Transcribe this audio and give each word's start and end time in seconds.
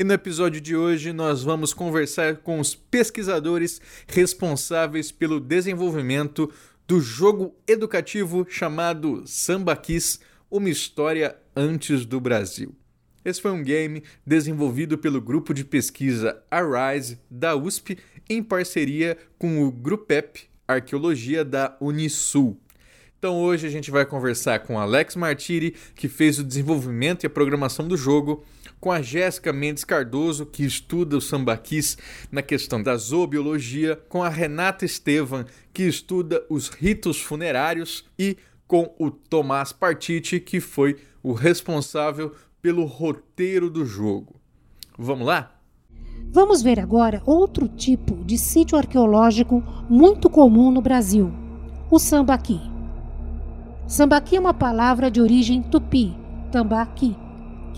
E 0.00 0.04
no 0.04 0.12
episódio 0.12 0.60
de 0.60 0.76
hoje 0.76 1.12
nós 1.12 1.42
vamos 1.42 1.74
conversar 1.74 2.36
com 2.36 2.60
os 2.60 2.72
pesquisadores 2.72 3.80
responsáveis 4.06 5.10
pelo 5.10 5.40
desenvolvimento 5.40 6.52
do 6.86 7.00
jogo 7.00 7.52
educativo 7.66 8.46
chamado 8.48 9.24
Sambaquis, 9.26 10.20
uma 10.48 10.70
história 10.70 11.36
antes 11.56 12.06
do 12.06 12.20
Brasil. 12.20 12.76
Esse 13.24 13.42
foi 13.42 13.50
um 13.50 13.60
game 13.60 14.04
desenvolvido 14.24 14.96
pelo 14.96 15.20
grupo 15.20 15.52
de 15.52 15.64
pesquisa 15.64 16.40
Arise 16.48 17.18
da 17.28 17.56
USP 17.56 17.98
em 18.30 18.40
parceria 18.40 19.18
com 19.36 19.64
o 19.64 19.72
Grupep 19.72 20.48
Arqueologia 20.68 21.44
da 21.44 21.76
Unisul. 21.80 22.56
Então 23.18 23.34
hoje 23.40 23.66
a 23.66 23.70
gente 23.70 23.90
vai 23.90 24.06
conversar 24.06 24.60
com 24.60 24.78
Alex 24.78 25.16
Martiri, 25.16 25.74
que 25.96 26.06
fez 26.06 26.38
o 26.38 26.44
desenvolvimento 26.44 27.24
e 27.24 27.26
a 27.26 27.30
programação 27.30 27.88
do 27.88 27.96
jogo, 27.96 28.44
com 28.80 28.90
a 28.90 29.02
Jéssica 29.02 29.52
Mendes 29.52 29.84
Cardoso, 29.84 30.46
que 30.46 30.64
estuda 30.64 31.16
o 31.16 31.20
sambaquis 31.20 31.96
na 32.30 32.42
questão 32.42 32.82
da 32.82 32.96
zoobiologia, 32.96 33.96
com 34.08 34.22
a 34.22 34.28
Renata 34.28 34.84
Estevan, 34.84 35.44
que 35.72 35.82
estuda 35.84 36.44
os 36.48 36.68
ritos 36.68 37.20
funerários, 37.20 38.04
e 38.18 38.36
com 38.66 38.94
o 38.98 39.10
Tomás 39.10 39.72
Partiti, 39.72 40.38
que 40.38 40.60
foi 40.60 40.96
o 41.22 41.32
responsável 41.32 42.34
pelo 42.60 42.84
roteiro 42.84 43.70
do 43.70 43.84
jogo. 43.84 44.36
Vamos 44.96 45.26
lá? 45.26 45.54
Vamos 46.30 46.60
ver 46.60 46.78
agora 46.78 47.22
outro 47.24 47.68
tipo 47.68 48.22
de 48.24 48.36
sítio 48.36 48.76
arqueológico 48.76 49.62
muito 49.88 50.28
comum 50.28 50.70
no 50.70 50.82
Brasil: 50.82 51.32
o 51.90 51.98
sambaqui. 51.98 52.60
Sambaqui 53.86 54.36
é 54.36 54.40
uma 54.40 54.52
palavra 54.52 55.10
de 55.10 55.20
origem 55.20 55.62
tupi, 55.62 56.14
tambaqui, 56.52 57.16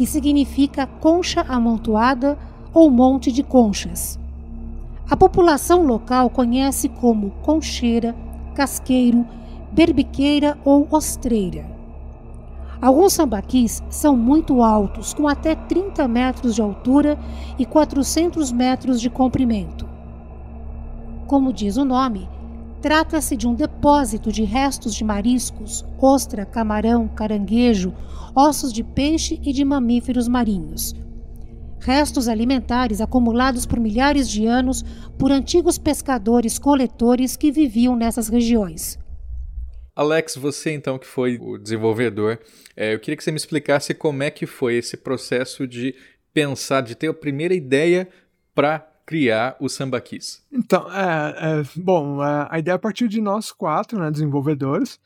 que 0.01 0.07
significa 0.07 0.87
concha 0.87 1.43
amontoada 1.43 2.39
ou 2.73 2.91
monte 2.91 3.31
de 3.31 3.43
conchas. 3.43 4.19
A 5.11 5.15
população 5.15 5.85
local 5.85 6.31
conhece 6.31 6.89
como 6.89 7.33
concheira, 7.43 8.17
casqueiro, 8.55 9.27
berbiqueira 9.71 10.57
ou 10.65 10.89
ostreira. 10.91 11.67
Alguns 12.81 13.13
sambaquis 13.13 13.83
são 13.91 14.17
muito 14.17 14.63
altos, 14.63 15.13
com 15.13 15.29
até 15.29 15.55
30 15.55 16.09
metros 16.09 16.55
de 16.55 16.63
altura 16.63 17.19
e 17.59 17.67
400 17.67 18.53
metros 18.53 19.03
de 19.03 19.11
comprimento. 19.11 19.87
Como 21.27 21.53
diz 21.53 21.77
o 21.77 21.85
nome, 21.85 22.27
trata-se 22.81 23.37
de 23.37 23.47
um 23.47 23.55
depósito 23.55 24.33
de 24.33 24.43
restos 24.43 24.95
de 24.95 25.05
mariscos, 25.05 25.85
ostra, 25.99 26.47
camarão, 26.47 27.07
caranguejo, 27.09 27.95
ossos 28.35 28.73
de 28.73 28.83
peixe 28.83 29.39
e 29.43 29.53
de 29.53 29.65
mamíferos 29.65 30.27
marinhos. 30.29 30.95
Restos 31.81 32.29
alimentares 32.29 33.01
acumulados 33.01 33.65
por 33.65 33.81
milhares 33.81 34.29
de 34.29 34.47
anos 34.47 34.83
por 35.19 35.31
antigos 35.31 35.79
pescadores-coletores 35.79 37.37
que 37.37 37.51
viviam 37.51 37.97
nessas 37.97 38.29
regiões. 38.29 38.99
Alex, 39.95 40.37
você 40.37 40.73
então 40.73 40.99
que 40.99 41.07
foi 41.07 41.39
o 41.41 41.59
desenvolvedor, 41.59 42.39
é, 42.77 42.95
eu 42.95 43.01
queria 43.01 43.17
que 43.17 43.25
você 43.25 43.31
me 43.31 43.37
explicasse 43.37 43.93
como 43.93 44.23
é 44.23 44.31
que 44.31 44.47
foi 44.47 44.77
esse 44.77 44.97
processo 44.97 45.67
de 45.67 45.95
pensar, 46.33 46.81
de 46.81 46.95
ter 46.95 47.09
a 47.09 47.15
primeira 47.15 47.55
ideia 47.55 48.09
para 48.55 48.90
criar 49.11 49.57
o 49.59 49.69
Sambaquis. 49.69 50.41
Então, 50.53 50.87
é, 50.93 51.61
é 51.61 51.63
bom, 51.75 52.25
é, 52.25 52.47
a 52.49 52.61
ideia 52.61 52.79
partiu 52.79 53.09
de 53.09 53.21
nós 53.21 53.51
quatro, 53.51 53.99
né, 53.99 54.09
desenvolvedores, 54.09 55.01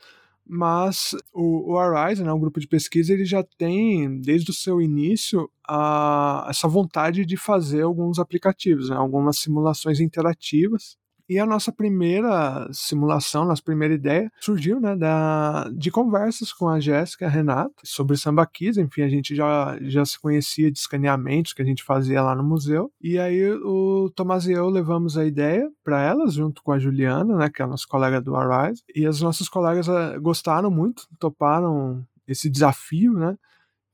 mas 0.47 1.17
o, 1.33 1.73
o 1.73 1.79
Arise, 1.79 2.23
né, 2.23 2.31
um 2.31 2.39
grupo 2.39 2.61
de 2.61 2.69
pesquisa, 2.69 3.15
ele 3.15 3.25
já 3.25 3.43
tem, 3.43 4.21
desde 4.21 4.51
o 4.51 4.55
seu 4.55 4.79
início, 4.83 5.51
a, 5.67 6.47
essa 6.51 6.69
vontade 6.69 7.25
de 7.25 7.39
fazer 7.39 7.81
alguns 7.81 8.19
aplicativos, 8.19 8.91
né, 8.91 8.97
algumas 8.97 9.39
simulações 9.39 9.99
interativas 10.01 10.99
e 11.29 11.39
a 11.39 11.47
nossa 11.47 11.73
primeira 11.73 12.69
simulação, 12.73 13.45
nossa 13.45 13.63
primeira 13.63 13.95
ideia, 13.95 14.31
surgiu 14.41 14.81
né, 14.81 14.95
da, 14.95 15.71
de 15.75 15.91
conversas 15.91 16.53
com 16.53 16.69
a 16.69 16.79
Jéssica 16.79 17.29
Renata 17.29 17.75
sobre 17.83 18.17
sambaquis. 18.17 18.77
Enfim, 18.77 19.03
a 19.03 19.09
gente 19.09 19.35
já, 19.35 19.79
já 19.83 20.05
se 20.05 20.21
conhecia 20.21 20.71
de 20.71 20.79
escaneamentos 20.79 21.53
que 21.53 21.63
a 21.63 21.65
gente 21.65 21.83
fazia 21.83 22.23
lá 22.23 22.35
no 22.35 22.45
museu. 22.45 22.93
E 23.01 23.19
aí 23.19 23.51
o 23.53 24.11
Tomás 24.15 24.47
e 24.47 24.53
eu 24.53 24.69
levamos 24.69 25.17
a 25.17 25.25
ideia 25.25 25.69
para 25.83 26.03
elas, 26.03 26.35
junto 26.35 26.63
com 26.63 26.73
a 26.73 26.79
Juliana, 26.79 27.37
né, 27.37 27.51
que 27.51 27.63
é 27.63 27.65
a 27.65 27.69
nossa 27.69 27.87
colega 27.89 28.21
do 28.21 28.37
Arise. 28.37 28.83
E 28.95 29.07
as 29.07 29.21
nossas 29.21 29.49
colegas 29.49 29.89
eh, 29.89 30.19
gostaram 30.19 30.71
muito, 30.71 31.07
toparam 31.19 32.07
esse 32.27 32.51
desafio, 32.51 33.13
né? 33.15 33.37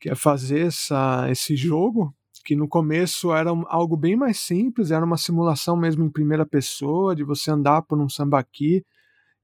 Que 0.00 0.10
é 0.10 0.14
fazer 0.14 0.66
essa, 0.66 1.26
esse 1.30 1.56
jogo 1.56 2.14
que 2.44 2.56
no 2.56 2.68
começo 2.68 3.32
era 3.32 3.50
algo 3.66 3.96
bem 3.96 4.16
mais 4.16 4.38
simples, 4.38 4.90
era 4.90 5.04
uma 5.04 5.16
simulação 5.16 5.76
mesmo 5.76 6.04
em 6.04 6.10
primeira 6.10 6.46
pessoa, 6.46 7.14
de 7.14 7.22
você 7.24 7.50
andar 7.50 7.82
por 7.82 8.00
um 8.00 8.08
sambaqui 8.08 8.84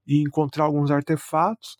e 0.05 0.21
encontrar 0.21 0.65
alguns 0.65 0.91
artefatos. 0.91 1.77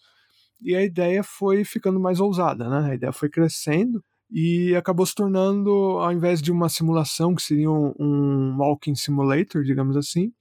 E 0.61 0.75
a 0.75 0.83
ideia 0.83 1.23
foi 1.23 1.63
ficando 1.63 2.00
mais 2.00 2.19
ousada, 2.19 2.69
né? 2.69 2.91
A 2.91 2.95
ideia 2.95 3.11
foi 3.13 3.29
crescendo 3.29 4.03
e 4.29 4.75
acabou 4.75 5.05
se 5.05 5.16
tornando, 5.16 5.72
ao 5.72 6.11
invés 6.11 6.41
de 6.41 6.51
uma 6.51 6.69
simulação 6.69 7.34
que 7.34 7.41
seria 7.41 7.72
um, 7.72 7.94
um 7.99 8.57
walking 8.57 8.95
simulator, 8.95 9.63
digamos 9.63 9.95
assim, 9.95 10.34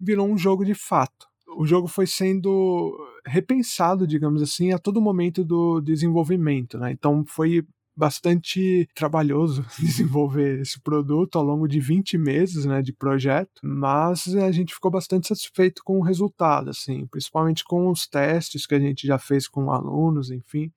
virou 0.00 0.28
um 0.28 0.36
jogo 0.36 0.64
de 0.64 0.74
fato. 0.74 1.26
O 1.56 1.66
jogo 1.66 1.88
foi 1.88 2.06
sendo 2.06 2.96
repensado, 3.26 4.06
digamos 4.06 4.42
assim, 4.42 4.72
a 4.72 4.78
todo 4.78 5.00
momento 5.00 5.44
do 5.44 5.80
desenvolvimento, 5.80 6.78
né? 6.78 6.92
Então 6.92 7.24
foi 7.26 7.64
bastante 8.00 8.88
trabalhoso 8.94 9.62
desenvolver 9.78 10.60
esse 10.60 10.80
produto 10.80 11.36
ao 11.36 11.44
longo 11.44 11.68
de 11.68 11.78
20 11.78 12.16
meses 12.16 12.64
né, 12.64 12.80
de 12.80 12.94
projeto, 12.94 13.60
mas 13.62 14.34
a 14.34 14.50
gente 14.50 14.72
ficou 14.72 14.90
bastante 14.90 15.28
satisfeito 15.28 15.82
com 15.84 15.98
o 15.98 16.02
resultado, 16.02 16.70
assim, 16.70 17.06
principalmente 17.06 17.62
com 17.62 17.90
os 17.90 18.06
testes 18.06 18.66
que 18.66 18.74
a 18.74 18.80
gente 18.80 19.06
já 19.06 19.18
fez 19.18 19.46
com 19.46 19.70
alunos, 19.70 20.30
enfim. 20.30 20.72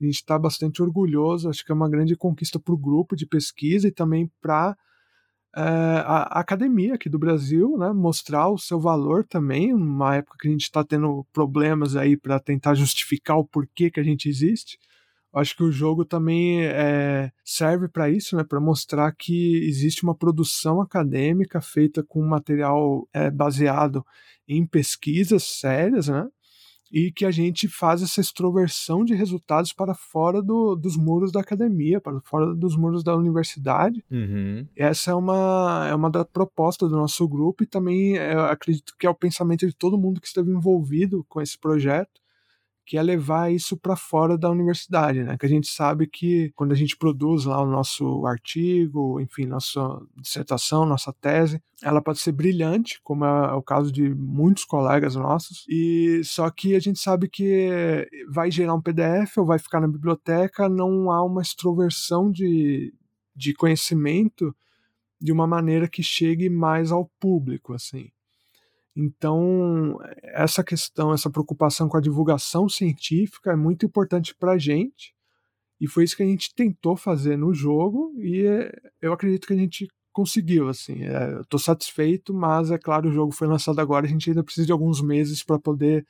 A 0.00 0.04
gente 0.04 0.16
está 0.16 0.36
bastante 0.36 0.82
orgulhoso, 0.82 1.48
acho 1.48 1.64
que 1.64 1.70
é 1.70 1.74
uma 1.74 1.88
grande 1.88 2.16
conquista 2.16 2.58
para 2.58 2.74
o 2.74 2.76
grupo 2.78 3.14
de 3.14 3.26
pesquisa 3.26 3.86
e 3.86 3.92
também 3.92 4.28
para 4.42 4.76
é, 5.56 5.60
eh, 5.60 6.02
a, 6.04 6.40
academia 6.40 6.94
aqui 6.94 7.08
do 7.08 7.18
Brasil, 7.18 7.78
né, 7.78 7.92
mostrar 7.92 8.48
o 8.48 8.58
seu 8.58 8.80
valor 8.80 9.24
também, 9.24 9.72
numa 9.72 10.16
época 10.16 10.36
que 10.40 10.48
a 10.48 10.50
gente 10.50 10.64
está 10.64 10.82
tendo 10.82 11.24
problemas 11.32 11.94
aí 11.94 12.16
para 12.16 12.40
tentar 12.40 12.74
justificar 12.74 13.38
o 13.38 13.44
porquê 13.44 13.88
que 13.88 14.00
a 14.00 14.04
gente 14.04 14.28
existe 14.28 14.78
acho 15.38 15.56
que 15.56 15.62
o 15.62 15.70
jogo 15.70 16.04
também 16.04 16.64
é, 16.64 17.30
serve 17.44 17.88
para 17.88 18.10
isso, 18.10 18.36
né, 18.36 18.44
para 18.44 18.60
mostrar 18.60 19.12
que 19.12 19.58
existe 19.68 20.02
uma 20.02 20.14
produção 20.14 20.80
acadêmica 20.80 21.60
feita 21.60 22.02
com 22.02 22.22
material 22.22 23.06
é, 23.12 23.30
baseado 23.30 24.04
em 24.48 24.66
pesquisas 24.66 25.42
sérias, 25.42 26.08
né, 26.08 26.26
e 26.90 27.10
que 27.10 27.24
a 27.24 27.30
gente 27.30 27.68
faz 27.68 28.00
essa 28.00 28.20
extroversão 28.20 29.04
de 29.04 29.14
resultados 29.14 29.72
para 29.72 29.94
fora 29.94 30.40
do, 30.40 30.76
dos 30.76 30.96
muros 30.96 31.32
da 31.32 31.40
academia, 31.40 32.00
para 32.00 32.20
fora 32.20 32.54
dos 32.54 32.76
muros 32.76 33.02
da 33.02 33.16
universidade. 33.16 34.04
Uhum. 34.10 34.66
Essa 34.76 35.10
é 35.10 35.14
uma, 35.14 35.86
é 35.90 35.94
uma 35.94 36.08
da 36.08 36.24
proposta 36.24 36.88
do 36.88 36.96
nosso 36.96 37.26
grupo 37.28 37.64
e 37.64 37.66
também 37.66 38.16
é, 38.16 38.34
acredito 38.34 38.94
que 38.98 39.06
é 39.06 39.10
o 39.10 39.14
pensamento 39.14 39.66
de 39.66 39.74
todo 39.74 39.98
mundo 39.98 40.20
que 40.20 40.28
esteve 40.28 40.50
envolvido 40.50 41.26
com 41.28 41.40
esse 41.40 41.58
projeto 41.58 42.25
que 42.86 42.96
é 42.96 43.02
levar 43.02 43.52
isso 43.52 43.76
para 43.76 43.96
fora 43.96 44.38
da 44.38 44.48
universidade, 44.48 45.24
né? 45.24 45.36
Que 45.36 45.44
a 45.44 45.48
gente 45.48 45.66
sabe 45.66 46.06
que 46.06 46.52
quando 46.54 46.70
a 46.70 46.76
gente 46.76 46.96
produz 46.96 47.44
lá 47.44 47.60
o 47.60 47.66
nosso 47.66 48.24
artigo, 48.24 49.20
enfim, 49.20 49.44
nossa 49.44 49.80
dissertação, 50.16 50.86
nossa 50.86 51.12
tese, 51.12 51.60
ela 51.82 52.00
pode 52.00 52.20
ser 52.20 52.30
brilhante, 52.30 53.00
como 53.02 53.24
é 53.24 53.52
o 53.54 53.62
caso 53.62 53.90
de 53.90 54.14
muitos 54.14 54.64
colegas 54.64 55.16
nossos, 55.16 55.64
e 55.68 56.22
só 56.24 56.48
que 56.48 56.76
a 56.76 56.80
gente 56.80 57.00
sabe 57.00 57.28
que 57.28 58.08
vai 58.30 58.52
gerar 58.52 58.74
um 58.74 58.80
PDF 58.80 59.36
ou 59.38 59.44
vai 59.44 59.58
ficar 59.58 59.80
na 59.80 59.88
biblioteca, 59.88 60.68
não 60.68 61.10
há 61.10 61.24
uma 61.24 61.42
extroversão 61.42 62.30
de, 62.30 62.94
de 63.34 63.52
conhecimento 63.52 64.54
de 65.20 65.32
uma 65.32 65.46
maneira 65.46 65.88
que 65.88 66.04
chegue 66.04 66.48
mais 66.48 66.92
ao 66.92 67.10
público, 67.18 67.74
assim. 67.74 68.10
Então, 68.96 69.98
essa 70.22 70.64
questão, 70.64 71.12
essa 71.12 71.28
preocupação 71.28 71.86
com 71.86 71.98
a 71.98 72.00
divulgação 72.00 72.66
científica 72.66 73.52
é 73.52 73.56
muito 73.56 73.84
importante 73.84 74.34
para 74.34 74.52
a 74.52 74.58
gente, 74.58 75.14
e 75.78 75.86
foi 75.86 76.04
isso 76.04 76.16
que 76.16 76.22
a 76.22 76.26
gente 76.26 76.54
tentou 76.54 76.96
fazer 76.96 77.36
no 77.36 77.52
jogo, 77.52 78.14
e 78.16 78.46
eu 79.02 79.12
acredito 79.12 79.46
que 79.46 79.52
a 79.52 79.56
gente 79.56 79.86
conseguiu, 80.10 80.70
assim. 80.70 81.04
É, 81.04 81.42
tô 81.46 81.58
satisfeito, 81.58 82.32
mas 82.32 82.70
é 82.70 82.78
claro, 82.78 83.10
o 83.10 83.12
jogo 83.12 83.32
foi 83.32 83.46
lançado 83.46 83.78
agora, 83.78 84.06
a 84.06 84.08
gente 84.08 84.30
ainda 84.30 84.42
precisa 84.42 84.66
de 84.66 84.72
alguns 84.72 85.02
meses 85.02 85.44
para 85.44 85.58
poder 85.58 86.06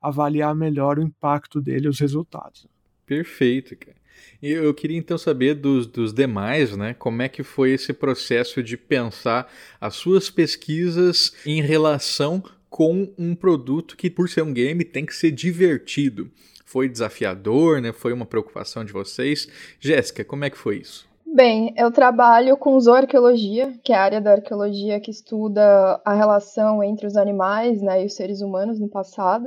avaliar 0.00 0.54
melhor 0.54 1.00
o 1.00 1.02
impacto 1.02 1.60
dele 1.60 1.88
os 1.88 1.98
resultados. 1.98 2.68
Perfeito, 3.04 3.76
cara. 3.76 3.96
E 4.42 4.50
eu 4.50 4.72
queria 4.72 4.98
então 4.98 5.18
saber 5.18 5.54
dos, 5.54 5.86
dos 5.86 6.12
demais, 6.12 6.76
né? 6.76 6.94
Como 6.94 7.22
é 7.22 7.28
que 7.28 7.42
foi 7.42 7.72
esse 7.72 7.92
processo 7.92 8.62
de 8.62 8.76
pensar 8.76 9.50
as 9.80 9.96
suas 9.96 10.30
pesquisas 10.30 11.32
em 11.44 11.60
relação 11.60 12.42
com 12.70 13.12
um 13.18 13.34
produto 13.34 13.96
que, 13.96 14.10
por 14.10 14.28
ser 14.28 14.42
um 14.42 14.52
game, 14.52 14.84
tem 14.84 15.06
que 15.06 15.14
ser 15.14 15.30
divertido. 15.30 16.30
Foi 16.64 16.88
desafiador, 16.88 17.80
né? 17.80 17.92
Foi 17.92 18.12
uma 18.12 18.26
preocupação 18.26 18.84
de 18.84 18.92
vocês. 18.92 19.48
Jéssica, 19.80 20.24
como 20.24 20.44
é 20.44 20.50
que 20.50 20.58
foi 20.58 20.78
isso? 20.78 21.08
Bem, 21.34 21.74
eu 21.76 21.90
trabalho 21.90 22.56
com 22.56 22.80
zooarqueologia, 22.80 23.78
que 23.84 23.92
é 23.92 23.96
a 23.96 24.02
área 24.02 24.20
da 24.20 24.32
arqueologia 24.32 24.98
que 24.98 25.10
estuda 25.10 26.00
a 26.04 26.14
relação 26.14 26.82
entre 26.82 27.06
os 27.06 27.16
animais 27.16 27.82
né, 27.82 28.02
e 28.02 28.06
os 28.06 28.14
seres 28.14 28.40
humanos 28.40 28.80
no 28.80 28.88
passado. 28.88 29.46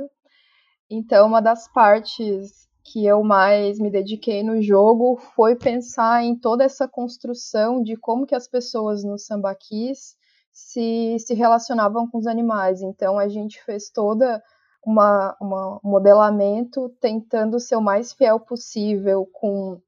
Então, 0.88 1.26
uma 1.26 1.40
das 1.40 1.66
partes 1.72 2.68
que 2.84 3.06
eu 3.06 3.22
mais 3.22 3.78
me 3.78 3.90
dediquei 3.90 4.42
no 4.42 4.60
jogo 4.60 5.16
foi 5.34 5.56
pensar 5.56 6.22
em 6.22 6.36
toda 6.36 6.64
essa 6.64 6.88
construção 6.88 7.82
de 7.82 7.96
como 7.96 8.26
que 8.26 8.34
as 8.34 8.48
pessoas 8.48 9.04
no 9.04 9.18
sambaquis 9.18 10.16
se, 10.50 11.16
se 11.18 11.34
relacionavam 11.34 12.08
com 12.08 12.18
os 12.18 12.26
animais. 12.26 12.82
Então 12.82 13.18
a 13.18 13.28
gente 13.28 13.62
fez 13.64 13.90
toda 13.90 14.42
uma, 14.84 15.36
uma 15.40 15.80
um 15.84 15.90
modelamento 15.90 16.88
tentando 17.00 17.60
ser 17.60 17.76
o 17.76 17.80
mais 17.80 18.12
fiel 18.12 18.40
possível 18.40 19.26
com 19.32 19.80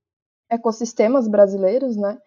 ecossistemas 0.48 1.26
brasileiros, 1.28 1.96
né? 1.96 2.18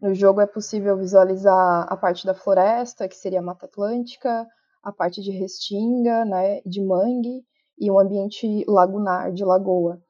No 0.00 0.14
jogo 0.14 0.40
é 0.40 0.46
possível 0.46 0.96
visualizar 0.96 1.86
a 1.88 1.96
parte 1.96 2.26
da 2.26 2.34
floresta, 2.34 3.08
que 3.08 3.16
seria 3.16 3.40
a 3.40 3.42
Mata 3.42 3.66
Atlântica, 3.66 4.46
a 4.82 4.92
parte 4.92 5.20
de 5.20 5.30
restinga, 5.30 6.24
né, 6.24 6.62
de 6.64 6.80
mangue 6.82 7.44
e 7.78 7.90
um 7.90 7.98
ambiente 7.98 8.64
lagunar, 8.66 9.30
de 9.32 9.44
lagoa. 9.44 10.00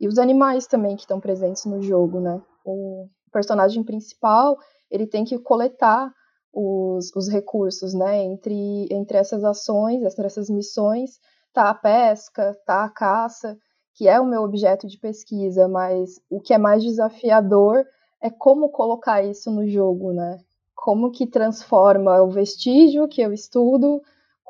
E 0.00 0.08
os 0.08 0.18
animais 0.18 0.66
também 0.66 0.96
que 0.96 1.02
estão 1.02 1.20
presentes 1.20 1.66
no 1.66 1.82
jogo, 1.82 2.20
né? 2.20 2.40
O 2.64 3.06
personagem 3.30 3.84
principal, 3.84 4.56
ele 4.90 5.06
tem 5.06 5.24
que 5.24 5.38
coletar 5.38 6.10
os, 6.52 7.14
os 7.14 7.28
recursos, 7.28 7.92
né? 7.92 8.24
Entre, 8.24 8.88
entre 8.90 9.18
essas 9.18 9.44
ações, 9.44 10.02
entre 10.02 10.26
essas 10.26 10.48
missões, 10.48 11.20
tá 11.52 11.68
a 11.68 11.74
pesca, 11.74 12.56
tá 12.64 12.84
a 12.84 12.88
caça, 12.88 13.58
que 13.94 14.08
é 14.08 14.18
o 14.18 14.26
meu 14.26 14.42
objeto 14.42 14.86
de 14.86 14.98
pesquisa, 14.98 15.68
mas 15.68 16.18
o 16.30 16.40
que 16.40 16.54
é 16.54 16.58
mais 16.58 16.82
desafiador 16.82 17.84
é 18.22 18.30
como 18.30 18.70
colocar 18.70 19.22
isso 19.22 19.50
no 19.50 19.68
jogo, 19.68 20.12
né? 20.12 20.38
Como 20.74 21.10
que 21.10 21.26
transforma 21.26 22.22
o 22.22 22.30
vestígio 22.30 23.06
que 23.06 23.20
eu 23.20 23.32
estudo 23.32 24.00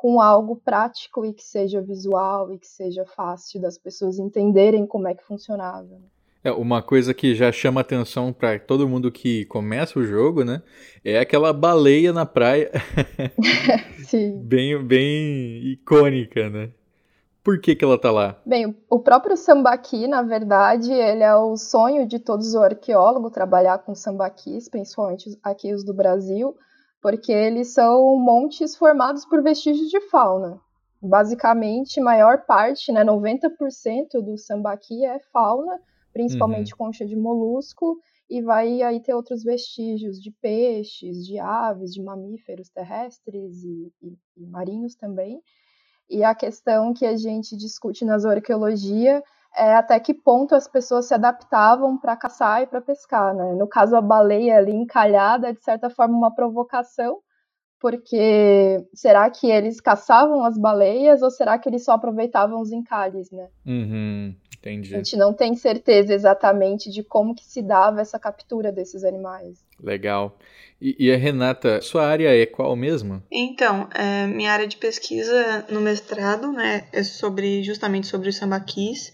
com 0.01 0.19
algo 0.19 0.55
prático 0.55 1.23
e 1.23 1.31
que 1.31 1.43
seja 1.43 1.79
visual 1.79 2.51
e 2.51 2.57
que 2.57 2.65
seja 2.65 3.05
fácil 3.05 3.61
das 3.61 3.77
pessoas 3.77 4.17
entenderem 4.17 4.83
como 4.87 5.07
é 5.07 5.13
que 5.13 5.23
funcionava. 5.23 5.83
Né? 5.83 6.07
É, 6.43 6.51
uma 6.51 6.81
coisa 6.81 7.13
que 7.13 7.35
já 7.35 7.51
chama 7.51 7.81
atenção 7.81 8.33
para 8.33 8.57
todo 8.57 8.89
mundo 8.89 9.11
que 9.11 9.45
começa 9.45 9.99
o 9.99 10.03
jogo, 10.03 10.43
né? 10.43 10.63
É 11.05 11.19
aquela 11.19 11.53
baleia 11.53 12.11
na 12.11 12.25
praia. 12.25 12.71
Sim. 14.07 14.41
bem, 14.43 14.83
bem 14.83 15.71
icônica, 15.71 16.49
né? 16.49 16.71
Por 17.43 17.61
que, 17.61 17.75
que 17.75 17.85
ela 17.85 17.99
tá 17.99 18.09
lá? 18.09 18.41
Bem, 18.43 18.75
o 18.89 18.99
próprio 18.99 19.37
sambaqui, 19.37 20.07
na 20.07 20.23
verdade, 20.23 20.91
ele 20.91 21.21
é 21.21 21.35
o 21.35 21.55
sonho 21.55 22.07
de 22.07 22.17
todos 22.17 22.47
os 22.47 22.55
arqueólogos 22.55 23.31
trabalhar 23.31 23.77
com 23.77 23.93
sambaquis, 23.93 24.67
principalmente 24.67 25.37
aqui 25.43 25.71
os 25.71 25.83
do 25.83 25.93
Brasil, 25.93 26.57
porque 27.01 27.31
eles 27.31 27.73
são 27.73 28.15
montes 28.17 28.75
formados 28.75 29.25
por 29.25 29.41
vestígios 29.41 29.89
de 29.89 29.99
fauna. 30.01 30.59
Basicamente, 31.01 31.99
maior 31.99 32.45
parte, 32.45 32.91
né, 32.91 33.03
90% 33.03 34.21
do 34.23 34.37
sambaqui 34.37 35.03
é 35.03 35.19
fauna, 35.33 35.79
principalmente 36.13 36.73
uhum. 36.73 36.77
concha 36.77 37.05
de 37.05 37.15
molusco, 37.15 37.97
e 38.29 38.41
vai 38.41 38.81
aí 38.81 39.01
ter 39.01 39.13
outros 39.13 39.43
vestígios 39.43 40.21
de 40.21 40.31
peixes, 40.31 41.25
de 41.25 41.39
aves, 41.39 41.91
de 41.93 42.01
mamíferos 42.01 42.69
terrestres 42.69 43.63
e, 43.63 43.91
e, 44.01 44.17
e 44.37 44.45
marinhos 44.45 44.95
também. 44.95 45.41
E 46.09 46.23
a 46.23 46.35
questão 46.35 46.93
que 46.93 47.05
a 47.05 47.17
gente 47.17 47.57
discute 47.57 48.05
na 48.05 48.17
zoarqueologia 48.17 49.23
é 49.55 49.75
até 49.75 49.99
que 49.99 50.13
ponto 50.13 50.55
as 50.55 50.67
pessoas 50.67 51.07
se 51.07 51.13
adaptavam 51.13 51.97
para 51.97 52.15
caçar 52.15 52.61
e 52.61 52.67
para 52.67 52.81
pescar, 52.81 53.33
né? 53.33 53.53
No 53.53 53.67
caso, 53.67 53.95
a 53.95 54.01
baleia 54.01 54.57
ali 54.57 54.71
encalhada 54.71 55.49
é, 55.49 55.53
de 55.53 55.63
certa 55.63 55.89
forma, 55.89 56.17
uma 56.17 56.33
provocação, 56.33 57.19
porque 57.79 58.77
será 58.93 59.29
que 59.29 59.49
eles 59.49 59.81
caçavam 59.81 60.43
as 60.45 60.57
baleias 60.57 61.21
ou 61.21 61.31
será 61.31 61.57
que 61.57 61.67
eles 61.67 61.83
só 61.83 61.93
aproveitavam 61.93 62.61
os 62.61 62.71
encalhes, 62.71 63.31
né? 63.31 63.49
Uhum, 63.65 64.35
entendi. 64.57 64.93
A 64.93 64.97
gente 64.97 65.17
não 65.17 65.33
tem 65.33 65.55
certeza 65.55 66.13
exatamente 66.13 66.89
de 66.89 67.03
como 67.03 67.35
que 67.35 67.43
se 67.43 67.61
dava 67.61 67.99
essa 67.99 68.19
captura 68.19 68.71
desses 68.71 69.03
animais. 69.03 69.65
Legal. 69.81 70.37
E, 70.79 70.95
e 71.07 71.11
a 71.11 71.17
Renata, 71.17 71.81
sua 71.81 72.05
área 72.05 72.29
é 72.29 72.45
qual 72.45 72.75
mesmo? 72.75 73.21
Então, 73.31 73.89
é, 73.93 74.27
minha 74.27 74.51
área 74.53 74.67
de 74.67 74.77
pesquisa 74.77 75.65
no 75.69 75.81
mestrado, 75.81 76.51
né, 76.51 76.87
é 76.93 77.03
sobre 77.03 77.63
justamente 77.63 78.07
sobre 78.07 78.29
os 78.29 78.37
sambaquis, 78.37 79.11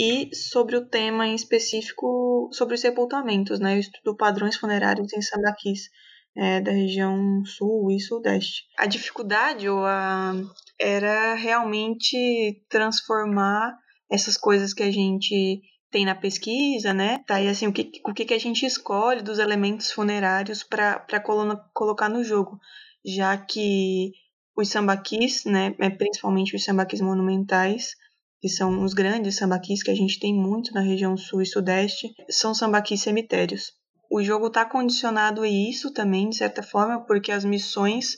e 0.00 0.34
sobre 0.34 0.76
o 0.76 0.86
tema 0.86 1.26
em 1.26 1.34
específico 1.34 2.48
sobre 2.52 2.74
os 2.74 2.80
sepultamentos, 2.80 3.60
né? 3.60 3.74
Eu 3.74 3.80
estudo 3.80 4.16
padrões 4.16 4.56
funerários 4.56 5.12
em 5.12 5.20
sambaquis 5.20 5.90
é, 6.34 6.58
da 6.58 6.70
região 6.70 7.44
sul 7.44 7.90
e 7.90 8.00
sudeste. 8.00 8.62
A 8.78 8.86
dificuldade 8.86 9.68
ou 9.68 9.84
a, 9.84 10.32
era 10.80 11.34
realmente 11.34 12.64
transformar 12.70 13.76
essas 14.10 14.38
coisas 14.38 14.72
que 14.72 14.82
a 14.82 14.90
gente 14.90 15.60
tem 15.90 16.06
na 16.06 16.14
pesquisa, 16.14 16.94
né? 16.94 17.18
Tá, 17.26 17.38
e 17.42 17.48
assim, 17.48 17.66
o 17.66 17.72
que, 17.72 17.90
o 18.06 18.14
que 18.14 18.32
a 18.32 18.38
gente 18.38 18.64
escolhe 18.64 19.20
dos 19.20 19.38
elementos 19.38 19.92
funerários 19.92 20.62
para 20.62 21.20
colocar 21.74 22.08
no 22.08 22.24
jogo, 22.24 22.58
já 23.04 23.36
que 23.36 24.12
os 24.56 24.70
sambaquis, 24.70 25.44
né, 25.44 25.74
é, 25.78 25.90
principalmente 25.90 26.56
os 26.56 26.64
sambaquis 26.64 27.02
monumentais, 27.02 27.96
que 28.40 28.48
são 28.48 28.82
os 28.82 28.94
grandes 28.94 29.36
sambaquis 29.36 29.82
que 29.82 29.90
a 29.90 29.94
gente 29.94 30.18
tem 30.18 30.34
muito 30.34 30.72
na 30.72 30.80
região 30.80 31.16
sul 31.16 31.42
e 31.42 31.46
sudeste, 31.46 32.08
são 32.28 32.54
sambaquis 32.54 33.02
cemitérios. 33.02 33.72
O 34.10 34.22
jogo 34.22 34.48
está 34.48 34.64
condicionado 34.64 35.42
a 35.42 35.48
isso 35.48 35.92
também, 35.92 36.28
de 36.28 36.36
certa 36.36 36.62
forma, 36.62 37.04
porque 37.04 37.30
as 37.30 37.44
missões 37.44 38.16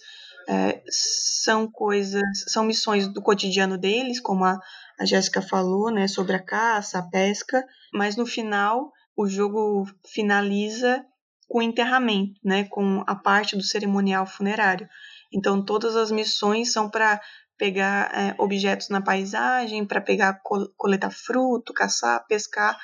é, 0.49 0.83
são 0.89 1.71
coisas, 1.71 2.23
são 2.47 2.65
missões 2.65 3.09
do 3.09 3.21
cotidiano 3.21 3.77
deles, 3.77 4.21
como 4.21 4.45
a, 4.45 4.59
a 4.99 5.05
Jéssica 5.05 5.43
falou, 5.43 5.91
né, 5.91 6.09
sobre 6.09 6.35
a 6.35 6.43
caça, 6.43 6.99
a 6.99 7.03
pesca, 7.03 7.65
mas 7.93 8.17
no 8.17 8.25
final 8.25 8.91
o 9.17 9.27
jogo 9.27 9.87
finaliza 10.07 11.05
com 11.49 11.59
o 11.59 11.63
enterramento, 11.63 12.41
né, 12.43 12.65
com 12.65 13.05
a 13.07 13.15
parte 13.15 13.57
do 13.57 13.63
cerimonial 13.63 14.25
funerário. 14.25 14.89
Então 15.33 15.65
todas 15.65 15.97
as 15.97 16.11
missões 16.11 16.73
são 16.73 16.89
para 16.89 17.21
pegar 17.63 18.11
é, 18.13 18.35
objetos 18.39 18.89
na 18.89 19.01
paisagem, 19.01 19.87
para 19.87 20.01
pegar 20.01 20.41
coletar 20.77 21.13
fruto, 21.13 21.73
caçar, 21.73 22.27
pescar, 22.27 22.77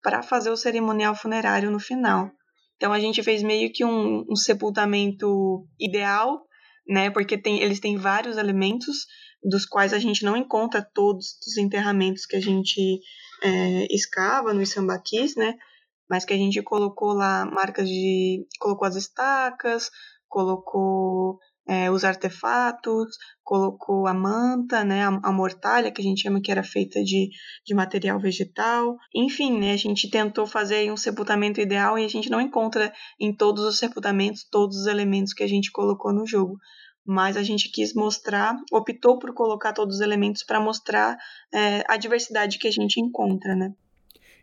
para 0.00 0.22
fazer 0.22 0.50
o 0.50 0.56
cerimonial 0.56 1.16
funerário 1.16 1.68
no 1.68 1.80
final. 1.80 2.30
Então 2.76 2.92
a 2.92 3.00
gente 3.00 3.24
fez 3.24 3.42
meio 3.42 3.72
que 3.72 3.84
um, 3.84 4.24
um 4.30 4.36
sepultamento 4.36 5.66
ideal, 5.80 6.46
né? 6.86 7.10
Porque 7.10 7.36
tem, 7.36 7.60
eles 7.60 7.80
têm 7.80 7.96
vários 7.96 8.36
elementos 8.36 8.98
dos 9.42 9.66
quais 9.66 9.92
a 9.92 9.98
gente 9.98 10.24
não 10.24 10.36
encontra 10.36 10.80
todos 10.94 11.36
os 11.44 11.56
enterramentos 11.56 12.24
que 12.24 12.36
a 12.36 12.40
gente 12.40 13.00
é, 13.42 13.92
escava 13.92 14.54
nos 14.54 14.68
sambaquis, 14.68 15.34
né? 15.34 15.56
Mas 16.08 16.24
que 16.24 16.32
a 16.32 16.36
gente 16.36 16.62
colocou 16.62 17.14
lá 17.14 17.44
marcas 17.46 17.88
de. 17.88 18.46
colocou 18.60 18.86
as 18.86 18.94
estacas, 18.94 19.90
colocou 20.28 21.40
é, 21.70 21.88
os 21.88 22.02
artefatos, 22.02 23.16
colocou 23.44 24.08
a 24.08 24.12
manta, 24.12 24.82
né, 24.82 25.04
a, 25.04 25.20
a, 25.22 25.32
mortalha, 25.32 25.92
que 25.92 26.00
a 26.00 26.04
gente 26.04 26.22
chama 26.22 26.40
que 26.40 26.50
era 26.50 26.64
feita 26.64 27.00
de, 27.00 27.30
de 27.64 27.74
material 27.76 28.18
vegetal. 28.18 28.96
Enfim, 29.14 29.56
né, 29.56 29.72
a 29.72 29.76
gente 29.76 30.10
tentou 30.10 30.48
fazer 30.48 30.90
um 30.90 30.96
sepultamento 30.96 31.60
ideal 31.60 31.96
e 31.96 32.04
a 32.04 32.08
gente 32.08 32.28
não 32.28 32.40
encontra 32.40 32.92
em 33.20 33.32
todos 33.32 33.64
os 33.64 33.78
sepultamentos 33.78 34.42
todos 34.50 34.78
os 34.78 34.86
elementos 34.88 35.32
que 35.32 35.44
a 35.44 35.46
gente 35.46 35.70
colocou 35.70 36.12
no 36.12 36.26
jogo. 36.26 36.58
Mas 37.06 37.36
a 37.36 37.42
gente 37.44 37.70
quis 37.70 37.94
mostrar, 37.94 38.56
optou 38.72 39.16
por 39.20 39.32
colocar 39.32 39.72
todos 39.72 39.96
os 39.96 40.00
elementos 40.00 40.42
para 40.42 40.58
mostrar 40.58 41.16
é, 41.54 41.84
a 41.86 41.96
diversidade 41.96 42.58
que 42.58 42.66
a 42.66 42.72
gente 42.72 43.00
encontra, 43.00 43.54
né? 43.54 43.72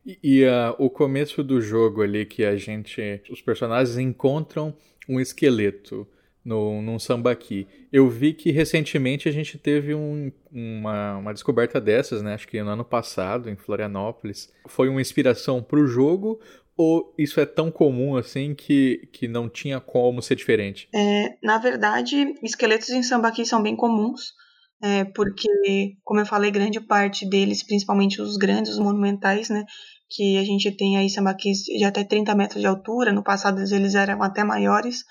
E, 0.05 0.17
e 0.23 0.45
uh, 0.45 0.73
o 0.79 0.89
começo 0.89 1.43
do 1.43 1.59
jogo 1.59 2.01
ali 2.01 2.25
que 2.25 2.45
a 2.45 2.55
gente, 2.55 3.21
os 3.29 3.41
personagens 3.41 3.97
encontram 3.97 4.73
um 5.09 5.19
esqueleto 5.19 6.07
no, 6.47 6.81
num 6.81 6.97
sambaqui. 6.97 7.67
Eu 7.91 8.09
vi 8.09 8.33
que 8.33 8.51
recentemente 8.51 9.27
a 9.27 9.31
gente 9.33 9.57
teve 9.57 9.93
um, 9.93 10.31
uma, 10.49 11.17
uma 11.17 11.33
descoberta 11.33 11.81
dessas, 11.81 12.21
né? 12.21 12.35
Acho 12.35 12.47
que 12.47 12.63
no 12.63 12.69
ano 12.69 12.85
passado, 12.85 13.49
em 13.49 13.57
Florianópolis. 13.57 14.49
Foi 14.65 14.87
uma 14.87 15.01
inspiração 15.01 15.61
para 15.61 15.77
o 15.77 15.85
jogo 15.85 16.39
ou 16.77 17.13
isso 17.17 17.41
é 17.41 17.45
tão 17.45 17.69
comum 17.69 18.15
assim 18.15 18.55
que, 18.55 19.09
que 19.11 19.27
não 19.27 19.49
tinha 19.49 19.81
como 19.81 20.21
ser 20.21 20.35
diferente? 20.35 20.87
É, 20.95 21.35
na 21.43 21.57
verdade, 21.57 22.35
esqueletos 22.41 22.91
em 22.91 23.03
sambaqui 23.03 23.45
são 23.45 23.61
bem 23.61 23.75
comuns, 23.75 24.33
é, 24.81 25.03
porque, 25.03 25.97
como 26.03 26.19
eu 26.21 26.25
falei, 26.25 26.51
grande 26.51 26.79
parte 26.79 27.27
deles, 27.27 27.63
principalmente 27.63 28.21
os 28.21 28.37
grandes, 28.37 28.73
os 28.73 28.79
monumentais, 28.79 29.49
né, 29.49 29.65
que 30.07 30.37
a 30.37 30.43
gente 30.43 30.71
tem 30.71 30.97
aí 30.97 31.09
sambaquis 31.09 31.63
de 31.63 31.83
até 31.83 32.03
30 32.03 32.33
metros 32.35 32.61
de 32.61 32.67
altura, 32.67 33.11
no 33.11 33.23
passado 33.23 33.59
eles 33.59 33.95
eram 33.95 34.21
até 34.21 34.43
maiores, 34.43 35.03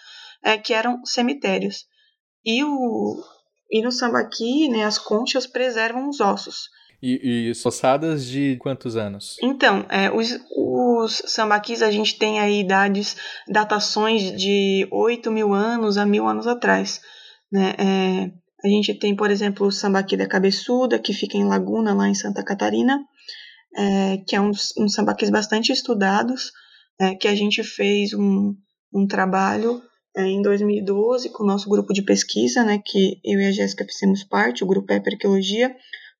é, 0.47 0.57
que 0.57 0.73
eram 0.73 1.05
cemitérios. 1.05 1.87
E, 2.45 2.63
o, 2.63 3.21
e 3.69 3.83
no 3.83 3.91
sambaqui, 3.91 4.69
né, 4.69 4.85
as 4.85 4.97
conchas 4.97 5.45
preservam 5.45 6.09
os 6.09 6.21
ossos. 6.21 6.69
E, 7.03 7.49
e 7.49 7.51
ossadas 7.51 8.25
de 8.25 8.57
quantos 8.61 8.97
anos? 8.97 9.37
Então, 9.43 9.85
é, 9.91 10.11
os, 10.11 10.39
os 10.57 11.23
sambaquis 11.27 11.83
a 11.83 11.91
gente 11.91 12.17
tem 12.17 12.39
aí 12.39 12.61
idades, 12.61 13.17
datações 13.49 14.35
de 14.37 14.89
8 14.93 15.31
mil 15.33 15.53
anos 15.53 15.99
a 15.99 16.07
mil 16.07 16.27
anos 16.27 16.47
atrás. 16.47 17.01
Né? 17.53 17.75
É, 17.77 18.31
a 18.65 18.69
gente 18.69 18.95
tem, 18.95 19.17
por 19.17 19.31
exemplo, 19.33 19.67
o 19.67 19.73
sambaqui 19.73 20.17
da 20.17 20.29
Cabeçuda, 20.29 20.99
que 20.99 21.13
fica 21.13 21.37
em 21.37 21.45
Laguna, 21.45 21.93
lá 21.93 22.09
em 22.09 22.15
Santa 22.15 22.45
Catarina, 22.45 23.05
é, 23.77 24.19
que 24.27 24.37
é 24.37 24.41
um, 24.41 24.53
um 24.79 24.89
sambaquis 24.89 25.29
bastante 25.29 25.73
estudados, 25.73 26.53
é, 27.01 27.17
que 27.17 27.27
a 27.27 27.35
gente 27.35 27.63
fez 27.65 28.15
um, 28.15 28.55
um 28.95 29.07
trabalho 29.07 29.83
em 30.25 30.41
2012 30.41 31.31
com 31.31 31.45
o 31.45 31.47
nosso 31.47 31.69
grupo 31.69 31.93
de 31.93 32.03
pesquisa, 32.03 32.65
né, 32.65 32.81
que 32.85 33.21
eu 33.25 33.41
e 33.41 33.47
a 33.47 33.53
Jéssica 33.53 33.85
fizemos 33.85 34.25
parte, 34.25 34.65
o 34.65 34.67
grupo 34.67 34.93
Eperquiologia 34.93 35.75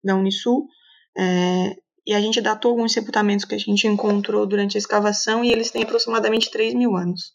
da 0.05 0.15
Unisul, 0.15 0.67
é, 1.17 1.77
e 2.07 2.15
a 2.15 2.21
gente 2.21 2.41
datou 2.41 2.73
alguns 2.73 2.93
sepultamentos 2.93 3.45
que 3.45 3.55
a 3.55 3.59
gente 3.59 3.87
encontrou 3.87 4.47
durante 4.47 4.77
a 4.77 4.79
escavação 4.79 5.43
e 5.43 5.51
eles 5.51 5.71
têm 5.71 5.83
aproximadamente 5.83 6.51
3 6.51 6.75
mil 6.75 6.97
anos. 6.97 7.35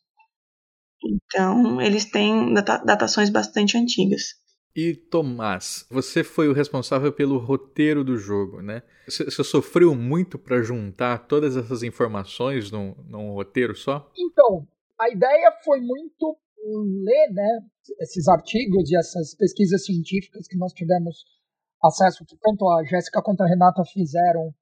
Então, 1.03 1.81
eles 1.81 2.05
têm 2.05 2.53
data 2.53 2.77
datações 2.77 3.29
bastante 3.29 3.77
antigas. 3.77 4.39
E 4.73 4.95
Tomás, 4.95 5.85
você 5.89 6.23
foi 6.23 6.47
o 6.47 6.53
responsável 6.53 7.11
pelo 7.11 7.37
roteiro 7.37 8.03
do 8.05 8.17
jogo, 8.17 8.61
né? 8.61 8.83
Você 9.05 9.43
sofreu 9.43 9.93
muito 9.93 10.39
para 10.39 10.61
juntar 10.61 11.27
todas 11.27 11.57
essas 11.57 11.83
informações 11.83 12.71
num, 12.71 12.95
num 13.05 13.33
roteiro 13.33 13.75
só? 13.75 14.09
Então, 14.17 14.65
a 14.97 15.09
ideia 15.09 15.51
foi 15.65 15.81
muito 15.81 16.37
ler 16.63 17.31
né, 17.33 17.59
esses 17.99 18.27
artigos 18.27 18.89
e 18.89 18.97
essas 18.97 19.35
pesquisas 19.35 19.85
científicas 19.85 20.47
que 20.47 20.57
nós 20.57 20.73
tivemos 20.73 21.25
acesso, 21.83 22.25
que 22.25 22.37
tanto 22.37 22.69
a 22.69 22.83
Jéssica 22.83 23.21
quanto 23.23 23.41
a 23.41 23.47
Renata 23.47 23.83
fizeram 23.85 24.53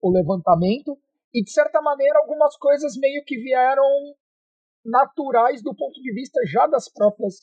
o 0.00 0.10
levantamento, 0.10 0.98
e 1.32 1.42
de 1.42 1.50
certa 1.50 1.80
maneira 1.82 2.18
algumas 2.20 2.56
coisas 2.56 2.96
meio 2.96 3.22
que 3.24 3.36
vieram 3.36 3.82
naturais 4.84 5.62
do 5.62 5.74
ponto 5.74 6.00
de 6.00 6.12
vista 6.12 6.40
já 6.46 6.66
das 6.66 6.88
próprias 6.88 7.40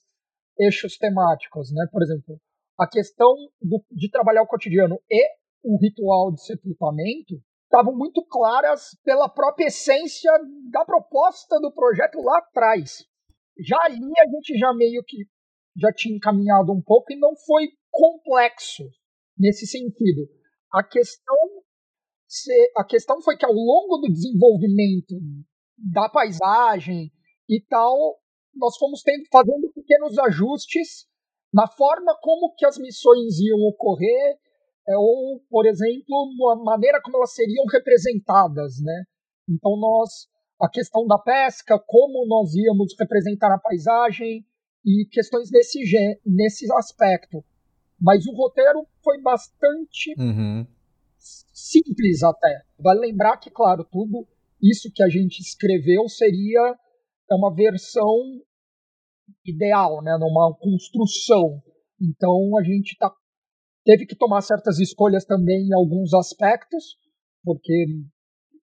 eixos 0.57 0.97
temáticos, 0.97 1.71
né? 1.73 1.85
Por 1.91 2.01
exemplo, 2.01 2.39
a 2.79 2.87
questão 2.87 3.33
do, 3.61 3.83
de 3.91 4.09
trabalhar 4.09 4.43
o 4.43 4.47
cotidiano 4.47 4.99
e 5.09 5.27
o 5.63 5.77
ritual 5.79 6.31
de 6.31 6.43
sepultamento 6.43 7.35
estavam 7.63 7.95
muito 7.95 8.23
claras 8.25 8.97
pela 9.03 9.29
própria 9.29 9.67
essência 9.67 10.31
da 10.71 10.85
proposta 10.85 11.59
do 11.59 11.71
projeto 11.71 12.21
lá 12.21 12.39
atrás. 12.39 13.05
Já 13.59 13.77
ali 13.83 14.11
a 14.19 14.25
gente 14.29 14.57
já 14.57 14.73
meio 14.73 15.03
que 15.05 15.25
já 15.77 15.91
tinha 15.93 16.15
encaminhado 16.15 16.71
um 16.71 16.81
pouco 16.81 17.11
e 17.13 17.19
não 17.19 17.35
foi 17.35 17.67
complexo 17.89 18.83
nesse 19.37 19.65
sentido. 19.65 20.27
A 20.71 20.83
questão, 20.83 21.35
a 22.77 22.83
questão 22.83 23.21
foi 23.21 23.37
que 23.37 23.45
ao 23.45 23.53
longo 23.53 23.97
do 23.97 24.11
desenvolvimento 24.11 25.15
da 25.77 26.09
paisagem 26.09 27.11
e 27.49 27.61
tal, 27.67 28.19
nós 28.55 28.77
fomos 28.77 29.01
tendo, 29.01 29.23
fazendo 29.31 29.71
pequenos 29.73 30.17
ajustes 30.19 31.07
na 31.53 31.67
forma 31.67 32.17
como 32.21 32.53
que 32.55 32.65
as 32.65 32.77
missões 32.77 33.39
iam 33.39 33.59
ocorrer, 33.67 34.37
é, 34.87 34.97
ou, 34.97 35.41
por 35.49 35.65
exemplo, 35.65 36.33
na 36.37 36.63
maneira 36.63 37.01
como 37.01 37.17
elas 37.17 37.33
seriam 37.33 37.65
representadas, 37.65 38.81
né? 38.81 39.03
Então 39.49 39.77
nós 39.77 40.27
a 40.61 40.69
questão 40.69 41.05
da 41.07 41.17
pesca, 41.17 41.79
como 41.79 42.25
nós 42.27 42.53
íamos 42.53 42.93
representar 42.99 43.53
a 43.53 43.59
paisagem 43.59 44.45
e 44.85 45.05
questões 45.11 45.49
desse, 45.49 45.79
nesse 46.25 46.71
aspecto. 46.73 47.43
Mas 47.99 48.25
o 48.25 48.33
roteiro 48.33 48.85
foi 49.03 49.21
bastante 49.21 50.13
uhum. 50.17 50.65
simples 51.17 52.23
até. 52.23 52.61
Vale 52.79 52.99
lembrar 52.99 53.37
que, 53.37 53.49
claro, 53.49 53.83
tudo 53.91 54.27
isso 54.61 54.91
que 54.93 55.03
a 55.03 55.09
gente 55.09 55.39
escreveu 55.39 56.07
seria 56.07 56.75
uma 57.31 57.53
versão 57.53 58.41
ideal, 59.45 60.01
né, 60.03 60.17
numa 60.19 60.55
construção. 60.59 61.61
Então 61.99 62.57
a 62.57 62.63
gente 62.63 62.97
tá, 62.97 63.11
teve 63.83 64.05
que 64.05 64.15
tomar 64.15 64.41
certas 64.41 64.79
escolhas 64.79 65.25
também 65.25 65.67
em 65.67 65.73
alguns 65.73 66.13
aspectos, 66.13 66.97
porque 67.43 67.85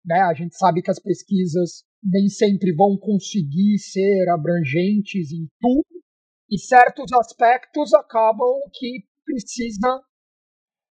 né, 0.07 0.21
a 0.21 0.33
gente 0.33 0.57
sabe 0.57 0.81
que 0.81 0.89
as 0.89 0.99
pesquisas 0.99 1.83
nem 2.01 2.29
sempre 2.29 2.73
vão 2.73 2.97
conseguir 2.97 3.77
ser 3.79 4.29
abrangentes 4.29 5.31
em 5.31 5.47
tudo, 5.59 6.01
e 6.49 6.57
certos 6.57 7.11
aspectos 7.13 7.93
acabam 7.93 8.61
que 8.73 9.03
precisa 9.25 10.01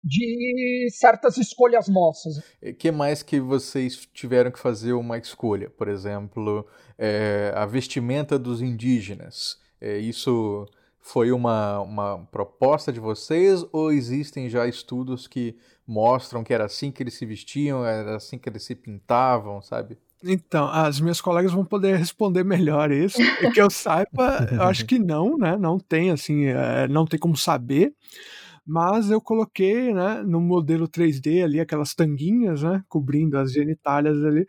de 0.04 0.90
certas 0.92 1.38
escolhas 1.38 1.88
nossas. 1.88 2.38
O 2.62 2.74
que 2.74 2.92
mais 2.92 3.24
que 3.24 3.40
vocês 3.40 4.06
tiveram 4.14 4.52
que 4.52 4.60
fazer 4.60 4.94
uma 4.94 5.18
escolha? 5.18 5.70
Por 5.70 5.88
exemplo, 5.88 6.68
é, 6.98 7.54
a 7.56 7.66
vestimenta 7.66 8.38
dos 8.38 8.62
indígenas. 8.62 9.58
É, 9.80 9.98
isso 9.98 10.66
foi 11.04 11.34
uma, 11.34 11.82
uma 11.82 12.26
proposta 12.32 12.92
de 12.92 13.00
vocês 13.00 13.64
ou 13.74 13.92
existem 13.92 14.50
já 14.50 14.66
estudos 14.66 15.28
que 15.28 15.56
mostram 15.86 16.46
que 16.46 16.54
era 16.54 16.64
assim 16.64 16.92
que 16.92 17.04
eles 17.04 17.14
se 17.16 17.26
vestiam, 17.26 17.86
era 17.86 18.16
assim 18.16 18.40
que 18.40 18.48
eles 18.48 18.64
se 18.64 18.74
pintavam, 18.74 19.62
sabe? 19.62 19.98
Então, 20.24 20.66
as 20.70 21.02
minhas 21.02 21.20
colegas 21.20 21.52
vão 21.52 21.66
poder 21.66 21.98
responder 21.98 22.46
melhor 22.46 22.90
isso. 22.90 23.18
E 23.44 23.52
que 23.52 23.62
eu 23.62 23.70
saiba, 23.70 24.48
eu 24.50 24.64
acho 24.64 24.86
que 24.86 24.98
não, 24.98 25.38
né? 25.38 25.58
Não 25.58 25.78
tem, 25.78 26.10
assim, 26.10 26.46
é, 26.46 26.88
não 26.88 27.06
tem 27.06 27.20
como 27.20 27.36
saber. 27.36 27.94
Mas 28.66 29.12
eu 29.12 29.20
coloquei, 29.20 29.94
né, 29.94 30.24
no 30.26 30.40
modelo 30.40 30.88
3D 30.88 31.44
ali, 31.44 31.60
aquelas 31.60 31.94
tanguinhas, 31.94 32.64
né, 32.64 32.82
cobrindo 32.88 33.38
as 33.38 33.52
genitálias 33.52 34.24
ali, 34.24 34.48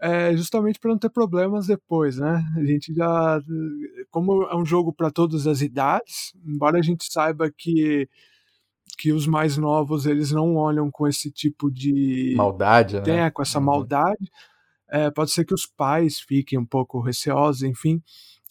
é, 0.00 0.34
justamente 0.34 0.78
para 0.80 0.90
não 0.90 0.98
ter 0.98 1.10
problemas 1.10 1.66
depois, 1.66 2.16
né? 2.16 2.42
A 2.56 2.64
gente 2.64 2.94
já, 2.94 3.40
como 4.10 4.44
é 4.44 4.56
um 4.56 4.64
jogo 4.64 4.92
para 4.92 5.10
todas 5.10 5.46
as 5.46 5.60
idades, 5.60 6.32
embora 6.44 6.78
a 6.78 6.82
gente 6.82 7.04
saiba 7.10 7.50
que 7.50 8.08
que 8.98 9.12
os 9.12 9.26
mais 9.26 9.56
novos 9.56 10.04
eles 10.04 10.30
não 10.30 10.56
olham 10.56 10.90
com 10.90 11.06
esse 11.06 11.30
tipo 11.30 11.70
de 11.70 12.34
maldade, 12.36 13.00
né? 13.00 13.26
É, 13.26 13.30
com 13.30 13.40
essa 13.40 13.58
uhum. 13.58 13.64
maldade 13.64 14.30
é, 14.90 15.10
pode 15.10 15.30
ser 15.30 15.44
que 15.44 15.54
os 15.54 15.66
pais 15.66 16.18
fiquem 16.18 16.58
um 16.58 16.66
pouco 16.66 17.00
receosos, 17.00 17.62
enfim. 17.62 18.02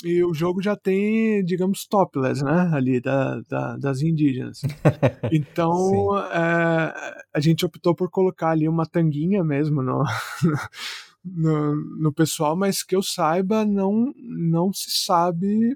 E 0.04 0.24
o 0.24 0.34
jogo 0.34 0.62
já 0.62 0.78
tem, 0.78 1.44
digamos, 1.44 1.86
topless, 1.86 2.42
né? 2.42 2.72
Ali 2.74 3.02
da, 3.02 3.42
da 3.42 3.76
das 3.76 4.02
indígenas. 4.02 4.62
Então 5.32 6.18
é, 6.18 6.94
a 7.34 7.40
gente 7.40 7.66
optou 7.66 7.94
por 7.94 8.10
colocar 8.10 8.52
ali 8.52 8.68
uma 8.68 8.86
tanguinha 8.86 9.44
mesmo 9.44 9.84
no, 9.84 10.04
no, 11.36 11.76
no, 12.02 12.14
pessoal, 12.14 12.56
mas 12.56 12.84
que 12.84 12.96
eu 12.96 13.02
saiba, 13.02 13.66
não, 13.66 14.14
não 14.18 14.72
se 14.74 14.92
sabe 15.06 15.76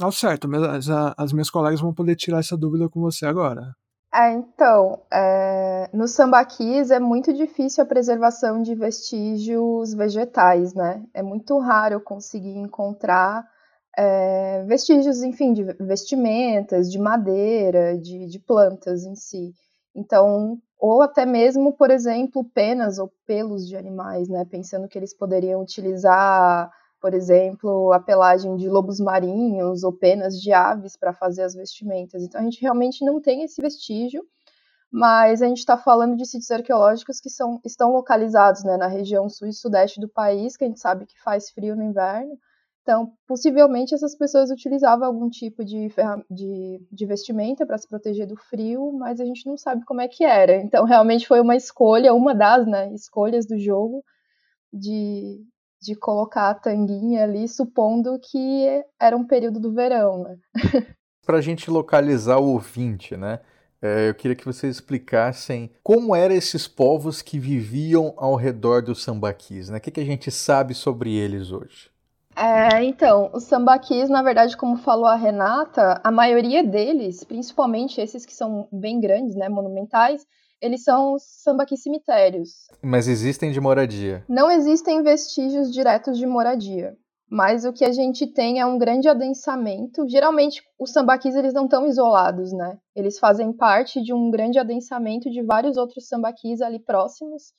ao 0.00 0.12
certo. 0.12 0.48
Mas 0.48 0.88
as, 0.88 1.14
as 1.16 1.32
minhas 1.32 1.50
colegas 1.50 1.80
vão 1.80 1.94
poder 1.94 2.16
tirar 2.16 2.38
essa 2.40 2.56
dúvida 2.56 2.88
com 2.88 3.00
você 3.00 3.26
agora. 3.26 3.74
É, 4.12 4.32
então, 4.32 5.00
é, 5.12 5.88
no 5.92 6.08
sambaquis 6.08 6.90
é 6.90 6.98
muito 6.98 7.32
difícil 7.32 7.84
a 7.84 7.86
preservação 7.86 8.60
de 8.60 8.74
vestígios 8.74 9.94
vegetais, 9.94 10.74
né? 10.74 11.04
É 11.14 11.22
muito 11.22 11.56
raro 11.58 12.00
conseguir 12.00 12.56
encontrar 12.56 13.44
é, 13.96 14.64
vestígios, 14.64 15.22
enfim, 15.22 15.52
de 15.52 15.62
vestimentas, 15.80 16.90
de 16.90 16.98
madeira, 16.98 17.96
de, 17.98 18.26
de 18.26 18.38
plantas 18.40 19.04
em 19.04 19.14
si. 19.14 19.52
Então, 19.94 20.58
ou 20.80 21.02
até 21.02 21.26
mesmo, 21.26 21.72
por 21.72 21.90
exemplo, 21.90 22.44
penas 22.44 22.98
ou 22.98 23.12
pelos 23.26 23.68
de 23.68 23.76
animais, 23.76 24.28
né? 24.28 24.44
Pensando 24.44 24.88
que 24.88 24.98
eles 24.98 25.14
poderiam 25.14 25.60
utilizar 25.62 26.70
por 27.00 27.14
exemplo, 27.14 27.92
a 27.92 27.98
pelagem 27.98 28.56
de 28.56 28.68
lobos 28.68 29.00
marinhos 29.00 29.82
ou 29.82 29.92
penas 29.92 30.40
de 30.40 30.52
aves 30.52 30.96
para 30.96 31.14
fazer 31.14 31.42
as 31.42 31.54
vestimentas. 31.54 32.22
Então 32.22 32.40
a 32.40 32.44
gente 32.44 32.60
realmente 32.60 33.04
não 33.04 33.20
tem 33.20 33.42
esse 33.42 33.60
vestígio, 33.60 34.22
mas 34.92 35.40
a 35.40 35.46
gente 35.46 35.58
está 35.58 35.78
falando 35.78 36.16
de 36.16 36.26
sítios 36.26 36.50
arqueológicos 36.50 37.18
que 37.20 37.30
são, 37.30 37.58
estão 37.64 37.92
localizados 37.92 38.64
né, 38.64 38.76
na 38.76 38.86
região 38.86 39.28
sul 39.28 39.48
e 39.48 39.52
sudeste 39.52 39.98
do 39.98 40.08
país, 40.08 40.56
que 40.56 40.64
a 40.64 40.66
gente 40.66 40.80
sabe 40.80 41.06
que 41.06 41.18
faz 41.22 41.50
frio 41.50 41.74
no 41.74 41.82
inverno. 41.82 42.38
Então, 42.90 43.12
possivelmente 43.24 43.94
essas 43.94 44.16
pessoas 44.16 44.50
utilizavam 44.50 45.06
algum 45.06 45.30
tipo 45.30 45.64
de, 45.64 45.86
de, 46.28 46.84
de 46.90 47.06
vestimenta 47.06 47.64
para 47.64 47.78
se 47.78 47.88
proteger 47.88 48.26
do 48.26 48.34
frio, 48.34 48.92
mas 48.98 49.20
a 49.20 49.24
gente 49.24 49.46
não 49.46 49.56
sabe 49.56 49.84
como 49.84 50.00
é 50.00 50.08
que 50.08 50.24
era. 50.24 50.56
Então, 50.56 50.84
realmente 50.84 51.24
foi 51.24 51.40
uma 51.40 51.54
escolha, 51.54 52.12
uma 52.12 52.34
das 52.34 52.66
né, 52.66 52.92
escolhas 52.92 53.46
do 53.46 53.56
jogo, 53.56 54.02
de 54.72 55.46
de 55.82 55.94
colocar 55.94 56.50
a 56.50 56.54
tanguinha 56.54 57.24
ali, 57.24 57.48
supondo 57.48 58.18
que 58.18 58.84
era 59.00 59.16
um 59.16 59.26
período 59.26 59.58
do 59.58 59.72
verão, 59.72 60.24
né? 60.24 60.36
Para 61.24 61.38
a 61.38 61.40
gente 61.40 61.70
localizar 61.70 62.36
o 62.36 62.52
ouvinte, 62.52 63.16
né? 63.16 63.40
É, 63.80 64.10
eu 64.10 64.14
queria 64.14 64.36
que 64.36 64.44
vocês 64.44 64.76
explicassem 64.76 65.70
como 65.82 66.14
eram 66.14 66.34
esses 66.34 66.68
povos 66.68 67.22
que 67.22 67.38
viviam 67.38 68.12
ao 68.18 68.34
redor 68.34 68.82
dos 68.82 69.02
sambaquis, 69.02 69.70
né? 69.70 69.78
O 69.78 69.80
que, 69.80 69.90
que 69.90 70.00
a 70.00 70.04
gente 70.04 70.30
sabe 70.30 70.74
sobre 70.74 71.14
eles 71.14 71.50
hoje? 71.50 71.89
É, 72.40 72.82
então, 72.84 73.30
os 73.34 73.44
sambaquis, 73.44 74.08
na 74.08 74.22
verdade, 74.22 74.56
como 74.56 74.78
falou 74.78 75.04
a 75.04 75.14
Renata, 75.14 76.00
a 76.02 76.10
maioria 76.10 76.64
deles, 76.64 77.22
principalmente 77.22 78.00
esses 78.00 78.24
que 78.24 78.32
são 78.32 78.66
bem 78.72 78.98
grandes, 78.98 79.36
né, 79.36 79.50
monumentais, 79.50 80.26
eles 80.58 80.82
são 80.82 81.16
sambaqui 81.18 81.76
cemitérios. 81.76 82.68
Mas 82.82 83.08
existem 83.08 83.52
de 83.52 83.60
moradia? 83.60 84.24
Não 84.26 84.50
existem 84.50 85.02
vestígios 85.02 85.70
diretos 85.70 86.16
de 86.16 86.26
moradia. 86.26 86.96
Mas 87.30 87.64
o 87.64 87.72
que 87.72 87.84
a 87.84 87.92
gente 87.92 88.26
tem 88.26 88.58
é 88.58 88.66
um 88.66 88.78
grande 88.78 89.08
adensamento. 89.08 90.08
Geralmente, 90.08 90.62
os 90.78 90.92
sambaquis 90.92 91.36
eles 91.36 91.54
não 91.54 91.66
estão 91.66 91.86
isolados, 91.86 92.52
né? 92.52 92.76
Eles 92.96 93.18
fazem 93.18 93.52
parte 93.52 94.02
de 94.02 94.12
um 94.12 94.30
grande 94.30 94.58
adensamento 94.58 95.30
de 95.30 95.40
vários 95.42 95.76
outros 95.76 96.08
sambaquis 96.08 96.60
ali 96.60 96.80
próximos. 96.80 97.52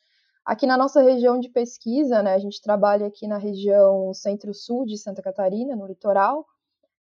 Aqui 0.45 0.65
na 0.65 0.75
nossa 0.75 1.01
região 1.01 1.39
de 1.39 1.50
pesquisa, 1.50 2.24
né, 2.24 2.33
a 2.33 2.39
gente 2.39 2.62
trabalha 2.62 3.07
aqui 3.07 3.27
na 3.27 3.38
região 3.38 4.13
centro-sul 4.13 4.86
de 4.86 4.98
Santa 4.98 5.21
Catarina, 5.21 5.75
no 5.75 5.86
litoral, 5.86 6.45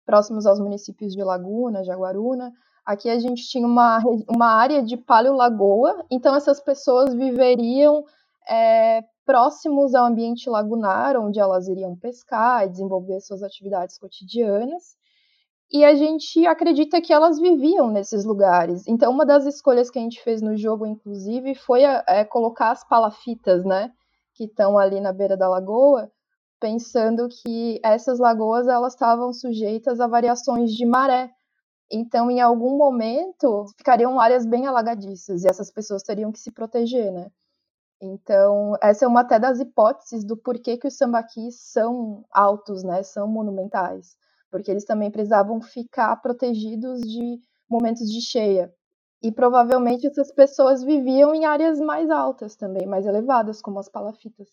próximos 0.05 0.45
aos 0.45 0.59
municípios 0.59 1.13
de 1.13 1.23
Laguna, 1.23 1.83
Jaguaruna. 1.83 2.51
Aqui 2.85 3.09
a 3.09 3.17
gente 3.19 3.47
tinha 3.47 3.65
uma, 3.65 3.99
uma 4.29 4.47
área 4.47 4.83
de 4.83 4.97
paleolagoa, 4.97 6.05
então 6.11 6.35
essas 6.35 6.59
pessoas 6.59 7.13
viveriam 7.13 8.03
é, 8.49 9.03
próximos 9.25 9.93
ao 9.93 10.07
ambiente 10.07 10.49
lagunar, 10.49 11.15
onde 11.15 11.39
elas 11.39 11.67
iriam 11.67 11.95
pescar 11.95 12.65
e 12.65 12.69
desenvolver 12.69 13.21
suas 13.21 13.43
atividades 13.43 13.97
cotidianas. 13.97 14.97
E 15.71 15.85
a 15.85 15.93
gente 15.93 16.47
acredita 16.47 16.99
que 16.99 17.13
elas 17.13 17.39
viviam 17.39 17.91
nesses 17.91 18.25
lugares. 18.25 18.87
Então, 18.87 19.11
uma 19.11 19.25
das 19.25 19.45
escolhas 19.45 19.89
que 19.91 19.99
a 19.99 20.01
gente 20.01 20.21
fez 20.23 20.41
no 20.41 20.57
jogo, 20.57 20.85
inclusive, 20.85 21.53
foi 21.53 21.83
é, 21.83 22.25
colocar 22.25 22.71
as 22.71 22.83
palafitas, 22.83 23.63
né, 23.63 23.91
que 24.33 24.45
estão 24.45 24.79
ali 24.79 24.99
na 24.99 25.13
beira 25.13 25.37
da 25.37 25.47
lagoa, 25.47 26.11
pensando 26.59 27.27
que 27.29 27.79
essas 27.83 28.19
lagoas 28.19 28.67
elas 28.67 28.93
estavam 28.93 29.31
sujeitas 29.31 29.99
a 29.99 30.07
variações 30.07 30.71
de 30.73 30.85
maré. 30.85 31.31
Então, 31.91 32.31
em 32.31 32.41
algum 32.41 32.75
momento, 32.75 33.65
ficariam 33.77 34.19
áreas 34.19 34.45
bem 34.45 34.65
alagadiças 34.67 35.43
e 35.43 35.47
essas 35.47 35.71
pessoas 35.71 36.03
teriam 36.03 36.31
que 36.31 36.39
se 36.39 36.51
proteger, 36.51 37.11
né? 37.11 37.31
Então, 38.01 38.75
essa 38.81 39.05
é 39.05 39.07
uma 39.07 39.21
até 39.21 39.39
das 39.39 39.59
hipóteses 39.59 40.23
do 40.23 40.37
porquê 40.37 40.77
que 40.77 40.87
os 40.87 40.97
sambaquis 40.97 41.59
são 41.59 42.23
altos, 42.31 42.83
né? 42.83 43.03
São 43.03 43.27
monumentais, 43.27 44.15
porque 44.51 44.71
eles 44.71 44.85
também 44.85 45.11
precisavam 45.11 45.61
ficar 45.61 46.15
protegidos 46.17 47.01
de 47.01 47.39
momentos 47.69 48.09
de 48.09 48.21
cheia. 48.21 48.71
E 49.21 49.31
provavelmente 49.31 50.07
essas 50.07 50.31
pessoas 50.31 50.83
viviam 50.83 51.35
em 51.35 51.45
áreas 51.45 51.79
mais 51.79 52.09
altas 52.09 52.55
também, 52.55 52.87
mais 52.87 53.05
elevadas, 53.05 53.61
como 53.61 53.79
as 53.79 53.89
palafitas. 53.89 54.47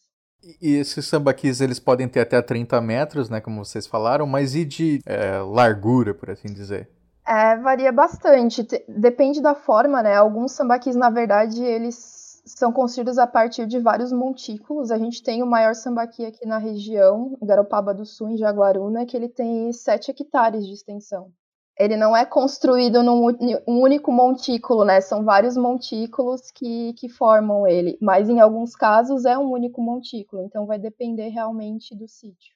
E 0.60 0.74
esses 0.76 1.06
sambaquis, 1.06 1.60
eles 1.60 1.80
podem 1.80 2.08
ter 2.08 2.20
até 2.20 2.40
30 2.42 2.80
metros, 2.80 3.30
né, 3.30 3.40
como 3.40 3.64
vocês 3.64 3.86
falaram, 3.86 4.26
mas 4.26 4.54
e 4.54 4.64
de 4.64 5.00
é, 5.06 5.38
largura, 5.38 6.14
por 6.14 6.30
assim 6.30 6.52
dizer? 6.52 6.90
É, 7.26 7.56
varia 7.56 7.90
bastante. 7.90 8.66
Depende 8.88 9.40
da 9.42 9.54
forma, 9.54 10.02
né? 10.02 10.14
Alguns 10.14 10.52
sambaquis, 10.52 10.94
na 10.94 11.10
verdade, 11.10 11.62
eles 11.64 12.25
são 12.46 12.72
construídos 12.72 13.18
a 13.18 13.26
partir 13.26 13.66
de 13.66 13.80
vários 13.80 14.12
montículos. 14.12 14.90
A 14.92 14.98
gente 14.98 15.22
tem 15.22 15.42
o 15.42 15.46
maior 15.46 15.74
sambaqui 15.74 16.24
aqui 16.24 16.46
na 16.46 16.58
região, 16.58 17.36
Garopaba 17.42 17.92
do 17.92 18.06
Sul, 18.06 18.30
em 18.30 18.36
Jaguaruna, 18.36 19.04
que 19.04 19.16
ele 19.16 19.28
tem 19.28 19.72
7 19.72 20.12
hectares 20.12 20.64
de 20.64 20.72
extensão. 20.72 21.32
Ele 21.78 21.96
não 21.96 22.16
é 22.16 22.24
construído 22.24 23.02
num 23.02 23.26
um 23.66 23.82
único 23.82 24.10
montículo, 24.10 24.84
né? 24.84 25.00
São 25.00 25.24
vários 25.24 25.56
montículos 25.56 26.50
que, 26.50 26.94
que 26.94 27.08
formam 27.08 27.66
ele. 27.66 27.98
Mas 28.00 28.30
em 28.30 28.40
alguns 28.40 28.74
casos 28.74 29.26
é 29.26 29.36
um 29.36 29.50
único 29.50 29.82
montículo, 29.82 30.42
então 30.42 30.64
vai 30.64 30.78
depender 30.78 31.28
realmente 31.28 31.94
do 31.94 32.08
sítio. 32.08 32.55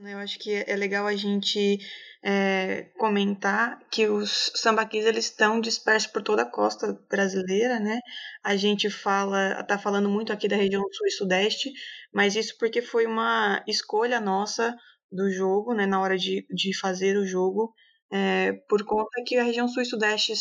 Né, 0.00 0.14
eu 0.14 0.18
acho 0.18 0.38
que 0.38 0.64
é 0.66 0.76
legal 0.76 1.06
a 1.06 1.16
gente 1.16 1.78
é, 2.22 2.84
comentar 2.96 3.80
que 3.90 4.06
os 4.06 4.52
sambaquis 4.54 5.04
eles 5.04 5.24
estão 5.24 5.60
dispersos 5.60 6.10
por 6.10 6.22
toda 6.22 6.42
a 6.42 6.50
costa 6.50 6.92
brasileira, 7.10 7.80
né? 7.80 7.98
A 8.44 8.54
gente 8.56 8.88
fala, 8.90 9.62
tá 9.64 9.76
falando 9.76 10.08
muito 10.08 10.32
aqui 10.32 10.46
da 10.46 10.54
região 10.54 10.82
sul 10.92 11.06
e 11.06 11.10
sudeste, 11.10 11.72
mas 12.12 12.36
isso 12.36 12.56
porque 12.58 12.80
foi 12.80 13.06
uma 13.06 13.62
escolha 13.66 14.20
nossa 14.20 14.76
do 15.10 15.28
jogo, 15.30 15.74
né? 15.74 15.84
Na 15.84 16.00
hora 16.00 16.16
de, 16.16 16.46
de 16.48 16.78
fazer 16.78 17.16
o 17.16 17.26
jogo, 17.26 17.74
é, 18.12 18.52
por 18.68 18.84
conta 18.84 19.22
que 19.26 19.36
a 19.36 19.42
região 19.42 19.66
sul 19.66 19.82
e 19.82 19.86
sudeste 19.86 20.32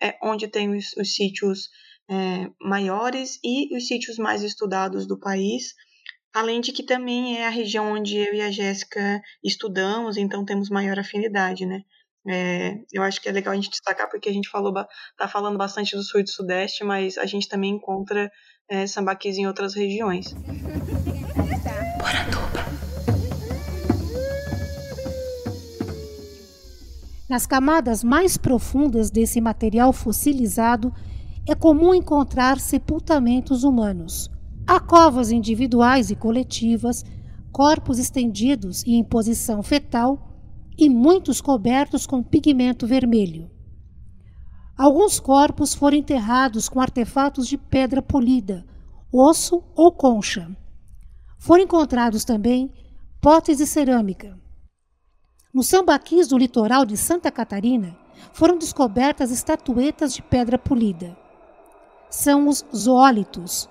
é 0.00 0.16
onde 0.22 0.46
tem 0.46 0.76
os, 0.76 0.96
os 0.96 1.14
sítios 1.14 1.68
é, 2.08 2.48
maiores 2.60 3.40
e 3.42 3.76
os 3.76 3.88
sítios 3.88 4.16
mais 4.16 4.42
estudados 4.44 5.08
do 5.08 5.18
país. 5.18 5.74
Além 6.34 6.62
de 6.62 6.72
que 6.72 6.82
também 6.82 7.38
é 7.38 7.46
a 7.46 7.50
região 7.50 7.92
onde 7.92 8.16
eu 8.16 8.32
e 8.32 8.40
a 8.40 8.50
Jéssica 8.50 9.20
estudamos, 9.44 10.16
então 10.16 10.46
temos 10.46 10.70
maior 10.70 10.98
afinidade, 10.98 11.66
né? 11.66 11.82
É, 12.26 12.78
eu 12.92 13.02
acho 13.02 13.20
que 13.20 13.28
é 13.28 13.32
legal 13.32 13.52
a 13.52 13.56
gente 13.56 13.68
destacar 13.68 14.08
porque 14.08 14.28
a 14.28 14.32
gente 14.32 14.48
falou, 14.48 14.72
tá 15.18 15.28
falando 15.28 15.58
bastante 15.58 15.94
do 15.94 16.02
sul 16.02 16.20
e 16.20 16.22
do 16.22 16.30
sudeste, 16.30 16.84
mas 16.84 17.18
a 17.18 17.26
gente 17.26 17.48
também 17.48 17.72
encontra 17.72 18.30
é, 18.70 18.86
sambaquis 18.86 19.36
em 19.36 19.46
outras 19.46 19.74
regiões. 19.74 20.34
Nas 27.28 27.46
camadas 27.46 28.02
mais 28.02 28.38
profundas 28.38 29.10
desse 29.10 29.40
material 29.40 29.92
fossilizado, 29.92 30.94
é 31.46 31.54
comum 31.54 31.92
encontrar 31.92 32.58
sepultamentos 32.58 33.64
humanos, 33.64 34.30
Há 34.72 34.80
covas 34.80 35.30
individuais 35.30 36.10
e 36.10 36.16
coletivas, 36.16 37.04
corpos 37.52 37.98
estendidos 37.98 38.82
e 38.84 38.94
em 38.94 39.04
posição 39.04 39.62
fetal 39.62 40.30
e 40.78 40.88
muitos 40.88 41.42
cobertos 41.42 42.06
com 42.06 42.22
pigmento 42.22 42.86
vermelho. 42.86 43.50
Alguns 44.74 45.20
corpos 45.20 45.74
foram 45.74 45.98
enterrados 45.98 46.70
com 46.70 46.80
artefatos 46.80 47.46
de 47.46 47.58
pedra 47.58 48.00
polida, 48.00 48.64
osso 49.12 49.62
ou 49.76 49.92
concha. 49.92 50.50
Foram 51.38 51.64
encontrados 51.64 52.24
também 52.24 52.72
potes 53.20 53.58
de 53.58 53.66
cerâmica. 53.66 54.40
No 55.52 55.62
sambaquis 55.62 56.28
do 56.28 56.38
litoral 56.38 56.86
de 56.86 56.96
Santa 56.96 57.30
Catarina 57.30 57.94
foram 58.32 58.56
descobertas 58.56 59.30
estatuetas 59.30 60.14
de 60.14 60.22
pedra 60.22 60.58
polida. 60.58 61.14
São 62.08 62.48
os 62.48 62.64
zoólitos, 62.74 63.68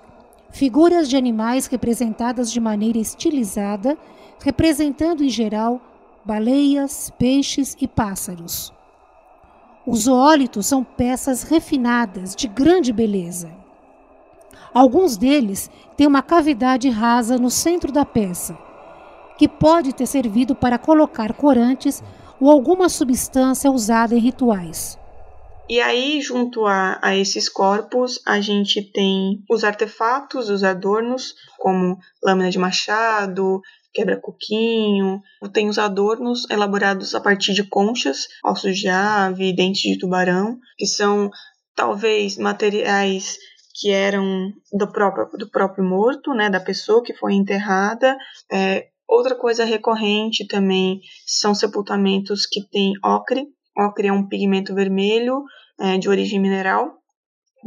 figuras 0.52 1.08
de 1.08 1.16
animais 1.16 1.66
representadas 1.66 2.52
de 2.52 2.60
maneira 2.60 2.98
estilizada, 2.98 3.98
representando 4.38 5.24
em 5.24 5.28
geral 5.28 5.80
baleias, 6.24 7.10
peixes 7.18 7.76
e 7.80 7.88
pássaros. 7.88 8.72
Os 9.84 10.02
zoólitos 10.02 10.66
são 10.66 10.84
peças 10.84 11.42
refinadas, 11.42 12.36
de 12.36 12.46
grande 12.46 12.92
beleza. 12.92 13.50
Alguns 14.72 15.16
deles 15.16 15.70
têm 15.96 16.06
uma 16.06 16.22
cavidade 16.22 16.88
rasa 16.88 17.36
no 17.36 17.50
centro 17.50 17.90
da 17.90 18.04
peça, 18.04 18.56
que 19.36 19.48
pode 19.48 19.92
ter 19.92 20.06
servido 20.06 20.54
para 20.54 20.78
colocar 20.78 21.32
corantes 21.32 22.02
ou 22.38 22.50
alguma 22.50 22.88
substância 22.88 23.70
usada 23.70 24.14
em 24.14 24.18
rituais. 24.18 24.98
E 25.68 25.80
aí, 25.80 26.20
junto 26.20 26.66
a, 26.66 26.98
a 27.02 27.16
esses 27.16 27.48
corpos, 27.48 28.20
a 28.26 28.40
gente 28.40 28.82
tem 28.92 29.42
os 29.48 29.64
artefatos, 29.64 30.48
os 30.50 30.64
adornos, 30.64 31.34
como 31.58 31.96
lâmina 32.22 32.50
de 32.50 32.58
machado, 32.58 33.60
quebra-coquinho, 33.92 35.20
tem 35.52 35.68
os 35.68 35.78
adornos 35.78 36.48
elaborados 36.50 37.14
a 37.14 37.20
partir 37.20 37.52
de 37.52 37.64
conchas, 37.64 38.26
ossos 38.44 38.78
de 38.78 38.88
ave, 38.88 39.54
dentes 39.54 39.82
de 39.82 39.98
tubarão, 39.98 40.58
que 40.76 40.86
são 40.86 41.30
talvez 41.74 42.36
materiais 42.36 43.38
que 43.74 43.90
eram 43.90 44.52
do 44.72 44.90
próprio, 44.90 45.28
do 45.38 45.50
próprio 45.50 45.84
morto, 45.84 46.34
né, 46.34 46.50
da 46.50 46.60
pessoa 46.60 47.02
que 47.02 47.14
foi 47.14 47.34
enterrada. 47.34 48.16
É, 48.50 48.88
outra 49.08 49.34
coisa 49.34 49.64
recorrente 49.64 50.46
também 50.46 51.00
são 51.26 51.54
sepultamentos 51.54 52.46
que 52.46 52.62
têm 52.68 52.92
ocre, 53.04 53.46
Ocre 53.76 54.08
é 54.08 54.12
um 54.12 54.26
pigmento 54.26 54.74
vermelho 54.74 55.44
é, 55.80 55.98
de 55.98 56.08
origem 56.08 56.40
mineral 56.40 57.02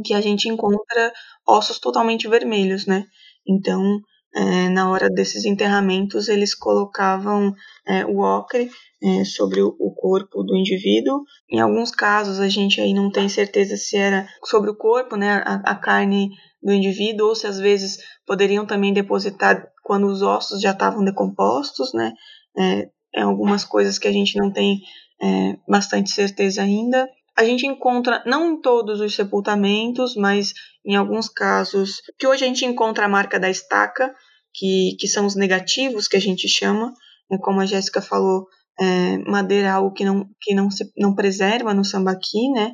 que 0.04 0.14
a 0.14 0.20
gente 0.20 0.48
encontra 0.48 1.12
ossos 1.46 1.78
totalmente 1.78 2.28
vermelhos, 2.28 2.86
né? 2.86 3.06
Então, 3.46 4.00
é, 4.34 4.68
na 4.68 4.90
hora 4.90 5.08
desses 5.08 5.44
enterramentos, 5.44 6.28
eles 6.28 6.54
colocavam 6.54 7.54
é, 7.86 8.04
o 8.04 8.18
ocre 8.18 8.70
é, 9.02 9.24
sobre 9.24 9.62
o, 9.62 9.94
corpo 9.96 10.42
do 10.42 10.56
indivíduo. 10.56 11.22
Em 11.50 11.60
alguns 11.60 11.90
casos, 11.90 12.38
a 12.38 12.48
gente 12.48 12.80
aí 12.80 12.92
não 12.92 13.10
tem 13.10 13.28
certeza 13.28 13.76
se 13.76 13.96
era 13.96 14.28
sobre 14.44 14.70
o 14.70 14.76
corpo, 14.76 15.16
né, 15.16 15.42
a, 15.44 15.54
a 15.64 15.74
carne 15.74 16.30
do 16.62 16.72
indivíduo, 16.72 17.28
ou 17.28 17.34
se 17.34 17.46
às 17.46 17.58
vezes 17.58 17.98
poderiam 18.26 18.66
também 18.66 18.92
depositar 18.92 19.66
quando 19.82 20.06
os 20.06 20.20
ossos 20.20 20.60
já 20.60 20.72
estavam 20.72 21.04
decompostos, 21.04 21.92
né? 21.94 22.12
É, 22.58 22.88
é 23.14 23.22
algumas 23.22 23.64
coisas 23.64 23.98
que 23.98 24.08
a 24.08 24.12
gente 24.12 24.36
não 24.36 24.52
tem 24.52 24.80
é, 25.20 25.56
bastante 25.68 26.10
certeza 26.10 26.62
ainda. 26.62 27.08
A 27.36 27.44
gente 27.44 27.66
encontra, 27.66 28.22
não 28.26 28.52
em 28.52 28.60
todos 28.60 29.00
os 29.00 29.14
sepultamentos, 29.14 30.16
mas 30.16 30.52
em 30.84 30.96
alguns 30.96 31.28
casos, 31.28 32.00
que 32.18 32.26
hoje 32.26 32.44
a 32.44 32.48
gente 32.48 32.64
encontra 32.64 33.04
a 33.04 33.08
marca 33.08 33.38
da 33.38 33.50
estaca, 33.50 34.14
que, 34.54 34.96
que 34.98 35.06
são 35.06 35.26
os 35.26 35.34
negativos 35.34 36.08
que 36.08 36.16
a 36.16 36.20
gente 36.20 36.48
chama, 36.48 36.92
né, 37.30 37.38
como 37.42 37.60
a 37.60 37.66
Jéssica 37.66 38.00
falou, 38.00 38.46
é, 38.80 39.18
madeira 39.18 39.68
é 39.68 39.70
algo 39.70 39.92
que 39.92 40.04
não, 40.04 40.28
que 40.40 40.54
não, 40.54 40.70
se, 40.70 40.90
não 40.96 41.14
preserva 41.14 41.74
no 41.74 41.84
sambaqui, 41.84 42.50
né? 42.50 42.72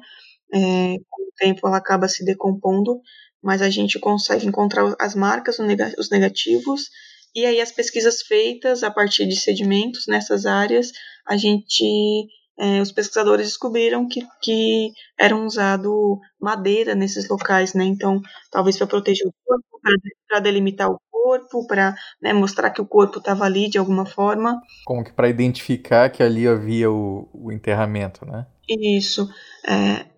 É, 0.54 0.96
com 1.08 1.22
o 1.22 1.32
tempo 1.36 1.66
ela 1.66 1.78
acaba 1.78 2.08
se 2.08 2.24
decompondo, 2.24 3.00
mas 3.42 3.62
a 3.62 3.70
gente 3.70 3.98
consegue 3.98 4.46
encontrar 4.46 4.94
as 5.00 5.14
marcas, 5.14 5.58
os 5.98 6.10
negativos, 6.10 6.90
e 7.34 7.46
aí 7.46 7.60
as 7.60 7.72
pesquisas 7.72 8.22
feitas 8.22 8.82
a 8.82 8.90
partir 8.90 9.26
de 9.26 9.36
sedimentos 9.36 10.06
nessas 10.06 10.46
áreas, 10.46 10.92
a 11.26 11.36
gente 11.36 12.28
é, 12.58 12.80
os 12.80 12.92
pesquisadores 12.92 13.46
descobriram 13.46 14.06
que, 14.06 14.26
que 14.42 14.92
era 15.18 15.36
usado 15.36 16.20
madeira 16.40 16.94
nesses 16.94 17.28
locais, 17.28 17.74
né? 17.74 17.84
Então, 17.84 18.20
talvez 18.50 18.76
para 18.76 18.86
proteger 18.86 19.26
o 19.26 19.34
corpo, 19.44 19.80
para 20.28 20.40
delimitar 20.40 20.90
o 20.90 21.00
corpo, 21.10 21.66
para 21.66 21.94
né, 22.20 22.32
mostrar 22.32 22.70
que 22.70 22.80
o 22.80 22.86
corpo 22.86 23.18
estava 23.18 23.44
ali 23.44 23.68
de 23.68 23.78
alguma 23.78 24.04
forma. 24.04 24.60
Como 24.84 25.02
que 25.02 25.12
para 25.12 25.28
identificar 25.28 26.10
que 26.10 26.22
ali 26.22 26.46
havia 26.46 26.90
o, 26.90 27.28
o 27.32 27.50
enterramento, 27.50 28.26
né? 28.26 28.46
Isso. 28.68 29.28
É, 29.66 30.11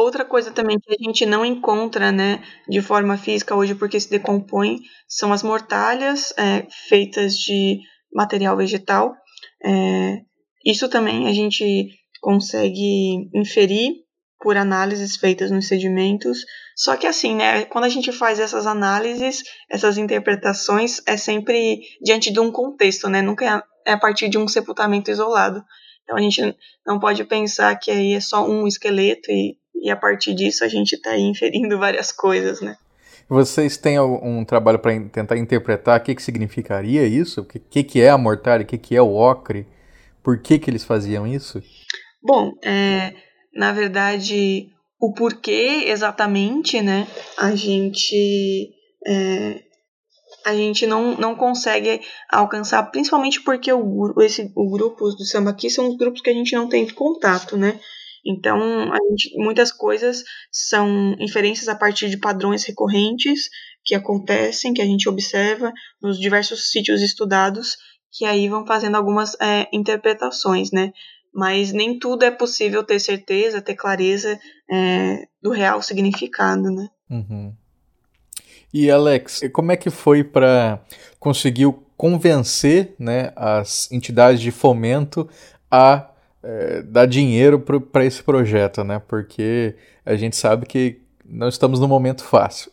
outra 0.00 0.24
coisa 0.24 0.50
também 0.50 0.78
que 0.78 0.92
a 0.92 0.96
gente 1.02 1.24
não 1.26 1.44
encontra, 1.44 2.10
né, 2.10 2.42
de 2.68 2.80
forma 2.80 3.16
física 3.16 3.54
hoje 3.54 3.74
porque 3.74 3.98
se 3.98 4.10
decompõe, 4.10 4.78
são 5.08 5.32
as 5.32 5.42
mortalhas 5.42 6.32
é, 6.36 6.66
feitas 6.88 7.34
de 7.34 7.80
material 8.12 8.56
vegetal. 8.56 9.14
É, 9.64 10.18
isso 10.64 10.88
também 10.88 11.28
a 11.28 11.32
gente 11.32 11.88
consegue 12.20 13.28
inferir 13.34 13.92
por 14.40 14.56
análises 14.56 15.16
feitas 15.16 15.50
nos 15.50 15.68
sedimentos. 15.68 16.44
Só 16.74 16.96
que 16.96 17.06
assim, 17.06 17.34
né, 17.34 17.64
quando 17.66 17.84
a 17.84 17.88
gente 17.88 18.10
faz 18.10 18.40
essas 18.40 18.66
análises, 18.66 19.42
essas 19.70 19.98
interpretações, 19.98 21.00
é 21.06 21.16
sempre 21.16 21.80
diante 22.02 22.32
de 22.32 22.40
um 22.40 22.50
contexto, 22.50 23.08
né? 23.08 23.20
Nunca 23.20 23.64
é 23.86 23.92
a 23.92 23.98
partir 23.98 24.28
de 24.28 24.38
um 24.38 24.48
sepultamento 24.48 25.10
isolado. 25.10 25.62
Então 26.02 26.16
a 26.16 26.20
gente 26.20 26.56
não 26.86 26.98
pode 26.98 27.22
pensar 27.24 27.78
que 27.78 27.90
aí 27.90 28.14
é 28.14 28.20
só 28.20 28.46
um 28.48 28.66
esqueleto 28.66 29.30
e, 29.30 29.56
e 29.74 29.90
a 29.90 29.96
partir 29.96 30.34
disso 30.34 30.64
a 30.64 30.68
gente 30.68 30.94
está 30.94 31.16
inferindo 31.18 31.78
várias 31.78 32.12
coisas, 32.12 32.60
né? 32.60 32.76
Vocês 33.28 33.76
têm 33.76 34.00
um 34.00 34.44
trabalho 34.44 34.80
para 34.80 34.92
tentar 35.08 35.36
interpretar 35.36 36.00
o 36.00 36.02
que, 36.02 36.16
que 36.16 36.22
significaria 36.22 37.06
isso? 37.06 37.42
O 37.42 37.44
que, 37.44 37.84
que 37.84 38.00
é 38.00 38.10
a 38.10 38.18
mortalha? 38.18 38.64
O 38.64 38.66
que, 38.66 38.76
que 38.76 38.96
é 38.96 39.00
o 39.00 39.14
ocre? 39.14 39.68
Por 40.20 40.42
que, 40.42 40.58
que 40.58 40.68
eles 40.68 40.82
faziam 40.82 41.24
isso? 41.26 41.62
Bom, 42.20 42.52
é, 42.64 43.14
na 43.54 43.72
verdade, 43.72 44.68
o 45.00 45.14
porquê 45.14 45.84
exatamente, 45.86 46.82
né? 46.82 47.06
A 47.38 47.54
gente 47.54 48.70
é, 49.06 49.62
a 50.44 50.54
gente 50.54 50.86
não, 50.86 51.16
não 51.16 51.34
consegue 51.34 52.00
alcançar, 52.28 52.82
principalmente 52.90 53.40
porque 53.42 53.72
o, 53.72 54.14
esse, 54.22 54.50
o 54.54 54.70
grupo 54.70 55.08
do 55.10 55.24
samba 55.24 55.50
aqui 55.50 55.70
são 55.70 55.88
os 55.88 55.96
grupos 55.96 56.20
que 56.20 56.30
a 56.30 56.34
gente 56.34 56.54
não 56.54 56.68
tem 56.68 56.88
contato, 56.88 57.56
né? 57.56 57.78
Então, 58.24 58.58
gente, 59.10 59.36
muitas 59.36 59.72
coisas 59.72 60.22
são 60.50 61.14
inferências 61.18 61.68
a 61.68 61.74
partir 61.74 62.08
de 62.10 62.18
padrões 62.18 62.64
recorrentes 62.64 63.48
que 63.84 63.94
acontecem, 63.94 64.74
que 64.74 64.82
a 64.82 64.86
gente 64.86 65.08
observa 65.08 65.72
nos 66.02 66.18
diversos 66.18 66.70
sítios 66.70 67.02
estudados, 67.02 67.76
que 68.12 68.24
aí 68.24 68.48
vão 68.48 68.66
fazendo 68.66 68.96
algumas 68.96 69.34
é, 69.40 69.68
interpretações, 69.72 70.70
né? 70.70 70.92
Mas 71.32 71.72
nem 71.72 71.98
tudo 71.98 72.24
é 72.24 72.30
possível 72.30 72.82
ter 72.82 72.98
certeza, 72.98 73.62
ter 73.62 73.76
clareza 73.76 74.38
é, 74.70 75.26
do 75.40 75.50
real 75.50 75.80
significado, 75.80 76.70
né? 76.70 76.88
Uhum. 77.08 77.54
E 78.72 78.90
Alex, 78.90 79.40
como 79.52 79.72
é 79.72 79.76
que 79.76 79.90
foi 79.90 80.22
para 80.22 80.80
conseguir 81.18 81.72
convencer 81.96 82.94
né, 82.98 83.32
as 83.36 83.90
entidades 83.90 84.40
de 84.40 84.50
fomento 84.50 85.28
a 85.70 86.09
é, 86.42 86.82
dar 86.82 87.06
dinheiro 87.06 87.60
para 87.60 88.04
esse 88.04 88.22
projeto, 88.22 88.82
né? 88.82 89.00
Porque 89.06 89.74
a 90.04 90.16
gente 90.16 90.36
sabe 90.36 90.66
que 90.66 91.00
não 91.24 91.48
estamos 91.48 91.80
num 91.80 91.88
momento 91.88 92.24
fácil. 92.24 92.72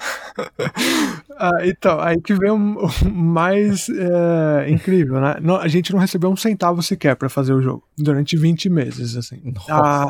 ah, 1.36 1.66
então, 1.66 2.00
aí 2.00 2.20
que 2.20 2.34
vem 2.34 2.50
o, 2.50 2.88
mais 3.12 3.88
é, 3.88 4.70
incrível, 4.70 5.20
né? 5.20 5.36
Não, 5.42 5.56
a 5.56 5.68
gente 5.68 5.92
não 5.92 5.98
recebeu 5.98 6.30
um 6.30 6.36
centavo 6.36 6.82
sequer 6.82 7.16
para 7.16 7.28
fazer 7.28 7.52
o 7.52 7.60
jogo 7.60 7.84
durante 7.98 8.36
20 8.36 8.70
meses, 8.70 9.16
assim. 9.16 9.52
Ah, 9.68 10.06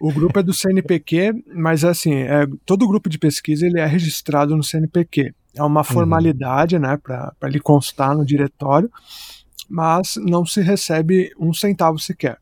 o 0.00 0.12
grupo 0.12 0.38
é 0.38 0.42
do 0.42 0.52
CNPq, 0.52 1.32
mas 1.54 1.84
assim, 1.84 2.14
é, 2.14 2.46
todo 2.64 2.86
grupo 2.86 3.08
de 3.08 3.18
pesquisa 3.18 3.66
ele 3.66 3.80
é 3.80 3.86
registrado 3.86 4.56
no 4.56 4.62
CNPq. 4.62 5.34
É 5.54 5.62
uma 5.62 5.80
uhum. 5.80 5.84
formalidade, 5.84 6.76
uhum. 6.76 6.82
né, 6.82 6.98
para 7.02 7.34
ele 7.42 7.60
constar 7.60 8.16
no 8.16 8.24
diretório, 8.24 8.90
mas 9.68 10.16
não 10.16 10.46
se 10.46 10.60
recebe 10.60 11.32
um 11.38 11.52
centavo 11.52 11.98
sequer. 11.98 12.38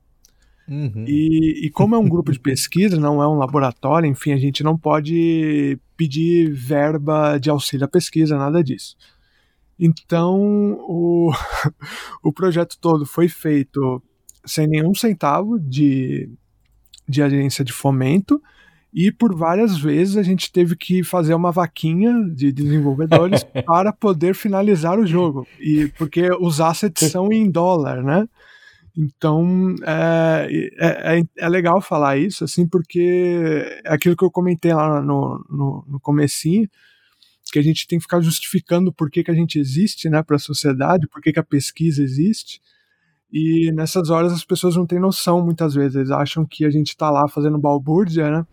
Uhum. 0.70 1.04
E, 1.04 1.66
e, 1.66 1.70
como 1.70 1.96
é 1.96 1.98
um 1.98 2.08
grupo 2.08 2.30
de 2.30 2.38
pesquisa, 2.38 2.96
não 2.96 3.20
é 3.20 3.26
um 3.26 3.36
laboratório, 3.36 4.08
enfim, 4.08 4.30
a 4.32 4.36
gente 4.36 4.62
não 4.62 4.78
pode 4.78 5.76
pedir 5.96 6.52
verba 6.52 7.38
de 7.38 7.50
auxílio 7.50 7.84
à 7.84 7.88
pesquisa, 7.88 8.38
nada 8.38 8.62
disso. 8.62 8.96
Então, 9.76 10.38
o, 10.88 11.32
o 12.22 12.32
projeto 12.32 12.78
todo 12.80 13.04
foi 13.04 13.28
feito 13.28 14.00
sem 14.44 14.68
nenhum 14.68 14.94
centavo 14.94 15.58
de, 15.58 16.30
de 17.08 17.20
agência 17.20 17.64
de 17.64 17.72
fomento, 17.72 18.40
e 18.94 19.10
por 19.10 19.34
várias 19.34 19.76
vezes 19.76 20.16
a 20.16 20.22
gente 20.22 20.52
teve 20.52 20.76
que 20.76 21.02
fazer 21.02 21.34
uma 21.34 21.50
vaquinha 21.50 22.12
de 22.32 22.52
desenvolvedores 22.52 23.44
para 23.66 23.92
poder 23.92 24.34
finalizar 24.34 24.98
o 24.98 25.06
jogo. 25.06 25.46
E 25.60 25.88
porque 25.98 26.28
os 26.40 26.60
assets 26.60 27.10
são 27.10 27.32
em 27.32 27.50
dólar, 27.50 28.02
né? 28.02 28.28
Então 28.96 29.74
é, 29.82 30.48
é, 30.78 31.18
é, 31.18 31.22
é, 31.38 31.48
legal 31.48 31.80
falar 31.80 32.16
isso, 32.18 32.44
assim, 32.44 32.66
porque 32.66 33.80
é 33.84 33.94
aquilo 33.94 34.16
que 34.16 34.24
eu 34.24 34.30
comentei 34.30 34.72
lá 34.72 35.00
no, 35.00 35.44
no, 35.48 35.84
no 35.86 36.00
comecinho, 36.00 36.68
que 37.52 37.58
a 37.58 37.62
gente 37.62 37.86
tem 37.86 37.98
que 37.98 38.04
ficar 38.04 38.20
justificando 38.20 38.92
por 38.92 39.10
que, 39.10 39.24
que 39.24 39.30
a 39.30 39.34
gente 39.34 39.58
existe 39.58 40.08
né, 40.08 40.22
para 40.22 40.36
a 40.36 40.40
sociedade, 40.40 41.08
por 41.08 41.20
que, 41.20 41.32
que 41.32 41.38
a 41.38 41.44
pesquisa 41.44 42.02
existe. 42.02 42.60
E 43.32 43.72
nessas 43.72 44.10
horas 44.10 44.32
as 44.32 44.44
pessoas 44.44 44.76
não 44.76 44.86
têm 44.86 45.00
noção, 45.00 45.44
muitas 45.44 45.74
vezes. 45.74 45.96
Eles 45.96 46.10
acham 46.10 46.44
que 46.44 46.64
a 46.64 46.70
gente 46.70 46.88
está 46.88 47.10
lá 47.10 47.28
fazendo 47.28 47.58
balbúrdia, 47.58 48.30
né? 48.30 48.46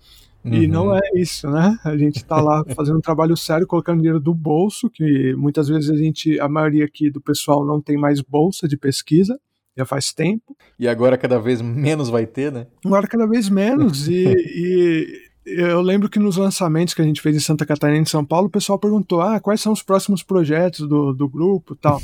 Uhum. 0.43 0.54
E 0.54 0.67
não 0.67 0.95
é 0.95 1.02
isso, 1.15 1.50
né? 1.50 1.78
A 1.84 1.97
gente 1.97 2.17
está 2.17 2.39
lá 2.39 2.63
fazendo 2.76 2.97
um 2.97 3.02
trabalho 3.02 3.36
sério, 3.36 3.67
colocando 3.67 3.97
dinheiro 3.97 4.19
do 4.19 4.34
bolso, 4.34 4.89
que 4.89 5.36
muitas 5.36 5.67
vezes 5.67 5.89
a 5.89 5.95
gente, 5.95 6.39
a 6.39 6.47
maioria 6.47 6.86
aqui 6.86 7.10
do 7.10 7.19
pessoal 7.19 7.65
não 7.65 7.82
tem 7.82 7.97
mais 7.97 8.21
bolsa 8.21 8.67
de 8.67 8.78
pesquisa 8.78 9.39
já 9.77 9.85
faz 9.85 10.11
tempo. 10.11 10.57
E 10.79 10.87
agora 10.87 11.17
cada 11.17 11.39
vez 11.39 11.61
menos 11.61 12.09
vai 12.09 12.25
ter, 12.25 12.51
né? 12.51 12.65
Agora 12.83 13.07
cada 13.07 13.27
vez 13.27 13.47
menos. 13.47 14.07
e, 14.07 14.25
e, 14.25 15.27
eu 15.45 15.79
lembro 15.81 16.09
que 16.09 16.19
nos 16.19 16.35
lançamentos 16.35 16.93
que 16.93 17.01
a 17.01 17.05
gente 17.05 17.21
fez 17.21 17.35
em 17.35 17.39
Santa 17.39 17.65
Catarina 17.65 17.99
e 17.99 18.01
em 18.01 18.05
São 18.05 18.25
Paulo, 18.25 18.47
o 18.47 18.51
pessoal 18.51 18.79
perguntou: 18.79 19.21
ah, 19.21 19.39
quais 19.39 19.61
são 19.61 19.71
os 19.71 19.83
próximos 19.83 20.23
projetos 20.23 20.87
do, 20.87 21.13
do 21.13 21.29
grupo 21.29 21.75
tal. 21.75 22.01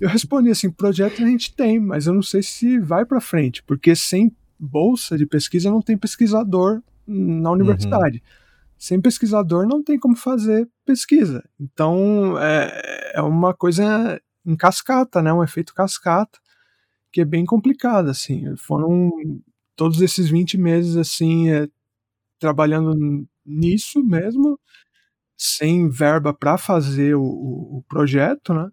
Eu 0.00 0.08
respondi 0.08 0.50
assim: 0.50 0.70
projeto 0.70 1.22
a 1.22 1.26
gente 1.26 1.54
tem, 1.54 1.80
mas 1.80 2.06
eu 2.06 2.14
não 2.14 2.22
sei 2.22 2.42
se 2.42 2.78
vai 2.78 3.04
para 3.04 3.20
frente, 3.20 3.62
porque 3.64 3.94
sem 3.96 4.34
bolsa 4.58 5.18
de 5.18 5.26
pesquisa 5.26 5.70
não 5.70 5.82
tem 5.82 5.98
pesquisador 5.98 6.80
na 7.06 7.50
universidade. 7.50 8.18
Uhum. 8.18 8.42
Sem 8.78 9.00
pesquisador 9.00 9.66
não 9.66 9.82
tem 9.82 9.98
como 9.98 10.16
fazer 10.16 10.68
pesquisa. 10.86 11.44
Então 11.60 12.36
é, 12.38 13.12
é 13.16 13.22
uma 13.22 13.52
coisa 13.52 14.20
em 14.46 14.56
cascata, 14.56 15.20
né? 15.20 15.32
Um 15.32 15.42
efeito 15.42 15.74
cascata 15.74 16.41
que 17.12 17.20
é 17.20 17.24
bem 17.24 17.44
complicado, 17.44 18.08
assim. 18.08 18.56
Foram 18.56 19.10
todos 19.76 20.00
esses 20.00 20.28
20 20.30 20.58
meses, 20.58 20.96
assim, 20.96 21.50
é, 21.50 21.68
trabalhando 22.40 23.26
nisso 23.44 24.02
mesmo, 24.04 24.58
sem 25.38 25.88
verba 25.88 26.34
para 26.34 26.58
fazer 26.58 27.16
o, 27.16 27.22
o, 27.22 27.84
projeto, 27.88 28.54
né? 28.54 28.70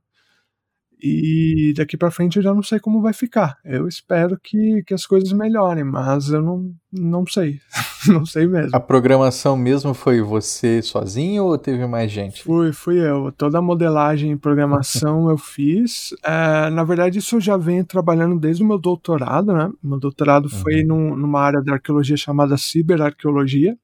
E 1.02 1.74
daqui 1.78 1.96
para 1.96 2.12
frente 2.12 2.36
eu 2.38 2.44
já 2.44 2.54
não 2.54 2.62
sei 2.62 2.78
como 2.78 3.02
vai 3.02 3.14
ficar. 3.14 3.58
Eu 3.64 3.88
espero 3.88 4.38
que, 4.38 4.84
que 4.86 4.94
as 4.94 5.06
coisas 5.06 5.32
melhorem, 5.32 5.84
mas 5.86 6.28
eu 6.30 6.42
não, 6.42 6.74
não 6.92 7.26
sei. 7.26 7.62
não 8.08 8.26
sei 8.26 8.46
mesmo. 8.46 8.76
A 8.76 8.82
programação 8.82 9.56
mesmo 9.56 9.94
foi 9.94 10.22
você 10.22 10.82
sozinho 10.82 11.46
ou 11.46 11.58
teve 11.58 11.88
mais 11.88 12.12
gente? 12.12 12.44
Fui, 12.44 12.74
fui 12.74 13.00
eu. 13.00 13.32
Toda 13.32 13.60
a 13.60 13.62
modelagem 13.62 14.34
e 14.34 14.38
programação 14.38 15.30
eu 15.32 15.38
fiz. 15.38 16.14
É, 16.22 16.70
na 16.70 16.84
verdade, 16.84 17.20
isso 17.20 17.38
eu 17.38 17.42
já 17.42 17.56
venho 17.56 17.86
trabalhando 17.86 18.38
desde 18.38 18.62
o 18.62 18.68
meu 18.68 18.78
doutorado, 18.78 19.54
né? 19.54 19.72
Meu 19.82 20.00
doutorado 20.00 20.46
uhum. 20.46 20.60
foi 20.60 20.84
num, 20.84 21.16
numa 21.16 21.40
área 21.40 21.62
da 21.62 21.74
arqueologia 21.74 22.18
chamada 22.18 22.58
ciberarqueologia, 22.58 23.78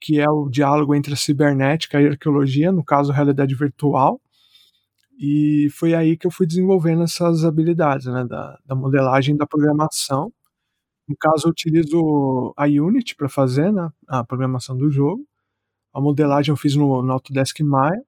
que 0.00 0.18
é 0.18 0.30
o 0.30 0.48
diálogo 0.48 0.94
entre 0.94 1.12
a 1.12 1.16
cibernética 1.16 2.00
e 2.00 2.06
a 2.06 2.10
arqueologia, 2.12 2.72
no 2.72 2.82
caso, 2.82 3.12
realidade 3.12 3.54
virtual. 3.54 4.18
E 5.18 5.68
foi 5.72 5.94
aí 5.94 6.16
que 6.16 6.26
eu 6.26 6.30
fui 6.30 6.46
desenvolvendo 6.46 7.02
essas 7.02 7.44
habilidades, 7.44 8.06
né, 8.06 8.24
da, 8.24 8.58
da 8.64 8.74
modelagem 8.74 9.36
da 9.36 9.46
programação. 9.46 10.32
No 11.08 11.16
caso, 11.18 11.48
eu 11.48 11.50
utilizo 11.50 12.54
a 12.56 12.66
Unity 12.66 13.16
para 13.16 13.28
fazer 13.28 13.72
né, 13.72 13.90
a 14.06 14.22
programação 14.24 14.76
do 14.76 14.90
jogo. 14.90 15.26
A 15.92 16.00
modelagem 16.00 16.52
eu 16.52 16.56
fiz 16.56 16.76
no, 16.76 17.02
no 17.02 17.12
Autodesk 17.12 17.60
Maya 17.60 18.00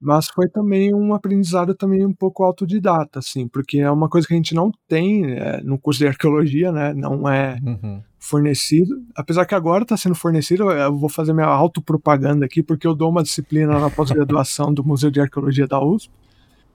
mas 0.00 0.28
foi 0.28 0.48
também 0.48 0.94
um 0.94 1.12
aprendizado 1.12 1.74
também 1.74 2.06
um 2.06 2.14
pouco 2.14 2.42
autodidata, 2.42 3.18
assim, 3.18 3.46
porque 3.46 3.80
é 3.80 3.90
uma 3.90 4.08
coisa 4.08 4.26
que 4.26 4.32
a 4.32 4.36
gente 4.36 4.54
não 4.54 4.72
tem 4.88 5.34
é, 5.34 5.60
no 5.62 5.78
curso 5.78 6.00
de 6.00 6.06
arqueologia, 6.06 6.72
né, 6.72 6.94
não 6.94 7.28
é 7.28 7.58
uhum. 7.62 8.02
Fornecido, 8.20 9.02
apesar 9.16 9.46
que 9.46 9.54
agora 9.54 9.82
está 9.82 9.96
sendo 9.96 10.14
fornecido, 10.14 10.70
eu 10.70 10.96
vou 10.96 11.08
fazer 11.08 11.32
minha 11.32 11.46
autopropaganda 11.46 12.44
aqui, 12.44 12.62
porque 12.62 12.86
eu 12.86 12.94
dou 12.94 13.08
uma 13.08 13.22
disciplina 13.22 13.80
na 13.80 13.88
pós-graduação 13.88 14.72
do 14.72 14.84
Museu 14.84 15.10
de 15.10 15.20
Arqueologia 15.20 15.66
da 15.66 15.82
USP, 15.82 16.12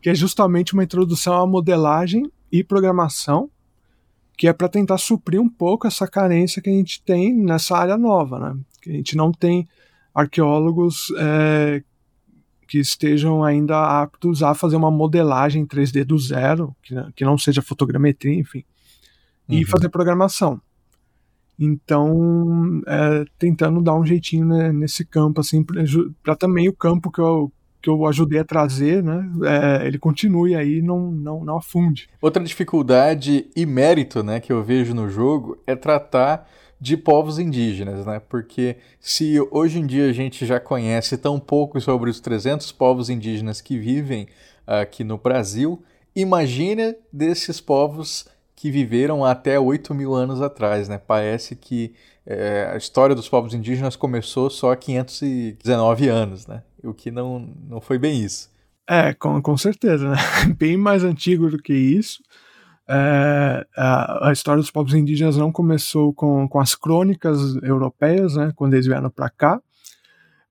que 0.01 0.09
é 0.09 0.15
justamente 0.15 0.73
uma 0.73 0.83
introdução 0.83 1.35
à 1.35 1.45
modelagem 1.45 2.29
e 2.51 2.63
programação, 2.63 3.49
que 4.35 4.47
é 4.47 4.53
para 4.53 4.67
tentar 4.67 4.97
suprir 4.97 5.39
um 5.39 5.47
pouco 5.47 5.85
essa 5.85 6.07
carência 6.07 6.61
que 6.61 6.69
a 6.69 6.73
gente 6.73 7.01
tem 7.03 7.33
nessa 7.33 7.77
área 7.77 7.95
nova, 7.95 8.39
né, 8.39 8.57
que 8.81 8.89
a 8.89 8.93
gente 8.93 9.15
não 9.15 9.31
tem 9.31 9.67
arqueólogos 10.15 11.13
é, 11.17 11.83
que 12.67 12.79
estejam 12.79 13.43
ainda 13.43 14.01
aptos 14.01 14.41
a 14.41 14.55
fazer 14.55 14.75
uma 14.77 14.89
modelagem 14.89 15.65
3D 15.65 16.03
do 16.03 16.17
zero, 16.17 16.75
que, 16.81 16.95
que 17.15 17.23
não 17.23 17.37
seja 17.37 17.61
fotogrametria, 17.61 18.33
enfim, 18.33 18.63
uhum. 19.47 19.59
e 19.59 19.63
fazer 19.65 19.89
programação. 19.89 20.59
Então, 21.59 22.81
é, 22.85 23.25
tentando 23.39 23.81
dar 23.81 23.95
um 23.95 24.05
jeitinho 24.05 24.45
né, 24.45 24.71
nesse 24.71 25.05
campo, 25.05 25.39
assim, 25.39 25.65
para 26.23 26.35
também 26.35 26.67
o 26.67 26.73
campo 26.73 27.09
que 27.09 27.21
eu, 27.21 27.51
que 27.81 27.89
eu 27.89 28.05
ajudei 28.05 28.39
a 28.39 28.43
trazer, 28.43 29.01
né, 29.01 29.29
é, 29.43 29.87
ele 29.87 29.97
continue 29.97 30.55
aí 30.55 30.81
não, 30.81 31.11
não, 31.11 31.45
não 31.45 31.57
afunde. 31.57 32.09
Outra 32.21 32.43
dificuldade 32.43 33.47
e 33.55 33.65
mérito 33.65 34.21
né, 34.23 34.39
que 34.39 34.51
eu 34.51 34.63
vejo 34.63 34.93
no 34.93 35.09
jogo 35.09 35.57
é 35.65 35.75
tratar 35.75 36.47
de 36.79 36.97
povos 36.97 37.39
indígenas, 37.39 38.05
né? 38.05 38.21
Porque 38.29 38.77
se 38.99 39.39
hoje 39.51 39.79
em 39.79 39.85
dia 39.85 40.09
a 40.09 40.13
gente 40.13 40.45
já 40.45 40.59
conhece 40.59 41.17
tão 41.17 41.39
pouco 41.39 41.79
sobre 41.79 42.09
os 42.09 42.19
300 42.19 42.71
povos 42.73 43.09
indígenas 43.09 43.61
que 43.61 43.77
vivem 43.77 44.27
aqui 44.67 45.03
no 45.03 45.17
Brasil, 45.17 45.81
imagina 46.15 46.95
desses 47.11 47.61
povos 47.61 48.27
que 48.55 48.71
viveram 48.71 49.25
até 49.25 49.59
8 49.59 49.93
mil 49.93 50.13
anos 50.13 50.41
atrás, 50.41 50.87
né? 50.87 50.97
Parece 50.97 51.55
que 51.55 51.93
é, 52.25 52.71
a 52.73 52.77
história 52.77 53.15
dos 53.15 53.27
povos 53.27 53.53
indígenas 53.53 53.95
começou 53.95 54.49
só 54.49 54.71
há 54.71 54.75
519 54.77 56.07
anos, 56.07 56.47
né? 56.47 56.63
O 56.83 56.93
que 56.93 57.11
não, 57.11 57.53
não 57.67 57.81
foi 57.81 57.97
bem 57.97 58.23
isso. 58.23 58.49
É, 58.87 59.13
com, 59.13 59.41
com 59.41 59.57
certeza, 59.57 60.09
né? 60.09 60.17
Bem 60.57 60.77
mais 60.77 61.03
antigo 61.03 61.49
do 61.49 61.57
que 61.57 61.73
isso. 61.73 62.21
É, 62.87 63.65
a, 63.75 64.29
a, 64.29 64.31
história 64.31 64.61
dos 64.61 64.69
povos 64.69 64.93
indígenas 64.93 65.37
não 65.37 65.51
começou 65.51 66.13
com, 66.13 66.47
com 66.47 66.59
as 66.59 66.75
crônicas 66.75 67.55
europeias, 67.63 68.35
né, 68.35 68.53
quando 68.55 68.75
eles 68.75 68.85
vieram 68.85 69.09
para 69.09 69.27
cá, 69.27 69.59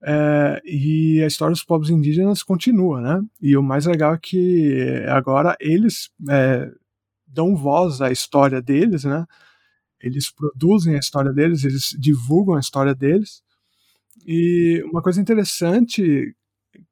é, 0.03 0.61
e 0.65 1.23
a 1.23 1.29
história 1.29 1.53
dos 1.53 1.63
povos 1.63 1.91
indígenas 1.91 2.43
continua, 2.43 3.01
né? 3.01 3.23
E 3.41 3.57
o 3.57 3.63
mais 3.63 3.87
legal 3.87 4.15
é 4.15 4.19
que 4.21 5.05
agora 5.09 5.57
eles 5.61 6.11
é, 6.29 6.71
dão 7.35 7.57
voz 7.57 8.01
à 8.01 8.11
história 8.11 8.63
deles, 8.63 9.05
né? 9.05 9.27
Eles 10.01 10.31
produzem 10.31 10.95
a 10.97 10.99
história 10.99 11.33
deles, 11.33 11.65
eles 11.65 11.97
divulgam 11.99 12.55
a 12.55 12.61
história 12.61 12.95
deles. 12.95 13.43
E 14.27 14.83
uma 14.91 15.03
coisa 15.03 15.21
interessante 15.21 16.35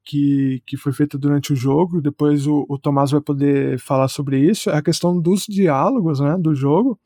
que, 0.03 0.61
que 0.65 0.77
foi 0.77 0.93
feita 0.93 1.17
durante 1.17 1.53
o 1.53 1.55
jogo, 1.55 2.01
depois 2.01 2.47
o, 2.47 2.65
o 2.69 2.77
Tomás 2.77 3.11
vai 3.11 3.21
poder 3.21 3.79
falar 3.79 4.07
sobre 4.07 4.39
isso, 4.39 4.69
é 4.69 4.77
a 4.77 4.81
questão 4.81 5.19
dos 5.19 5.45
diálogos 5.47 6.19
né, 6.19 6.37
do 6.39 6.55
jogo, 6.55 6.99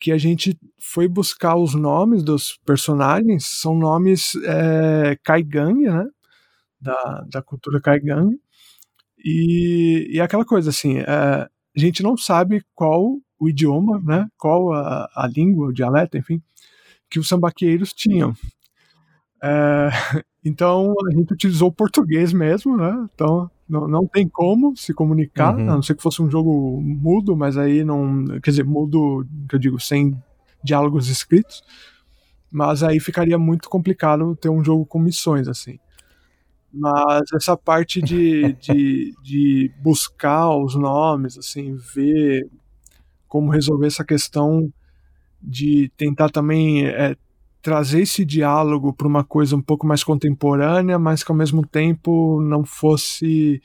que 0.00 0.12
a 0.12 0.18
gente 0.18 0.58
foi 0.78 1.08
buscar 1.08 1.56
os 1.56 1.74
nomes 1.74 2.22
dos 2.22 2.58
personagens, 2.64 3.46
são 3.46 3.74
nomes 3.76 4.34
é, 4.44 5.16
Kaigang, 5.22 5.80
né, 5.80 6.06
da, 6.80 7.24
da 7.30 7.42
cultura 7.42 7.80
Kaigang, 7.80 8.38
e, 9.24 10.08
e 10.10 10.20
aquela 10.20 10.44
coisa 10.44 10.70
assim, 10.70 10.98
é, 10.98 11.48
a 11.76 11.80
gente 11.80 12.02
não 12.02 12.16
sabe 12.16 12.64
qual 12.74 13.18
o 13.38 13.48
idioma, 13.48 14.00
né, 14.00 14.28
qual 14.38 14.72
a, 14.72 15.08
a 15.14 15.26
língua, 15.26 15.68
o 15.68 15.72
dialeto, 15.72 16.16
enfim, 16.16 16.40
que 17.10 17.18
os 17.18 17.28
sambaqueiros 17.28 17.92
tinham. 17.92 18.34
É, 19.42 19.88
então 20.44 20.94
a 21.06 21.10
gente 21.14 21.32
utilizou 21.32 21.68
o 21.68 21.72
português 21.72 22.32
mesmo, 22.32 22.76
né? 22.76 23.08
Então 23.14 23.50
não, 23.68 23.88
não 23.88 24.06
tem 24.06 24.28
como 24.28 24.76
se 24.76 24.92
comunicar, 24.92 25.54
uhum. 25.54 25.70
a 25.70 25.74
não 25.74 25.82
ser 25.82 25.94
que 25.94 26.02
fosse 26.02 26.22
um 26.22 26.30
jogo 26.30 26.80
mudo, 26.80 27.36
mas 27.36 27.56
aí 27.56 27.84
não. 27.84 28.24
Quer 28.42 28.50
dizer, 28.50 28.64
mudo, 28.64 29.26
que 29.48 29.56
eu 29.56 29.58
digo, 29.58 29.80
sem 29.80 30.16
diálogos 30.62 31.08
escritos. 31.08 31.62
Mas 32.50 32.82
aí 32.82 33.00
ficaria 33.00 33.38
muito 33.38 33.68
complicado 33.68 34.36
ter 34.36 34.48
um 34.48 34.62
jogo 34.62 34.86
com 34.86 34.98
missões, 34.98 35.48
assim. 35.48 35.78
Mas 36.74 37.32
essa 37.32 37.56
parte 37.56 38.02
de, 38.02 38.52
de, 38.54 39.14
de 39.22 39.72
buscar 39.80 40.50
os 40.56 40.74
nomes, 40.74 41.38
assim, 41.38 41.74
ver 41.94 42.48
como 43.28 43.50
resolver 43.50 43.86
essa 43.86 44.04
questão 44.04 44.72
de 45.40 45.90
tentar 45.96 46.30
também 46.30 46.86
é, 46.86 47.16
trazer 47.64 48.02
esse 48.02 48.24
diálogo 48.24 48.92
para 48.92 49.08
uma 49.08 49.24
coisa 49.24 49.56
um 49.56 49.62
pouco 49.62 49.86
mais 49.86 50.04
contemporânea, 50.04 50.98
mas 50.98 51.24
que 51.24 51.30
ao 51.30 51.36
mesmo 51.36 51.66
tempo 51.66 52.40
não 52.42 52.64
fosse. 52.64 53.62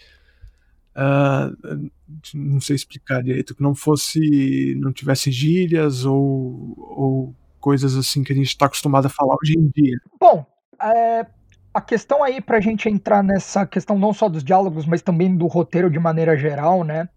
Uh, 0.96 1.90
não 2.34 2.60
sei 2.60 2.76
explicar 2.76 3.22
direito, 3.22 3.56
que 3.56 3.62
não 3.62 3.76
fosse. 3.76 4.76
não 4.80 4.92
tivesse 4.92 5.32
gírias 5.32 6.06
ou, 6.06 6.74
ou 6.78 7.36
coisas 7.60 7.96
assim 7.96 8.24
que 8.24 8.34
a 8.34 8.36
gente 8.36 8.48
está 8.48 8.68
acostumado 8.68 9.06
a 9.06 9.10
falar 9.10 9.36
hoje 9.42 9.58
em 9.58 9.70
dia. 9.76 9.98
Bom, 10.20 10.46
é, 10.82 11.26
a 11.74 11.82
questão 11.82 12.24
aí 12.24 12.42
para 12.42 12.58
a 12.58 12.62
gente 12.62 12.90
entrar 12.90 13.24
nessa 13.24 13.66
questão 13.66 13.98
não 13.98 14.14
só 14.14 14.28
dos 14.28 14.44
diálogos, 14.44 14.86
mas 14.86 15.02
também 15.02 15.36
do 15.36 15.48
roteiro 15.48 15.90
de 15.90 16.00
maneira 16.00 16.36
geral, 16.36 16.84
né? 16.84 17.10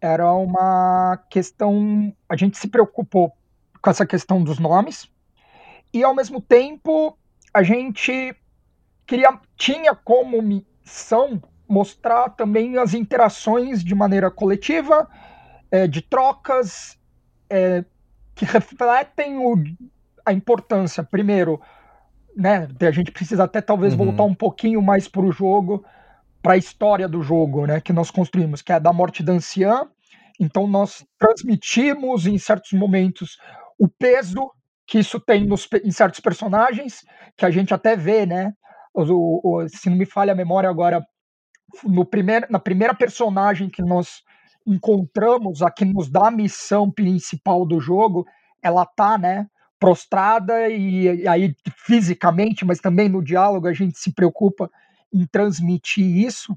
Era 0.00 0.32
uma 0.32 1.18
questão. 1.28 2.14
A 2.28 2.36
gente 2.36 2.58
se 2.58 2.68
preocupou 2.68 3.32
com 3.80 3.90
essa 3.90 4.06
questão 4.06 4.42
dos 4.42 4.58
nomes, 4.58 5.08
e 5.92 6.02
ao 6.04 6.14
mesmo 6.14 6.40
tempo 6.40 7.16
a 7.52 7.62
gente 7.62 8.34
queria, 9.06 9.38
tinha 9.56 9.94
como 9.94 10.40
missão 10.40 11.42
mostrar 11.68 12.30
também 12.30 12.78
as 12.78 12.94
interações 12.94 13.82
de 13.82 13.94
maneira 13.94 14.30
coletiva, 14.30 15.08
é, 15.70 15.86
de 15.86 16.00
trocas 16.00 16.98
é, 17.50 17.84
que 18.34 18.44
refletem 18.44 19.38
o, 19.38 19.54
a 20.24 20.32
importância, 20.32 21.02
primeiro, 21.02 21.60
né, 22.36 22.68
a 22.80 22.90
gente 22.90 23.10
precisa 23.10 23.44
até 23.44 23.60
talvez 23.60 23.92
uhum. 23.92 24.06
voltar 24.06 24.24
um 24.24 24.34
pouquinho 24.34 24.80
mais 24.82 25.08
para 25.08 25.22
o 25.22 25.32
jogo, 25.32 25.84
para 26.42 26.54
a 26.54 26.56
história 26.56 27.08
do 27.08 27.22
jogo, 27.22 27.66
né, 27.66 27.80
que 27.80 27.92
nós 27.92 28.10
construímos, 28.10 28.62
que 28.62 28.72
é 28.72 28.76
a 28.76 28.78
da 28.78 28.92
morte 28.92 29.22
da 29.22 29.32
anciã. 29.32 29.88
Então 30.40 30.66
nós 30.66 31.04
transmitimos 31.18 32.26
em 32.26 32.36
certos 32.38 32.72
momentos 32.72 33.38
o 33.78 33.88
peso 33.88 34.50
que 34.86 34.98
isso 34.98 35.20
tem 35.20 35.46
nos, 35.46 35.68
em 35.84 35.90
certos 35.90 36.20
personagens, 36.20 37.00
que 37.36 37.46
a 37.46 37.50
gente 37.50 37.72
até 37.72 37.96
vê, 37.96 38.26
né? 38.26 38.52
O, 38.94 39.40
o, 39.42 39.68
se 39.68 39.88
não 39.88 39.96
me 39.96 40.04
falha 40.04 40.32
a 40.32 40.36
memória 40.36 40.68
agora, 40.68 41.02
no 41.84 42.04
primeir, 42.04 42.46
na 42.50 42.58
primeira 42.58 42.94
personagem 42.94 43.70
que 43.70 43.82
nós 43.82 44.22
encontramos, 44.66 45.62
a 45.62 45.70
que 45.70 45.84
nos 45.84 46.10
dá 46.10 46.28
a 46.28 46.30
missão 46.30 46.90
principal 46.90 47.64
do 47.66 47.80
jogo, 47.80 48.26
ela 48.62 48.84
tá, 48.84 49.16
né? 49.16 49.46
Prostrada 49.82 50.68
e, 50.68 51.22
e 51.22 51.26
aí 51.26 51.56
fisicamente, 51.84 52.64
mas 52.64 52.78
também 52.78 53.08
no 53.08 53.20
diálogo 53.20 53.66
a 53.66 53.72
gente 53.72 53.98
se 53.98 54.12
preocupa 54.14 54.70
em 55.12 55.26
transmitir 55.26 56.06
isso, 56.24 56.56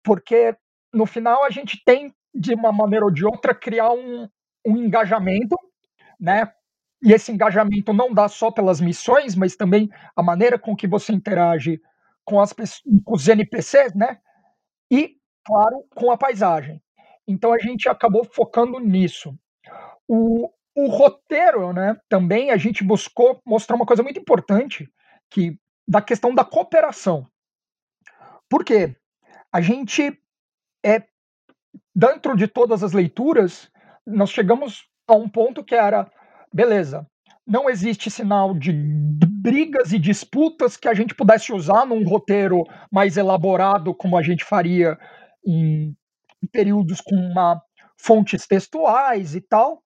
porque 0.00 0.56
no 0.94 1.04
final 1.04 1.44
a 1.44 1.50
gente 1.50 1.82
tem, 1.84 2.14
de 2.32 2.54
uma 2.54 2.70
maneira 2.70 3.04
ou 3.04 3.10
de 3.10 3.26
outra, 3.26 3.52
criar 3.52 3.90
um, 3.90 4.28
um 4.64 4.76
engajamento, 4.76 5.56
né, 6.20 6.52
e 7.02 7.12
esse 7.12 7.32
engajamento 7.32 7.92
não 7.92 8.14
dá 8.14 8.28
só 8.28 8.48
pelas 8.48 8.80
missões, 8.80 9.34
mas 9.34 9.56
também 9.56 9.90
a 10.14 10.22
maneira 10.22 10.56
com 10.56 10.76
que 10.76 10.86
você 10.86 11.12
interage 11.12 11.80
com, 12.24 12.40
as, 12.40 12.52
com 12.52 13.12
os 13.12 13.26
NPCs, 13.26 13.92
né? 13.92 14.20
E, 14.88 15.16
claro, 15.44 15.84
com 15.96 16.12
a 16.12 16.16
paisagem. 16.16 16.80
Então 17.26 17.52
a 17.52 17.58
gente 17.58 17.88
acabou 17.88 18.24
focando 18.24 18.78
nisso. 18.78 19.36
O, 20.06 20.48
o 20.74 20.88
roteiro, 20.88 21.72
né? 21.72 21.96
Também 22.08 22.50
a 22.50 22.56
gente 22.56 22.82
buscou 22.84 23.40
mostrar 23.44 23.76
uma 23.76 23.86
coisa 23.86 24.02
muito 24.02 24.18
importante, 24.18 24.88
que 25.30 25.58
da 25.86 26.00
questão 26.00 26.34
da 26.34 26.44
cooperação. 26.44 27.26
Por 28.48 28.64
quê? 28.64 28.96
A 29.52 29.60
gente 29.60 30.18
é 30.84 31.02
dentro 31.94 32.36
de 32.36 32.46
todas 32.46 32.82
as 32.82 32.92
leituras, 32.92 33.70
nós 34.06 34.30
chegamos 34.30 34.86
a 35.06 35.14
um 35.14 35.28
ponto 35.28 35.64
que 35.64 35.74
era 35.74 36.10
beleza, 36.52 37.06
não 37.46 37.68
existe 37.68 38.10
sinal 38.10 38.54
de 38.54 38.72
brigas 38.72 39.92
e 39.92 39.98
disputas 39.98 40.76
que 40.76 40.88
a 40.88 40.94
gente 40.94 41.14
pudesse 41.14 41.52
usar 41.52 41.84
num 41.84 42.04
roteiro 42.04 42.62
mais 42.90 43.16
elaborado, 43.16 43.94
como 43.94 44.16
a 44.16 44.22
gente 44.22 44.44
faria 44.44 44.98
em, 45.44 45.96
períodos 46.52 47.00
com 47.00 47.16
uma, 47.16 47.60
fontes 47.98 48.46
textuais 48.46 49.34
e 49.34 49.40
tal, 49.40 49.81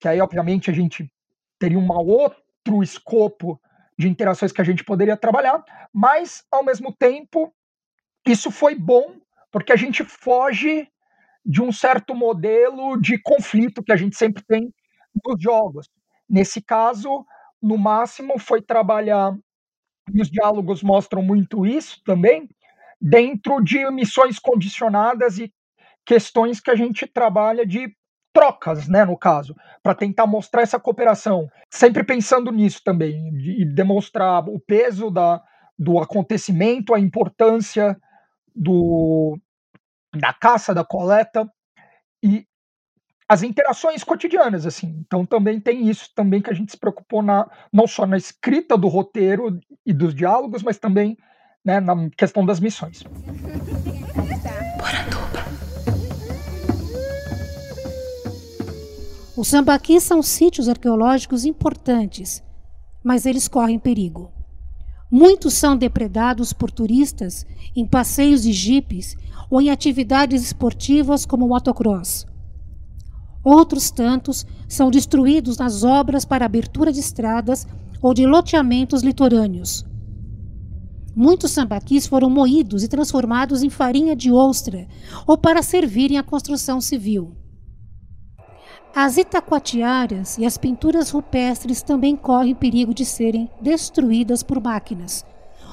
que 0.00 0.08
aí, 0.08 0.20
obviamente, 0.20 0.70
a 0.70 0.74
gente 0.74 1.10
teria 1.58 1.78
um 1.78 1.90
outro 1.92 2.82
escopo 2.82 3.60
de 3.98 4.08
interações 4.08 4.52
que 4.52 4.60
a 4.60 4.64
gente 4.64 4.84
poderia 4.84 5.16
trabalhar, 5.16 5.62
mas, 5.92 6.44
ao 6.50 6.64
mesmo 6.64 6.92
tempo, 6.94 7.54
isso 8.26 8.50
foi 8.50 8.74
bom, 8.74 9.16
porque 9.52 9.72
a 9.72 9.76
gente 9.76 10.04
foge 10.04 10.88
de 11.44 11.62
um 11.62 11.72
certo 11.72 12.14
modelo 12.14 13.00
de 13.00 13.18
conflito 13.20 13.82
que 13.82 13.92
a 13.92 13.96
gente 13.96 14.16
sempre 14.16 14.42
tem 14.44 14.72
nos 15.24 15.40
jogos. 15.42 15.88
Nesse 16.28 16.60
caso, 16.62 17.24
no 17.62 17.78
máximo, 17.78 18.38
foi 18.38 18.62
trabalhar, 18.62 19.36
e 20.14 20.20
os 20.22 20.30
diálogos 20.30 20.82
mostram 20.82 21.22
muito 21.22 21.66
isso 21.66 22.02
também, 22.04 22.48
dentro 23.00 23.62
de 23.62 23.88
missões 23.90 24.38
condicionadas 24.38 25.38
e 25.38 25.52
questões 26.06 26.60
que 26.60 26.70
a 26.70 26.76
gente 26.76 27.06
trabalha 27.06 27.66
de 27.66 27.94
trocas, 28.34 28.88
né, 28.88 29.04
no 29.04 29.16
caso, 29.16 29.54
para 29.80 29.94
tentar 29.94 30.26
mostrar 30.26 30.62
essa 30.62 30.78
cooperação, 30.78 31.48
sempre 31.70 32.02
pensando 32.02 32.50
nisso 32.50 32.82
também, 32.84 33.32
e 33.38 33.64
demonstrar 33.64 34.46
o 34.48 34.58
peso 34.58 35.08
da, 35.08 35.40
do 35.78 36.00
acontecimento, 36.00 36.92
a 36.92 36.98
importância 36.98 37.96
do, 38.54 39.38
da 40.12 40.32
caça, 40.32 40.74
da 40.74 40.84
coleta 40.84 41.48
e 42.22 42.44
as 43.28 43.42
interações 43.42 44.02
cotidianas, 44.02 44.66
assim. 44.66 44.98
Então 45.06 45.24
também 45.24 45.60
tem 45.60 45.88
isso 45.88 46.10
também 46.14 46.42
que 46.42 46.50
a 46.50 46.54
gente 46.54 46.72
se 46.72 46.76
preocupou 46.76 47.22
na, 47.22 47.48
não 47.72 47.86
só 47.86 48.04
na 48.04 48.16
escrita 48.16 48.76
do 48.76 48.88
roteiro 48.88 49.60
e 49.86 49.92
dos 49.92 50.14
diálogos, 50.14 50.62
mas 50.62 50.76
também 50.76 51.16
né, 51.64 51.80
na 51.80 52.10
questão 52.10 52.44
das 52.44 52.60
missões. 52.60 53.04
Os 59.36 59.48
sambaquis 59.48 60.04
são 60.04 60.22
sítios 60.22 60.68
arqueológicos 60.68 61.44
importantes, 61.44 62.40
mas 63.02 63.26
eles 63.26 63.48
correm 63.48 63.80
perigo. 63.80 64.30
Muitos 65.10 65.54
são 65.54 65.76
depredados 65.76 66.52
por 66.52 66.70
turistas 66.70 67.44
em 67.74 67.84
passeios 67.84 68.44
de 68.44 68.52
jipes 68.52 69.16
ou 69.50 69.60
em 69.60 69.70
atividades 69.70 70.42
esportivas 70.44 71.26
como 71.26 71.48
motocross. 71.48 72.26
Outros 73.42 73.90
tantos 73.90 74.46
são 74.68 74.88
destruídos 74.88 75.58
nas 75.58 75.82
obras 75.82 76.24
para 76.24 76.46
abertura 76.46 76.92
de 76.92 77.00
estradas 77.00 77.66
ou 78.00 78.14
de 78.14 78.24
loteamentos 78.24 79.02
litorâneos. 79.02 79.84
Muitos 81.14 81.50
sambaquis 81.50 82.06
foram 82.06 82.30
moídos 82.30 82.84
e 82.84 82.88
transformados 82.88 83.64
em 83.64 83.70
farinha 83.70 84.14
de 84.14 84.30
ostra 84.30 84.86
ou 85.26 85.36
para 85.36 85.60
servirem 85.60 86.18
à 86.18 86.22
construção 86.22 86.80
civil. 86.80 87.36
As 88.96 89.16
itacoatiárias 89.16 90.38
e 90.38 90.46
as 90.46 90.56
pinturas 90.56 91.10
rupestres 91.10 91.82
também 91.82 92.14
correm 92.14 92.54
perigo 92.54 92.94
de 92.94 93.04
serem 93.04 93.50
destruídas 93.60 94.44
por 94.44 94.62
máquinas 94.62 95.24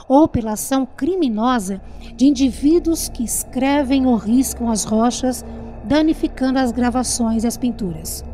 ou 0.08 0.28
pela 0.28 0.54
ação 0.54 0.88
criminosa 0.88 1.80
de 2.16 2.26
indivíduos 2.26 3.08
que 3.10 3.24
escrevem 3.24 4.08
ou 4.08 4.16
riscam 4.16 4.72
as 4.72 4.84
rochas, 4.84 5.46
danificando 5.86 6.58
as 6.58 6.72
gravações 6.72 7.44
e 7.44 7.48
as 7.48 7.58
pinturas. 7.58 8.26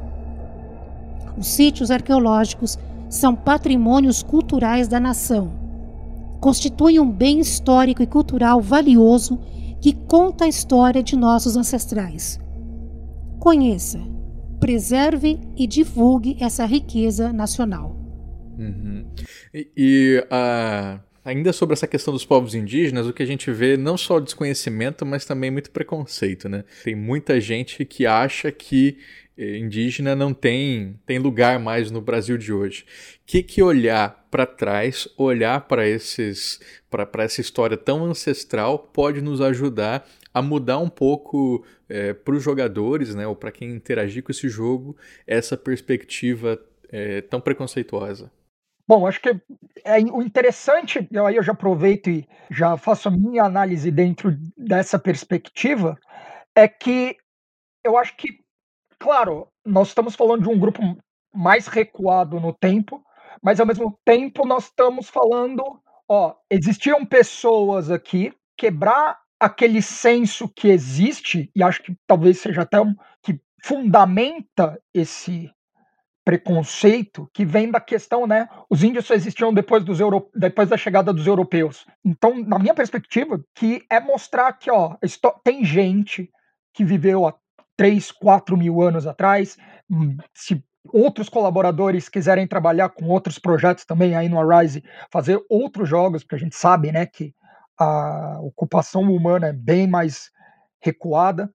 Os 1.37 1.47
sítios 1.47 1.91
arqueológicos 1.91 2.79
são 3.09 3.35
patrimônios 3.35 4.23
culturais 4.23 4.87
da 4.87 5.01
nação. 5.01 5.51
Constituem 6.39 6.97
um 6.99 7.11
bem 7.11 7.41
histórico 7.41 8.01
e 8.01 8.07
cultural 8.07 8.61
valioso 8.61 9.37
que 9.81 9.91
conta 9.93 10.45
a 10.45 10.47
história 10.47 11.03
de 11.03 11.17
nossos 11.17 11.57
ancestrais. 11.57 12.39
Conheça 13.37 14.16
preserve 14.59 15.39
e 15.55 15.67
divulgue 15.67 16.37
essa 16.39 16.65
riqueza 16.65 17.31
nacional. 17.31 17.95
Uhum. 18.57 19.05
E, 19.53 19.69
e 19.77 20.23
uh, 20.25 20.99
ainda 21.23 21.51
sobre 21.51 21.73
essa 21.73 21.85
questão 21.85 22.13
dos 22.13 22.25
povos 22.25 22.55
indígenas, 22.55 23.05
o 23.05 23.13
que 23.13 23.21
a 23.21 23.25
gente 23.25 23.51
vê 23.51 23.75
não 23.75 23.97
só 23.97 24.19
desconhecimento, 24.19 25.05
mas 25.05 25.25
também 25.25 25.51
muito 25.51 25.69
preconceito, 25.71 26.47
né? 26.47 26.63
Tem 26.83 26.95
muita 26.95 27.39
gente 27.41 27.83
que 27.83 28.05
acha 28.05 28.51
que 28.51 28.97
eh, 29.37 29.57
indígena 29.57 30.15
não 30.15 30.33
tem, 30.33 30.97
tem 31.05 31.19
lugar 31.19 31.59
mais 31.59 31.91
no 31.91 31.99
Brasil 31.99 32.37
de 32.37 32.53
hoje. 32.53 32.85
Que 33.25 33.43
que 33.43 33.61
olhar 33.61 34.25
para 34.31 34.45
trás, 34.45 35.07
olhar 35.17 35.67
para 35.67 35.87
esses 35.87 36.59
para 36.89 37.23
essa 37.23 37.41
história 37.41 37.75
tão 37.75 38.05
ancestral 38.05 38.79
pode 38.79 39.21
nos 39.21 39.41
ajudar 39.41 40.07
a 40.37 40.41
mudar 40.41 40.77
um 40.77 40.89
pouco 40.89 41.65
é, 41.89 42.13
para 42.13 42.35
os 42.35 42.43
jogadores, 42.43 43.15
né, 43.15 43.25
ou 43.25 43.35
para 43.35 43.51
quem 43.51 43.71
interagir 43.71 44.23
com 44.23 44.31
esse 44.31 44.47
jogo, 44.47 44.95
essa 45.25 45.57
perspectiva 45.57 46.59
é, 46.89 47.21
tão 47.21 47.41
preconceituosa? 47.41 48.31
Bom, 48.87 49.05
acho 49.05 49.19
que 49.19 49.29
é 49.83 49.97
o 50.11 50.21
interessante, 50.21 50.99
aí 51.25 51.35
eu 51.35 51.43
já 51.43 51.51
aproveito 51.51 52.09
e 52.09 52.25
já 52.49 52.77
faço 52.77 53.09
a 53.09 53.11
minha 53.11 53.43
análise 53.43 53.91
dentro 53.91 54.31
dessa 54.55 54.97
perspectiva, 54.97 55.97
é 56.55 56.67
que 56.67 57.17
eu 57.83 57.97
acho 57.97 58.15
que, 58.15 58.27
claro, 58.97 59.47
nós 59.65 59.89
estamos 59.89 60.15
falando 60.15 60.43
de 60.43 60.49
um 60.49 60.57
grupo 60.57 60.81
mais 61.33 61.67
recuado 61.67 62.39
no 62.39 62.53
tempo, 62.53 63.03
mas 63.41 63.59
ao 63.59 63.65
mesmo 63.65 63.99
tempo 64.05 64.45
nós 64.45 64.65
estamos 64.65 65.09
falando, 65.09 65.63
ó, 66.07 66.35
existiam 66.49 67.05
pessoas 67.05 67.91
aqui, 67.91 68.31
quebrar 68.57 69.19
aquele 69.39 69.81
senso 69.81 70.47
que 70.49 70.67
existe, 70.67 71.51
e 71.55 71.63
acho 71.63 71.83
que 71.83 71.95
talvez 72.07 72.39
seja 72.39 72.63
até 72.63 72.79
um 72.81 72.93
que 73.21 73.39
fundamenta 73.63 74.79
esse 74.93 75.51
preconceito 76.25 77.29
que 77.33 77.45
vem 77.45 77.71
da 77.71 77.79
questão, 77.79 78.27
né? 78.27 78.49
Os 78.69 78.83
índios 78.83 79.05
só 79.05 79.13
existiam 79.13 79.53
depois, 79.53 79.83
dos 79.83 79.99
euro, 80.01 80.29
depois 80.35 80.67
da 80.67 80.75
chegada 80.75 81.13
dos 81.13 81.25
europeus. 81.25 81.85
Então, 82.03 82.43
na 82.43 82.59
minha 82.59 82.73
perspectiva, 82.73 83.41
que 83.55 83.85
é 83.89 83.99
mostrar 83.99 84.51
que, 84.51 84.69
ó, 84.69 84.97
tem 85.41 85.63
gente 85.63 86.29
que 86.73 86.83
viveu 86.83 87.25
há 87.25 87.33
3, 87.77 88.11
4 88.11 88.57
mil 88.57 88.81
anos 88.81 89.07
atrás. 89.07 89.55
Hum, 89.89 90.17
se 90.33 90.61
outros 90.91 91.29
colaboradores 91.29 92.09
quiserem 92.09 92.47
trabalhar 92.47 92.89
com 92.89 93.05
outros 93.05 93.39
projetos 93.39 93.85
também 93.85 94.15
aí 94.15 94.27
no 94.27 94.39
Arise, 94.39 94.83
fazer 95.09 95.39
outros 95.49 95.87
jogos, 95.87 96.23
porque 96.23 96.35
a 96.35 96.39
gente 96.39 96.55
sabe, 96.55 96.91
né, 96.91 97.05
que 97.05 97.33
a 97.79 98.39
ocupação 98.41 99.03
humana 99.03 99.47
é 99.47 99.53
bem 99.53 99.87
mais 99.87 100.31
recuada, 100.81 101.51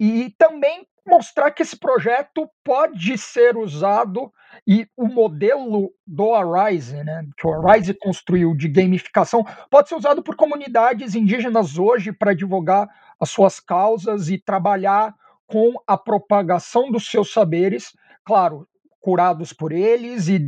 e 0.00 0.30
também 0.38 0.86
mostrar 1.06 1.50
que 1.52 1.62
esse 1.62 1.78
projeto 1.78 2.48
pode 2.64 3.18
ser 3.18 3.56
usado 3.56 4.32
e 4.66 4.88
o 4.96 5.06
modelo 5.06 5.92
do 6.06 6.34
Arise, 6.34 7.02
né, 7.04 7.26
que 7.38 7.46
o 7.46 7.68
Arise 7.68 7.94
construiu 7.94 8.54
de 8.56 8.68
gamificação, 8.68 9.44
pode 9.70 9.88
ser 9.88 9.96
usado 9.96 10.22
por 10.22 10.36
comunidades 10.36 11.14
indígenas 11.14 11.78
hoje 11.78 12.12
para 12.12 12.32
advogar 12.32 12.88
as 13.20 13.30
suas 13.30 13.60
causas 13.60 14.28
e 14.30 14.38
trabalhar 14.38 15.14
com 15.46 15.74
a 15.86 15.98
propagação 15.98 16.90
dos 16.90 17.06
seus 17.10 17.32
saberes, 17.32 17.92
claro, 18.24 18.66
curados 19.00 19.52
por 19.52 19.72
eles 19.72 20.28
e 20.28 20.40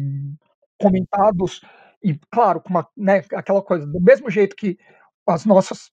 comentados 0.80 1.60
e 2.02 2.18
claro, 2.30 2.60
com 2.60 2.70
uma, 2.70 2.86
né, 2.96 3.22
aquela 3.34 3.62
coisa, 3.62 3.86
do 3.86 4.00
mesmo 4.00 4.30
jeito 4.30 4.56
que 4.56 4.78
as 5.26 5.44
nossas 5.44 5.90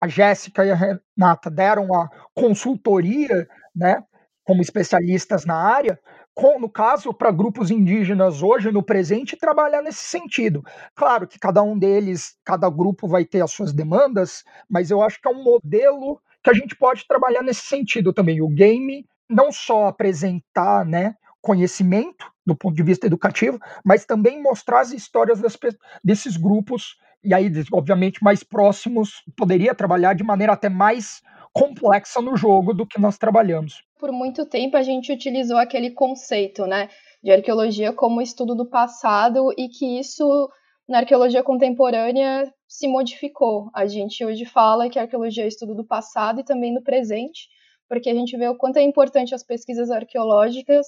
a 0.00 0.08
Jéssica 0.08 0.66
e 0.66 0.70
a 0.72 0.74
Renata 0.74 1.48
deram 1.48 1.94
a 1.94 2.08
consultoria, 2.34 3.48
né, 3.74 4.02
como 4.42 4.60
especialistas 4.60 5.44
na 5.44 5.54
área, 5.54 5.96
com, 6.34 6.58
no 6.58 6.68
caso, 6.68 7.14
para 7.14 7.30
grupos 7.30 7.70
indígenas 7.70 8.42
hoje, 8.42 8.72
no 8.72 8.82
presente, 8.82 9.36
trabalhar 9.36 9.80
nesse 9.80 10.04
sentido. 10.04 10.64
Claro 10.96 11.28
que 11.28 11.38
cada 11.38 11.62
um 11.62 11.78
deles, 11.78 12.36
cada 12.44 12.68
grupo 12.68 13.06
vai 13.06 13.24
ter 13.24 13.42
as 13.42 13.52
suas 13.52 13.72
demandas, 13.72 14.42
mas 14.68 14.90
eu 14.90 15.00
acho 15.00 15.20
que 15.20 15.28
é 15.28 15.30
um 15.30 15.44
modelo 15.44 16.20
que 16.42 16.50
a 16.50 16.54
gente 16.54 16.74
pode 16.74 17.06
trabalhar 17.06 17.42
nesse 17.42 17.62
sentido 17.62 18.12
também. 18.12 18.40
O 18.40 18.48
game 18.48 19.06
não 19.28 19.52
só 19.52 19.86
apresentar 19.86 20.84
né, 20.84 21.14
conhecimento 21.40 22.26
do 22.44 22.56
ponto 22.56 22.74
de 22.74 22.82
vista 22.82 23.06
educativo, 23.06 23.60
mas 23.84 24.04
também 24.04 24.42
mostrar 24.42 24.80
as 24.80 24.90
histórias 24.92 25.40
das, 25.40 25.56
desses 26.02 26.36
grupos 26.36 26.96
e 27.24 27.32
aí, 27.32 27.50
obviamente, 27.72 28.22
mais 28.22 28.42
próximos, 28.42 29.22
poderia 29.36 29.74
trabalhar 29.74 30.14
de 30.14 30.24
maneira 30.24 30.52
até 30.52 30.68
mais 30.68 31.22
complexa 31.52 32.20
no 32.20 32.36
jogo 32.36 32.72
do 32.72 32.86
que 32.86 33.00
nós 33.00 33.18
trabalhamos. 33.18 33.84
Por 33.98 34.10
muito 34.10 34.46
tempo 34.46 34.76
a 34.76 34.82
gente 34.82 35.12
utilizou 35.12 35.58
aquele 35.58 35.90
conceito, 35.90 36.66
né, 36.66 36.88
de 37.22 37.30
arqueologia 37.30 37.92
como 37.92 38.22
estudo 38.22 38.54
do 38.54 38.66
passado 38.66 39.52
e 39.56 39.68
que 39.68 39.98
isso 39.98 40.50
na 40.88 40.98
arqueologia 40.98 41.42
contemporânea 41.42 42.52
se 42.66 42.88
modificou. 42.88 43.70
A 43.74 43.86
gente 43.86 44.24
hoje 44.24 44.44
fala 44.44 44.88
que 44.88 44.98
a 44.98 45.02
arqueologia 45.02 45.44
é 45.44 45.48
estudo 45.48 45.74
do 45.74 45.86
passado 45.86 46.40
e 46.40 46.44
também 46.44 46.74
do 46.74 46.82
presente, 46.82 47.48
porque 47.88 48.10
a 48.10 48.14
gente 48.14 48.36
vê 48.36 48.48
o 48.48 48.56
quanto 48.56 48.78
é 48.78 48.82
importante 48.82 49.34
as 49.34 49.44
pesquisas 49.44 49.90
arqueológicas 49.90 50.86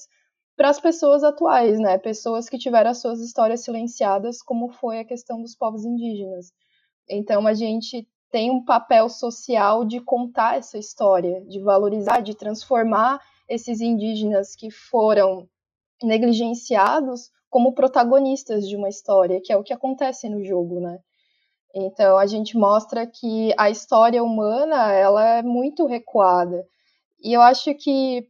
para 0.57 0.71
as 0.71 0.81
pessoas 0.81 1.25
atuais, 1.25 1.79
né? 1.79 1.99
Pessoas 1.99 2.49
que 2.49 2.59
tiveram 2.59 2.91
as 2.91 3.01
suas 3.01 3.21
histórias 3.21 3.63
silenciadas, 3.63 4.41
como 4.41 4.71
foi 4.71 5.01
a 5.01 5.05
questão 5.05 5.41
dos 5.41 5.57
povos 5.57 5.85
indígenas. 5.85 6.53
Então 7.09 7.47
a 7.47 7.55
gente 7.55 8.09
tem 8.31 8.51
um 8.51 8.65
papel 8.65 9.09
social 9.09 9.85
de 9.85 10.01
contar 10.01 10.57
essa 10.57 10.79
história, 10.79 11.41
de 11.43 11.61
valorizar, 11.61 12.21
de 12.21 12.35
transformar 12.35 13.21
esses 13.49 13.81
indígenas 13.81 14.57
que 14.57 14.71
foram 14.71 15.49
negligenciados 16.03 17.31
como 17.49 17.75
protagonistas 17.75 18.67
de 18.69 18.77
uma 18.77 18.89
história, 18.89 19.41
que 19.41 19.53
é 19.53 19.57
o 19.57 19.63
que 19.63 19.73
acontece 19.73 20.29
no 20.29 20.45
jogo, 20.45 20.81
né? 20.81 20.99
Então 21.75 22.17
a 22.17 22.27
gente 22.27 22.57
mostra 22.57 23.07
que 23.07 23.53
a 23.59 23.69
história 23.69 24.23
humana 24.23 24.93
ela 24.93 25.25
é 25.39 25.43
muito 25.43 25.87
recuada. 25.87 26.67
E 27.21 27.33
eu 27.33 27.43
acho 27.43 27.75
que 27.75 28.29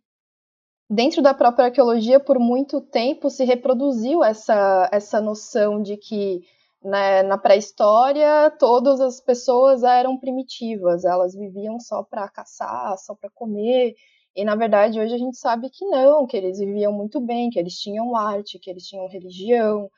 dentro 0.88 1.22
da 1.22 1.34
própria 1.34 1.66
arqueologia, 1.66 2.20
por 2.20 2.38
muito 2.38 2.80
tempo, 2.80 3.30
se 3.30 3.44
reproduziu 3.44 4.22
essa, 4.22 4.88
essa 4.92 5.20
noção 5.20 5.82
de 5.82 5.96
que 5.96 6.42
né, 6.82 7.22
na 7.22 7.38
pré-história 7.38 8.50
todas 8.58 9.00
as 9.00 9.18
pessoas 9.20 9.82
eram 9.82 10.18
primitivas, 10.18 11.04
elas 11.04 11.34
viviam 11.34 11.80
só 11.80 12.02
para 12.02 12.28
caçar, 12.28 12.96
só 12.98 13.14
para 13.14 13.30
comer. 13.30 13.94
E 14.36 14.44
na 14.44 14.54
verdade 14.54 15.00
hoje 15.00 15.14
a 15.14 15.18
gente 15.18 15.38
sabe 15.38 15.70
que 15.70 15.86
não, 15.86 16.26
que 16.26 16.36
eles 16.36 16.58
viviam 16.58 16.92
muito 16.92 17.20
bem, 17.20 17.48
que 17.48 17.58
eles 17.58 17.78
tinham 17.78 18.14
arte, 18.14 18.58
que 18.58 18.68
eles 18.68 18.86
tinham 18.86 19.08
religião. 19.08 19.90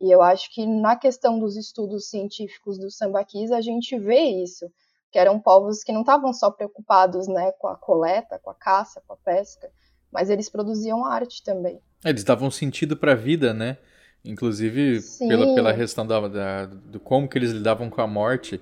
E 0.00 0.10
eu 0.10 0.22
acho 0.22 0.50
que 0.54 0.64
na 0.66 0.96
questão 0.96 1.38
dos 1.38 1.56
estudos 1.56 2.08
científicos 2.08 2.78
dos 2.78 2.96
sambaquis 2.96 3.52
a 3.52 3.60
gente 3.60 3.98
vê 3.98 4.20
isso, 4.42 4.66
que 5.12 5.18
eram 5.18 5.38
povos 5.38 5.84
que 5.84 5.92
não 5.92 6.00
estavam 6.00 6.32
só 6.32 6.50
preocupados 6.50 7.28
né, 7.28 7.52
com 7.52 7.68
a 7.68 7.76
coleta, 7.76 8.38
com 8.38 8.50
a 8.50 8.54
caça, 8.54 9.02
com 9.06 9.12
a 9.12 9.16
pesca, 9.16 9.70
mas 10.12 10.30
eles 10.30 10.48
produziam 10.48 11.04
arte 11.04 11.42
também. 11.42 11.80
Eles 12.04 12.24
davam 12.24 12.50
sentido 12.50 12.96
para 12.96 13.12
a 13.12 13.16
vida, 13.16 13.52
né? 13.52 13.78
Inclusive 14.24 15.00
pela, 15.18 15.54
pela 15.54 15.74
questão 15.74 16.06
da, 16.06 16.28
da, 16.28 16.66
do 16.66 17.00
como 17.00 17.28
que 17.28 17.38
eles 17.38 17.52
lidavam 17.52 17.88
com 17.88 18.00
a 18.00 18.06
morte. 18.06 18.60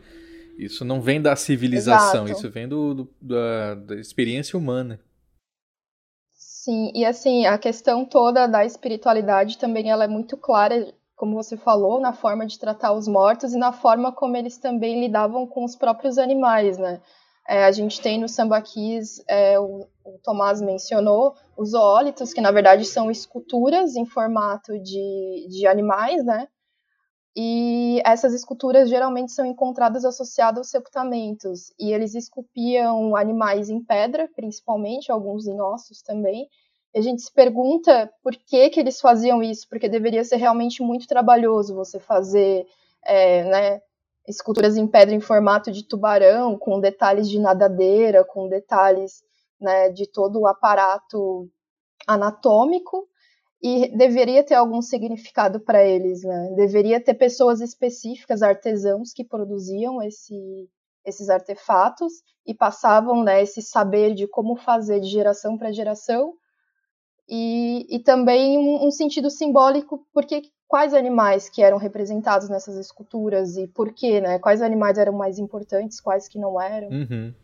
Isso 0.58 0.84
não 0.84 1.00
vem 1.00 1.22
da 1.22 1.36
civilização, 1.36 2.24
Exato. 2.24 2.38
isso 2.38 2.50
vem 2.50 2.68
do, 2.68 2.94
do 2.94 3.08
da, 3.20 3.74
da 3.74 3.94
experiência 3.96 4.58
humana. 4.58 5.00
Sim, 6.30 6.92
e 6.94 7.04
assim, 7.04 7.46
a 7.46 7.56
questão 7.56 8.04
toda 8.04 8.46
da 8.46 8.64
espiritualidade 8.64 9.56
também 9.56 9.90
ela 9.90 10.04
é 10.04 10.08
muito 10.08 10.36
clara, 10.36 10.92
como 11.16 11.34
você 11.34 11.56
falou, 11.56 12.00
na 12.00 12.12
forma 12.12 12.44
de 12.44 12.58
tratar 12.58 12.92
os 12.92 13.08
mortos 13.08 13.54
e 13.54 13.58
na 13.58 13.72
forma 13.72 14.12
como 14.12 14.36
eles 14.36 14.58
também 14.58 15.00
lidavam 15.00 15.46
com 15.46 15.64
os 15.64 15.74
próprios 15.74 16.18
animais, 16.18 16.76
né? 16.76 17.00
É, 17.48 17.64
a 17.64 17.72
gente 17.72 17.98
tem 18.02 18.20
no 18.20 18.28
sambaquis, 18.28 19.24
é, 19.26 19.58
o, 19.58 19.86
o, 20.04 20.18
Tomás 20.22 20.60
mencionou, 20.60 21.34
os 21.56 21.70
zoólitos, 21.70 22.34
que 22.34 22.42
na 22.42 22.50
verdade 22.50 22.84
são 22.84 23.10
esculturas 23.10 23.96
em 23.96 24.04
formato 24.04 24.78
de, 24.78 25.48
de 25.48 25.66
animais, 25.66 26.22
né? 26.22 26.46
E 27.34 28.02
essas 28.04 28.34
esculturas 28.34 28.90
geralmente 28.90 29.32
são 29.32 29.46
encontradas 29.46 30.04
associadas 30.04 30.58
aos 30.58 30.70
sepultamentos. 30.70 31.72
E 31.78 31.92
eles 31.92 32.14
esculpiam 32.14 33.16
animais 33.16 33.70
em 33.70 33.82
pedra, 33.82 34.28
principalmente, 34.36 35.10
alguns 35.10 35.46
em 35.46 35.58
ossos 35.58 36.02
também. 36.02 36.48
E 36.94 36.98
a 36.98 37.02
gente 37.02 37.22
se 37.22 37.32
pergunta 37.32 38.12
por 38.22 38.34
que, 38.36 38.68
que 38.68 38.80
eles 38.80 39.00
faziam 39.00 39.42
isso, 39.42 39.66
porque 39.70 39.88
deveria 39.88 40.24
ser 40.24 40.36
realmente 40.36 40.82
muito 40.82 41.06
trabalhoso 41.06 41.74
você 41.74 41.98
fazer 41.98 42.66
é, 43.04 43.44
né, 43.44 43.80
esculturas 44.28 44.76
em 44.76 44.86
pedra 44.86 45.14
em 45.14 45.20
formato 45.20 45.72
de 45.72 45.82
tubarão, 45.82 46.58
com 46.58 46.80
detalhes 46.80 47.28
de 47.28 47.38
nadadeira, 47.38 48.24
com 48.24 48.48
detalhes 48.48 49.22
né, 49.60 49.90
de 49.90 50.06
todo 50.06 50.40
o 50.40 50.46
aparato 50.46 51.50
anatômico, 52.06 53.08
e 53.60 53.88
deveria 53.96 54.44
ter 54.44 54.54
algum 54.54 54.80
significado 54.80 55.58
para 55.58 55.84
eles, 55.84 56.22
né? 56.22 56.52
Deveria 56.54 57.02
ter 57.02 57.14
pessoas 57.14 57.60
específicas, 57.60 58.40
artesãos, 58.40 59.12
que 59.12 59.24
produziam 59.24 60.00
esse, 60.00 60.70
esses 61.04 61.28
artefatos 61.28 62.12
e 62.46 62.54
passavam 62.54 63.24
né, 63.24 63.42
esse 63.42 63.60
saber 63.60 64.14
de 64.14 64.28
como 64.28 64.54
fazer 64.56 65.00
de 65.00 65.08
geração 65.08 65.58
para 65.58 65.72
geração, 65.72 66.34
e, 67.28 67.86
e 67.90 67.98
também 67.98 68.56
um, 68.56 68.86
um 68.86 68.90
sentido 68.90 69.28
simbólico, 69.28 70.06
porque 70.14 70.42
quais 70.66 70.94
animais 70.94 71.48
que 71.48 71.62
eram 71.62 71.78
representados 71.78 72.48
nessas 72.48 72.76
esculturas 72.76 73.56
e 73.56 73.66
por 73.66 73.92
quê, 73.92 74.20
né? 74.20 74.38
Quais 74.38 74.62
animais 74.62 74.98
eram 74.98 75.12
mais 75.12 75.38
importantes, 75.38 76.00
quais 76.00 76.28
que 76.28 76.38
não 76.38 76.60
eram. 76.60 76.88
Uhum. 76.88 77.34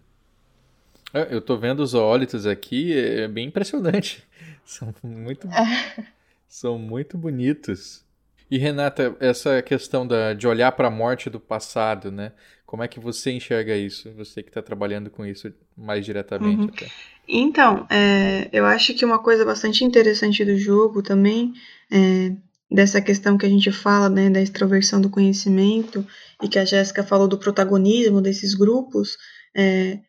É, 1.13 1.35
eu 1.35 1.41
tô 1.41 1.57
vendo 1.57 1.81
os 1.81 1.91
zoólitos 1.91 2.47
aqui, 2.47 2.97
é 2.99 3.29
bem 3.29 3.49
impressionante. 3.49 4.27
São 4.65 4.95
muito, 5.03 5.47
é. 5.49 6.07
são 6.49 6.79
muito 6.79 7.19
bonitos. 7.19 8.03
E 8.51 8.57
Renata, 8.57 9.15
essa 9.21 9.61
questão 9.61 10.07
da, 10.07 10.33
de 10.33 10.49
olhar 10.49 10.73
para 10.73 10.89
a 10.89 10.91
morte 10.91 11.29
do 11.29 11.39
passado, 11.39 12.11
né? 12.11 12.33
Como 12.65 12.83
é 12.83 12.89
que 12.89 12.99
você 12.99 13.31
enxerga 13.31 13.77
isso? 13.77 14.11
Você 14.15 14.43
que 14.43 14.49
está 14.49 14.63
trabalhando 14.63 15.11
com 15.11 15.27
isso 15.27 15.53
mais 15.77 16.05
diretamente 16.07 16.63
uhum. 16.63 16.71
até. 16.75 16.87
Então, 17.27 17.87
é, 17.91 18.49
eu 18.53 18.67
acho 18.67 18.95
que 18.95 19.05
uma 19.05 19.19
coisa 19.19 19.45
bastante 19.45 19.85
interessante 19.85 20.45
do 20.45 20.57
jogo 20.57 21.03
também 21.03 21.53
é, 21.91 22.33
dessa 22.71 23.01
questão 23.01 23.39
que 23.39 23.47
a 23.47 23.49
gente 23.49 23.71
fala, 23.73 24.09
né, 24.09 24.29
da 24.29 24.43
extroversão 24.43 25.01
do 25.01 25.11
conhecimento, 25.11 26.07
e 26.43 26.49
que 26.49 26.59
a 26.59 26.65
Jéssica 26.65 27.03
falou 27.03 27.29
do 27.29 27.39
protagonismo 27.39 28.21
desses 28.21 28.55
grupos, 28.55 29.17
é, 29.57 30.01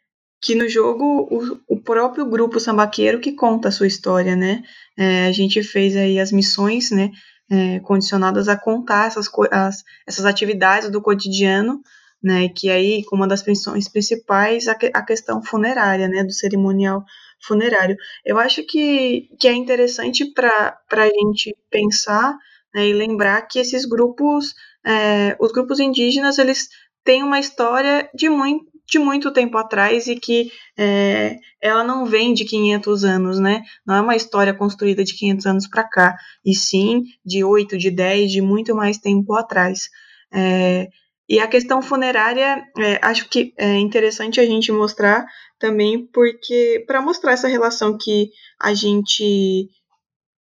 que 0.41 0.55
no 0.55 0.67
jogo 0.67 1.03
o, 1.31 1.75
o, 1.75 1.81
próprio 1.81 2.25
grupo 2.25 2.59
sambaqueiro 2.59 3.19
que 3.19 3.31
conta 3.31 3.69
a 3.69 3.71
sua 3.71 3.87
história, 3.87 4.35
né? 4.35 4.63
É, 4.97 5.27
a 5.27 5.31
gente 5.31 5.63
fez 5.63 5.95
aí 5.95 6.19
as 6.19 6.31
missões, 6.31 6.91
né, 6.91 7.11
é, 7.49 7.79
condicionadas 7.79 8.47
a 8.47 8.57
contar 8.57 9.07
essas, 9.07 9.29
as, 9.51 9.83
essas 10.07 10.25
atividades 10.25 10.89
do 10.89 11.01
cotidiano, 11.01 11.81
né, 12.25 12.49
que 12.49 12.71
aí, 12.71 13.03
como 13.03 13.21
uma 13.21 13.27
das 13.27 13.45
missões 13.45 13.87
principais, 13.87 14.67
a, 14.67 14.75
a 14.95 15.05
questão 15.05 15.43
funerária, 15.43 16.07
né, 16.07 16.23
do 16.23 16.33
cerimonial 16.33 17.05
funerário. 17.39 17.95
Eu 18.25 18.39
acho 18.39 18.63
que, 18.63 19.29
que 19.39 19.47
é 19.47 19.53
interessante 19.53 20.25
para 20.33 20.75
a 20.91 21.05
gente 21.05 21.55
pensar 21.69 22.35
né, 22.73 22.87
e 22.87 22.93
lembrar 22.93 23.43
que 23.43 23.59
esses 23.59 23.85
grupos, 23.85 24.55
é, 24.83 25.37
os 25.39 25.51
grupos 25.51 25.79
indígenas, 25.79 26.39
eles 26.39 26.67
têm 27.03 27.21
uma 27.21 27.39
história 27.39 28.09
de 28.15 28.27
muito, 28.27 28.65
de 28.89 28.97
muito 28.97 29.31
tempo 29.31 29.59
atrás 29.59 30.07
e 30.07 30.15
que 30.15 30.51
é, 30.75 31.37
ela 31.61 31.83
não 31.83 32.07
vem 32.07 32.33
de 32.33 32.43
500 32.43 33.03
anos, 33.03 33.39
né? 33.39 33.61
Não 33.85 33.93
é 33.93 34.01
uma 34.01 34.15
história 34.15 34.53
construída 34.53 35.03
de 35.03 35.13
500 35.13 35.45
anos 35.45 35.67
para 35.67 35.83
cá, 35.83 36.17
e 36.43 36.55
sim 36.55 37.03
de 37.23 37.43
8, 37.43 37.77
de 37.77 37.91
10, 37.91 38.31
de 38.31 38.41
muito 38.41 38.75
mais 38.75 38.97
tempo 38.97 39.33
atrás. 39.35 39.89
É, 40.33 40.89
e 41.27 41.39
a 41.39 41.47
questão 41.47 41.81
funerária, 41.81 42.63
é, 42.77 42.99
acho 43.01 43.27
que 43.29 43.53
é 43.57 43.77
interessante 43.77 44.39
a 44.39 44.45
gente 44.45 44.71
mostrar 44.71 45.25
também, 45.59 46.05
porque 46.07 46.83
para 46.85 47.01
mostrar 47.01 47.31
essa 47.31 47.47
relação 47.47 47.97
que 47.97 48.29
a 48.61 48.73
gente 48.73 49.69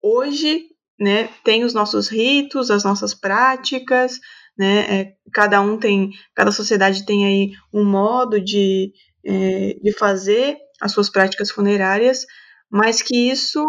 hoje 0.01 0.65
né, 0.99 1.27
tem 1.43 1.63
os 1.63 1.73
nossos 1.73 2.07
ritos, 2.07 2.69
as 2.69 2.83
nossas 2.83 3.13
práticas, 3.13 4.19
né, 4.57 4.79
é, 5.01 5.13
cada 5.33 5.59
um 5.59 5.77
tem, 5.77 6.11
cada 6.35 6.51
sociedade 6.51 7.05
tem 7.05 7.25
aí 7.25 7.51
um 7.73 7.83
modo 7.83 8.39
de, 8.39 8.93
é, 9.25 9.75
de 9.81 9.91
fazer 9.93 10.57
as 10.79 10.91
suas 10.91 11.09
práticas 11.09 11.49
funerárias, 11.49 12.25
mas 12.69 13.01
que 13.01 13.29
isso 13.29 13.65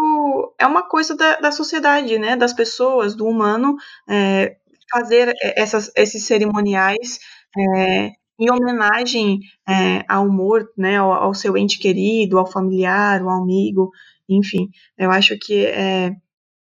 é 0.59 0.67
uma 0.67 0.87
coisa 0.87 1.15
da, 1.15 1.37
da 1.39 1.51
sociedade, 1.51 2.19
né, 2.19 2.35
das 2.35 2.53
pessoas, 2.53 3.15
do 3.15 3.25
humano, 3.25 3.75
é, 4.07 4.57
fazer 4.91 5.33
essas, 5.55 5.91
esses 5.95 6.25
cerimoniais 6.25 7.19
é, 7.57 8.11
em 8.39 8.51
homenagem 8.51 9.39
é, 9.67 10.03
ao 10.07 10.29
morto, 10.29 10.71
né, 10.77 10.97
ao, 10.97 11.11
ao, 11.11 11.33
seu 11.33 11.57
ente 11.57 11.79
querido, 11.79 12.37
ao 12.37 12.45
familiar, 12.45 13.21
ao 13.21 13.29
amigo, 13.29 13.91
enfim, 14.29 14.69
eu 14.97 15.09
acho 15.09 15.37
que 15.39 15.65
é, 15.65 16.15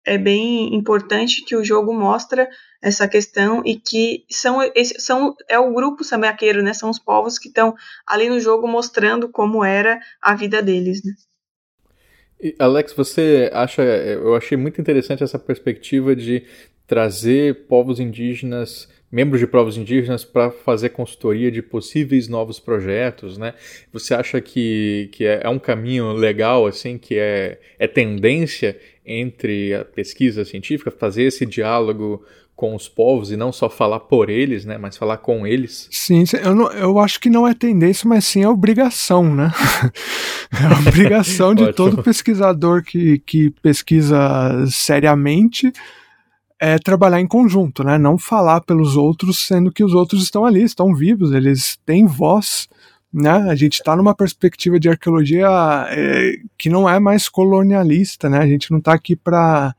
é 0.04 0.18
bem 0.18 0.74
importante 0.74 1.44
que 1.44 1.56
o 1.56 1.64
jogo 1.64 1.92
mostra 1.92 2.48
essa 2.82 3.08
questão 3.08 3.62
e 3.64 3.76
que 3.76 4.24
são, 4.30 4.58
são 4.98 5.34
é 5.48 5.58
o 5.58 5.72
grupo 5.72 6.04
sambaqueiro, 6.04 6.62
né? 6.62 6.74
São 6.74 6.90
os 6.90 6.98
povos 6.98 7.38
que 7.38 7.48
estão 7.48 7.74
ali 8.06 8.28
no 8.28 8.38
jogo 8.38 8.68
mostrando 8.68 9.30
como 9.30 9.64
era 9.64 9.98
a 10.20 10.34
vida 10.34 10.62
deles, 10.62 11.00
né? 11.02 11.12
Alex, 12.58 12.92
você 12.92 13.50
acha? 13.54 13.82
Eu 13.82 14.34
achei 14.34 14.58
muito 14.58 14.78
interessante 14.78 15.24
essa 15.24 15.38
perspectiva 15.38 16.14
de 16.14 16.44
trazer 16.86 17.66
povos 17.66 17.98
indígenas 17.98 18.88
membros 19.14 19.38
de 19.38 19.46
povos 19.46 19.76
indígenas 19.76 20.24
para 20.24 20.50
fazer 20.50 20.88
consultoria 20.88 21.48
de 21.48 21.62
possíveis 21.62 22.26
novos 22.26 22.58
projetos, 22.58 23.38
né? 23.38 23.54
Você 23.92 24.12
acha 24.12 24.40
que, 24.40 25.08
que 25.12 25.24
é, 25.24 25.42
é 25.44 25.48
um 25.48 25.58
caminho 25.58 26.12
legal, 26.14 26.66
assim, 26.66 26.98
que 26.98 27.16
é, 27.16 27.60
é 27.78 27.86
tendência 27.86 28.76
entre 29.06 29.72
a 29.72 29.84
pesquisa 29.84 30.44
científica, 30.44 30.90
fazer 30.90 31.22
esse 31.22 31.46
diálogo 31.46 32.24
com 32.56 32.74
os 32.74 32.88
povos 32.88 33.30
e 33.30 33.36
não 33.36 33.52
só 33.52 33.70
falar 33.70 34.00
por 34.00 34.28
eles, 34.28 34.64
né, 34.64 34.78
mas 34.78 34.96
falar 34.96 35.18
com 35.18 35.46
eles? 35.46 35.88
Sim, 35.92 36.24
eu, 36.42 36.54
não, 36.54 36.72
eu 36.72 36.98
acho 36.98 37.20
que 37.20 37.30
não 37.30 37.46
é 37.46 37.54
tendência, 37.54 38.08
mas 38.08 38.24
sim 38.24 38.42
é 38.42 38.48
obrigação, 38.48 39.32
né? 39.32 39.52
É 40.54 40.88
obrigação 40.88 41.52
de 41.52 41.70
todo 41.74 42.02
pesquisador 42.02 42.82
que, 42.84 43.18
que 43.20 43.50
pesquisa 43.60 44.16
seriamente 44.68 45.72
é 46.64 46.78
trabalhar 46.78 47.20
em 47.20 47.26
conjunto, 47.26 47.84
né? 47.84 47.98
Não 47.98 48.16
falar 48.16 48.62
pelos 48.62 48.96
outros, 48.96 49.46
sendo 49.46 49.70
que 49.70 49.84
os 49.84 49.92
outros 49.92 50.22
estão 50.22 50.46
ali, 50.46 50.62
estão 50.62 50.94
vivos, 50.94 51.30
eles 51.32 51.78
têm 51.84 52.06
voz, 52.06 52.66
né? 53.12 53.50
A 53.50 53.54
gente 53.54 53.74
está 53.74 53.94
numa 53.94 54.14
perspectiva 54.14 54.80
de 54.80 54.88
arqueologia 54.88 55.46
é, 55.90 56.36
que 56.56 56.70
não 56.70 56.88
é 56.88 56.98
mais 56.98 57.28
colonialista, 57.28 58.30
né? 58.30 58.38
A 58.38 58.46
gente 58.46 58.70
não 58.70 58.78
está 58.78 58.94
aqui 58.94 59.14
para 59.14 59.74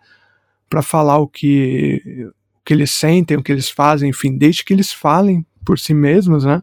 para 0.69 0.83
falar 0.83 1.17
o 1.17 1.27
que 1.27 2.29
o 2.59 2.63
que 2.63 2.73
eles 2.73 2.91
sentem, 2.91 3.35
o 3.35 3.41
que 3.41 3.51
eles 3.51 3.69
fazem, 3.69 4.11
enfim, 4.11 4.37
desde 4.37 4.63
que 4.63 4.71
eles 4.71 4.91
falem 4.91 5.43
por 5.65 5.79
si 5.79 5.93
mesmos, 5.93 6.45
né? 6.45 6.61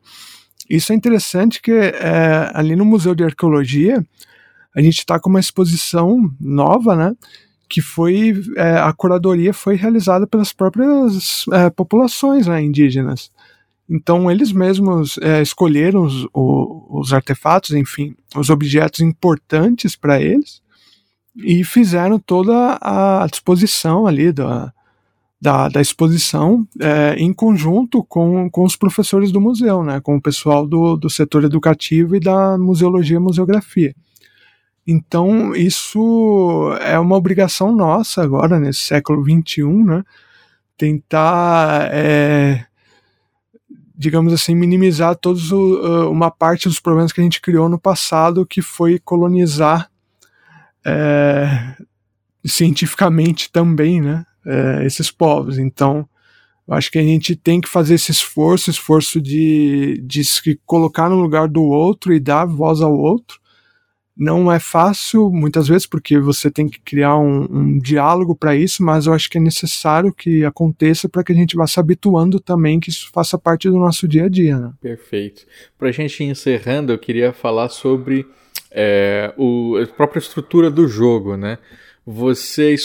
Isso 0.71 0.93
é 0.93 0.95
interessante 0.95 1.61
que 1.61 1.73
é, 1.73 2.49
ali 2.55 2.77
no 2.77 2.85
Museu 2.85 3.15
de 3.15 3.25
Arqueologia 3.25 4.07
a 4.75 4.81
gente 4.81 4.99
está 4.99 5.19
com 5.19 5.29
uma 5.29 5.41
exposição 5.41 6.33
nova, 6.41 6.95
né? 6.95 7.13
Que 7.73 7.81
foi 7.81 8.35
é, 8.55 8.75
a 8.75 8.93
curadoria 8.93 9.55
foi 9.55 9.77
realizada 9.77 10.27
pelas 10.27 10.53
próprias 10.53 11.47
é, 11.51 11.71
populações 11.71 12.47
né, 12.47 12.63
indígenas. 12.63 13.31
Então 13.89 14.31
eles 14.31 14.53
mesmos 14.53 15.17
é, 15.23 15.41
escolheram 15.41 16.03
os, 16.05 16.27
os, 16.35 17.15
artefatos, 17.15 17.71
enfim, 17.71 18.15
os 18.37 18.51
objetos 18.51 19.01
importantes 19.01 19.97
para 19.97 20.21
eles 20.21 20.61
e 21.35 21.65
fizeram 21.65 22.19
toda 22.19 22.79
a 22.79 23.27
disposição 23.31 24.07
ali 24.07 24.33
da, 24.33 24.71
da, 25.41 25.71
da 25.71 25.81
exposição 25.81 26.69
é, 26.79 27.15
em 27.17 27.33
conjunto 27.33 28.05
com, 28.05 28.51
com 28.51 28.65
os 28.65 28.77
professores 28.77 29.33
do 29.33 29.41
museu, 29.41 29.83
né, 29.83 29.99
com 29.99 30.17
o 30.17 30.21
pessoal 30.21 30.67
do, 30.67 30.95
do 30.95 31.09
setor 31.09 31.45
educativo 31.45 32.15
e 32.17 32.21
da 32.21 32.59
museologia 32.59 33.17
e 33.17 33.21
museografia. 33.21 33.95
Então, 34.87 35.55
isso 35.55 36.77
é 36.81 36.99
uma 36.99 37.17
obrigação 37.17 37.75
nossa 37.75 38.23
agora, 38.23 38.59
nesse 38.59 38.81
século 38.81 39.23
XXI, 39.23 39.63
né, 39.85 40.05
tentar, 40.77 41.89
é, 41.93 42.67
digamos 43.97 44.33
assim, 44.33 44.55
minimizar 44.55 45.15
todos 45.15 45.53
o, 45.53 46.11
uma 46.11 46.31
parte 46.31 46.69
dos 46.69 46.81
problemas 46.81 47.13
que 47.13 47.21
a 47.21 47.25
gente 47.25 47.41
criou 47.41 47.69
no 47.69 47.79
passado, 47.79 48.45
que 48.45 48.61
foi 48.61 48.99
colonizar 48.99 49.89
é, 50.85 51.77
cientificamente 52.45 53.53
também, 53.53 54.01
né, 54.01 54.27
é, 54.45 54.85
esses 54.85 55.13
povos. 55.13 55.59
Então, 55.59 56.09
eu 56.67 56.75
acho 56.75 56.91
que 56.91 56.99
a 56.99 57.03
gente 57.03 57.37
tem 57.37 57.61
que 57.61 57.69
fazer 57.69 57.95
esse 57.95 58.11
esforço, 58.11 58.71
esforço 58.71 59.21
de, 59.21 60.01
de 60.05 60.25
se 60.25 60.61
colocar 60.67 61.09
no 61.09 61.21
lugar 61.21 61.49
do 61.49 61.63
outro 61.63 62.13
e 62.13 62.21
dar 62.21 62.47
voz 62.47 62.81
ao 62.81 62.93
outro. 62.97 63.42
Não 64.23 64.53
é 64.53 64.61
fácil, 64.61 65.33
muitas 65.33 65.67
vezes, 65.67 65.85
porque 65.85 66.17
você 66.17 66.49
tem 66.49 66.69
que 66.69 66.79
criar 66.79 67.19
um, 67.19 67.43
um 67.51 67.79
diálogo 67.81 68.37
para 68.37 68.55
isso, 68.55 68.81
mas 68.81 69.07
eu 69.07 69.13
acho 69.13 69.29
que 69.29 69.37
é 69.37 69.41
necessário 69.41 70.15
que 70.15 70.45
aconteça 70.45 71.09
para 71.09 71.25
que 71.25 71.33
a 71.33 71.35
gente 71.35 71.57
vá 71.57 71.67
se 71.67 71.81
habituando 71.81 72.39
também, 72.39 72.79
que 72.79 72.89
isso 72.89 73.11
faça 73.13 73.37
parte 73.37 73.69
do 73.69 73.77
nosso 73.77 74.07
dia 74.07 74.27
a 74.27 74.29
dia. 74.29 74.57
Né? 74.57 74.73
Perfeito. 74.81 75.45
Para 75.77 75.89
a 75.89 75.93
gente 75.93 76.23
encerrando, 76.23 76.93
eu 76.93 76.99
queria 77.01 77.33
falar 77.33 77.69
sobre 77.69 78.25
é, 78.71 79.35
o, 79.37 79.77
a 79.77 79.87
própria 79.89 80.21
estrutura 80.21 80.71
do 80.71 80.87
jogo, 80.87 81.37
né? 81.37 81.59
Você 82.07 82.77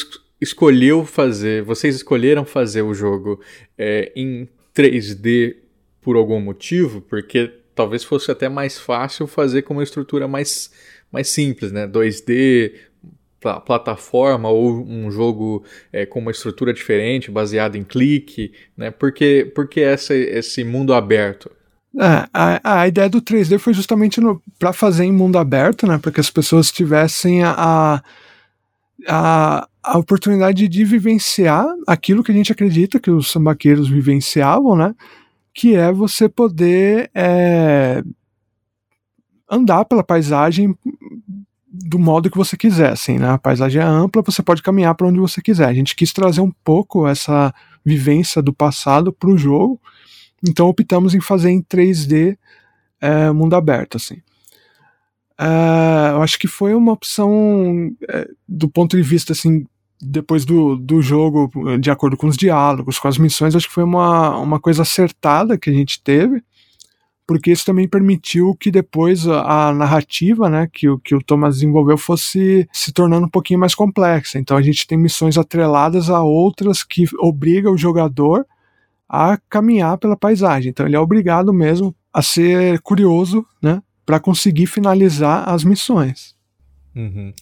escolheu 0.42 1.06
fazer, 1.06 1.62
vocês 1.62 1.98
escolheram 1.98 2.46
fazer 2.46 2.82
o 2.82 2.96
jogo 2.96 3.40
é, 3.78 4.12
em 4.16 4.50
3D 4.76 5.56
por 6.02 6.16
algum 6.16 6.40
motivo? 6.40 7.00
Porque 7.00 7.54
talvez 7.78 8.04
fosse 8.04 8.32
até 8.32 8.50
mais 8.50 8.80
fácil 8.80 9.28
fazer 9.28 9.62
com 9.62 9.76
uma 9.76 9.84
estrutura 9.84 10.28
mais, 10.28 10.72
mais 11.12 11.30
simples, 11.30 11.72
né? 11.72 11.88
2D, 11.88 12.74
plataforma 13.40 14.50
ou 14.50 14.84
um 14.86 15.12
jogo 15.12 15.64
é, 15.94 16.06
com 16.06 16.20
uma 16.20 16.32
estrutura 16.32 16.74
diferente, 16.74 17.32
baseado 17.32 17.76
em 17.76 17.84
clique, 17.84 18.52
né? 18.76 18.92
Porque, 18.92 19.52
porque 19.56 19.82
essa, 19.82 20.14
esse 20.14 20.64
mundo 20.64 20.94
aberto? 20.94 21.52
É, 22.00 22.28
a, 22.34 22.82
a 22.82 22.88
ideia 22.88 23.10
do 23.10 23.22
3D 23.22 23.58
foi 23.58 23.74
justamente 23.74 24.20
para 24.60 24.74
fazer 24.74 25.06
em 25.06 25.12
mundo 25.12 25.38
aberto, 25.38 25.88
né? 25.88 25.98
Para 25.98 26.12
que 26.12 26.20
as 26.20 26.30
pessoas 26.30 26.72
tivessem 26.72 27.44
a, 27.44 28.02
a, 29.08 29.68
a 29.84 29.98
oportunidade 29.98 30.68
de 30.68 30.84
vivenciar 30.84 31.66
aquilo 31.88 32.24
que 32.24 32.32
a 32.32 32.36
gente 32.36 32.52
acredita 32.52 33.00
que 33.00 33.12
os 33.12 33.32
sambaqueiros 33.32 33.88
vivenciavam, 33.88 34.76
né? 34.76 34.94
Que 35.54 35.76
é 35.76 35.92
você 35.92 36.28
poder 36.28 37.10
é, 37.16 38.04
andar 39.50 39.86
pela 39.86 40.04
paisagem 40.04 40.76
do 41.70 42.00
modo 42.00 42.30
que 42.30 42.38
você 42.38 42.58
quiser, 42.58 42.92
assim, 42.92 43.18
né? 43.18 43.30
A 43.30 43.38
paisagem 43.38 43.82
é 43.82 43.86
ampla, 43.86 44.22
você 44.22 44.42
pode 44.42 44.64
caminhar 44.64 44.96
para 44.96 45.08
onde 45.08 45.20
você 45.20 45.42
quiser. 45.42 45.68
A 45.68 45.74
gente 45.74 45.96
quis 45.96 46.12
trazer 46.12 46.42
um 46.42 46.52
pouco 46.64 47.08
essa 47.08 47.54
vivência 47.86 48.42
do 48.42 48.54
passado 48.54 49.12
para 49.14 49.30
o 49.30 49.38
jogo, 49.38 49.80
então 50.48 50.68
optamos 50.68 51.14
em 51.14 51.22
fazer 51.22 51.52
em 51.52 51.62
3D 51.62 52.38
é, 53.00 53.32
mundo 53.32 53.56
aberto, 53.56 53.98
assim. 53.98 54.22
Uh, 55.40 56.16
eu 56.16 56.24
acho 56.24 56.40
que 56.40 56.48
foi 56.48 56.74
uma 56.74 56.92
opção 56.92 57.90
uh, 57.90 58.36
do 58.50 58.68
ponto 58.68 58.98
de 58.98 59.04
vista 59.04 59.34
assim 59.34 59.68
depois 60.02 60.44
do, 60.44 60.76
do 60.76 61.00
jogo 61.00 61.52
de 61.80 61.92
acordo 61.92 62.18
com 62.18 62.26
os 62.26 62.36
diálogos 62.36 62.98
com 62.98 63.08
as 63.08 63.20
missões 63.20 63.56
acho 63.56 63.68
que 63.68 63.74
foi 63.74 63.84
uma, 63.84 64.36
uma 64.40 64.60
coisa 64.60 64.82
acertada 64.82 65.56
que 65.56 65.70
a 65.70 65.74
gente 65.74 66.02
teve 66.02 66.44
porque 67.28 67.52
isso 67.52 67.66
também 67.66 67.88
permitiu 67.88 68.56
que 68.56 68.72
depois 68.72 69.28
a, 69.28 69.74
narrativa 69.74 70.50
né 70.50 70.68
que, 70.72 70.88
o, 70.88 70.98
que 70.98 71.14
o 71.14 71.22
Thomas 71.22 71.56
desenvolveu 71.56 71.98
fosse 71.98 72.68
se 72.72 72.92
tornando 72.94 73.28
um 73.28 73.30
pouquinho 73.30 73.60
mais 73.60 73.76
complexa 73.76 74.40
então 74.40 74.56
a 74.56 74.62
gente 74.62 74.88
tem 74.88 74.98
missões 74.98 75.38
atreladas 75.38 76.10
a 76.10 76.24
outras 76.24 76.84
que 76.84 77.06
obriga 77.20 77.70
o 77.70 77.78
jogador 77.78 78.46
a 79.10 79.38
caminhar 79.50 79.98
pela 79.98 80.16
paisagem 80.16 80.70
então 80.70 80.86
ele 80.86 80.96
é 80.96 81.00
obrigado 81.00 81.54
mesmo 81.54 81.94
a 82.14 82.22
ser 82.22 82.80
curioso 82.82 83.46
né 83.62 83.82
para 84.08 84.22
conseguir 84.22 84.68
finalizar 84.68 85.50
as 85.50 85.66
missões. 85.66 86.34
Uhum. 86.96 87.34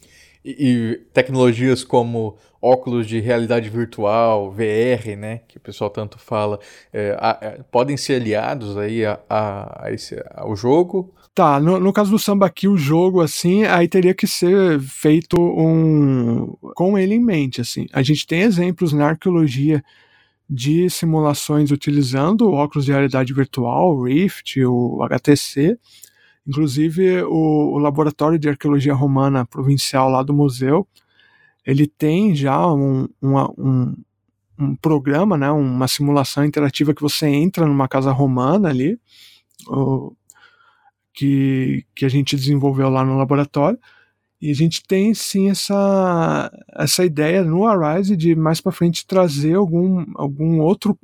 E, 0.48 1.02
tecnologias 1.12 1.84
como 1.84 2.38
óculos 2.62 3.08
de 3.08 3.20
realidade 3.20 3.68
virtual, 3.68 4.52
VR, 4.52 5.18
né, 5.18 5.42
que 5.48 5.58
o 5.58 5.60
pessoal 5.60 5.90
tanto 5.90 6.20
fala, 6.20 6.60
é, 6.94 7.18
a, 7.20 7.32
a, 7.32 7.64
podem 7.72 7.98
ser 7.98 8.22
aliados 8.22 8.78
aí 8.78 9.04
a, 9.04 9.20
a, 9.30 9.92
esse, 9.92 10.24
ao 10.36 10.56
jogo? 10.56 11.12
Tá, 11.34 11.60
no, 11.60 11.80
no, 11.80 11.92
caso 11.92 12.12
do 12.12 12.20
samba 12.20 12.46
aqui, 12.46 12.68
o 12.68 12.78
jogo, 12.78 13.22
assim, 13.22 13.66
aí 13.66 13.88
teria 13.88 14.14
que 14.14 14.26
ser 14.28 14.80
feito 14.80 15.36
um 15.40 16.56
com 16.76 16.98
ele 16.98 17.16
em 17.16 17.20
mente, 17.20 17.60
assim. 17.60 17.88
A 17.92 18.02
gente 18.02 18.26
tem 18.26 18.42
exemplos 18.42 18.94
na 18.94 19.08
arqueologia 19.08 19.84
de 20.50 20.90
simulações 20.90 21.72
utilizando 21.72 22.52
óculos 22.52 22.86
de 22.86 22.92
realidade 22.92 23.34
virtual, 23.34 23.96
o 23.96 24.04
Rift, 24.04 24.64
o 24.64 25.04
HTC, 25.04 25.78
Inclusive, 26.48 27.24
o, 27.24 27.74
o, 27.74 27.78
Laboratório 27.80 28.38
de 28.38 28.48
Arqueologia 28.48 28.94
Romana 28.94 29.46
Provincial 29.46 30.10
lá 30.10 30.22
do 30.22 30.34
museu, 30.34 30.88
ele 31.66 31.88
tem 31.88 32.36
já 32.36 32.72
um, 32.72 33.08
uma, 33.20 33.50
um, 33.58 33.96
um 34.60 34.76
programa, 34.76 35.38
né, 35.38 35.50
uma 35.50 35.88
simulação 35.88 36.46
interativa 36.46 36.94
que 36.94 37.02
você 37.02 37.28
entra 37.28 37.66
numa 37.66 37.88
casa 37.88 38.12
romana 38.12 38.70
ali, 38.70 39.00
o, 39.68 40.16
que, 41.14 41.84
que 41.96 42.06
a 42.06 42.10
gente 42.10 42.36
desenvolveu 42.36 42.90
lá 42.90 43.04
no 43.04 43.18
laboratório, 43.18 43.80
e 44.40 44.52
a 44.52 44.54
gente 44.54 44.84
tem 44.84 45.14
sim 45.16 45.50
essa, 45.50 46.52
essa 46.76 47.04
ideia 47.04 47.44
no 47.44 47.66
Arise 47.66 48.16
de 48.16 48.36
mais 48.36 48.62
para 48.62 48.72
frente 48.72 49.08
trazer 49.08 49.56
algum, 49.56 50.06
algum 50.14 50.60
outro 50.60 50.96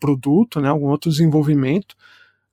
produto, 0.00 0.60
né, 0.60 0.68
algum 0.68 0.86
outro 0.86 1.10
desenvolvimento 1.10 1.94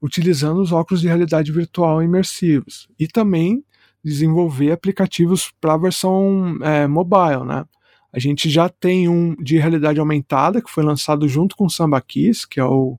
utilizando 0.01 0.61
os 0.61 0.71
óculos 0.71 1.01
de 1.01 1.07
realidade 1.07 1.51
virtual 1.51 2.01
imersivos 2.01 2.89
e 2.99 3.07
também 3.07 3.63
desenvolver 4.03 4.71
aplicativos 4.71 5.51
para 5.61 5.73
a 5.73 5.77
versão 5.77 6.57
é, 6.61 6.87
mobile, 6.87 7.45
né? 7.45 7.65
A 8.13 8.19
gente 8.19 8.49
já 8.49 8.67
tem 8.67 9.07
um 9.07 9.35
de 9.35 9.57
realidade 9.57 9.99
aumentada 9.99 10.61
que 10.61 10.71
foi 10.71 10.83
lançado 10.83 11.27
junto 11.29 11.55
com 11.55 11.65
o 11.65 11.69
Samba 11.69 12.01
Keys, 12.01 12.45
que 12.45 12.59
é 12.59 12.65
o 12.65 12.97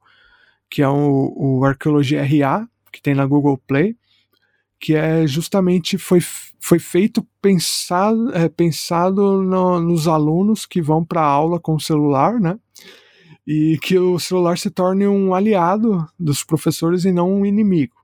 que 0.70 0.80
é 0.80 0.88
o, 0.88 1.34
o 1.36 1.64
Arqueologia 1.66 2.22
RA, 2.22 2.66
que 2.90 3.03
tem 3.03 3.14
na 3.14 3.26
Google 3.26 3.59
Play, 3.59 3.94
que 4.80 4.94
é 4.94 5.26
justamente 5.26 5.98
foi, 5.98 6.18
foi 6.59 6.78
feito 6.78 7.26
pensado, 7.42 8.34
é, 8.34 8.48
pensado 8.48 9.42
no, 9.42 9.78
nos 9.80 10.09
alunos 10.09 10.64
que 10.64 10.80
vão 10.80 11.05
para 11.05 11.20
a 11.20 11.26
aula 11.26 11.61
com 11.61 11.74
o 11.74 11.80
celular, 11.80 12.40
né? 12.40 12.59
E 13.47 13.78
que 13.82 13.99
o 13.99 14.18
celular 14.18 14.57
se 14.59 14.70
torne 14.70 15.07
um 15.07 15.34
aliado 15.34 16.07
dos 16.18 16.45
professores 16.45 17.05
e 17.05 17.12
não 17.12 17.32
um 17.32 17.47
inimigo. 17.47 17.95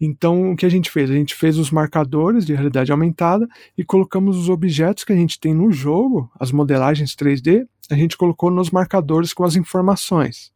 Então, 0.00 0.52
o 0.52 0.56
que 0.56 0.64
a 0.64 0.68
gente 0.70 0.90
fez? 0.90 1.10
A 1.10 1.14
gente 1.14 1.34
fez 1.34 1.58
os 1.58 1.70
marcadores 1.70 2.46
de 2.46 2.54
realidade 2.54 2.90
aumentada 2.90 3.46
e 3.76 3.84
colocamos 3.84 4.36
os 4.36 4.48
objetos 4.48 5.04
que 5.04 5.12
a 5.12 5.16
gente 5.16 5.38
tem 5.38 5.54
no 5.54 5.70
jogo, 5.70 6.30
as 6.40 6.50
modelagens 6.50 7.14
3D, 7.14 7.66
a 7.90 7.94
gente 7.94 8.16
colocou 8.16 8.50
nos 8.50 8.70
marcadores 8.70 9.34
com 9.34 9.44
as 9.44 9.56
informações. 9.56 10.52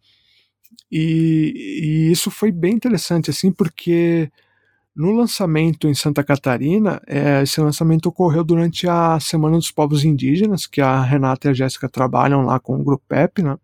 E, 0.91 1.53
e 1.83 2.13
isso 2.13 2.31
foi 2.31 2.51
bem 2.53 2.75
interessante, 2.75 3.31
assim, 3.31 3.53
porque 3.53 4.31
No 4.97 5.13
lançamento 5.13 5.89
em 5.89 5.95
Santa 5.95 6.23
Catarina, 6.23 7.03
é, 7.07 7.43
esse 7.43 7.61
lançamento 7.61 8.07
ocorreu 8.07 8.45
durante 8.45 8.89
a 8.89 9.19
Semana 9.19 9.57
dos 9.57 9.73
Povos 9.73 10.05
Indígenas, 10.05 10.67
que 10.67 10.81
a 10.81 11.03
Renata 11.03 11.49
e 11.49 11.51
a 11.51 11.55
Jéssica 11.55 11.89
trabalham 11.89 12.43
lá 12.43 12.61
com 12.61 12.79
o 12.81 12.85
Grupo 12.85 13.05
PEP, 13.09 13.43
né, 13.43 13.59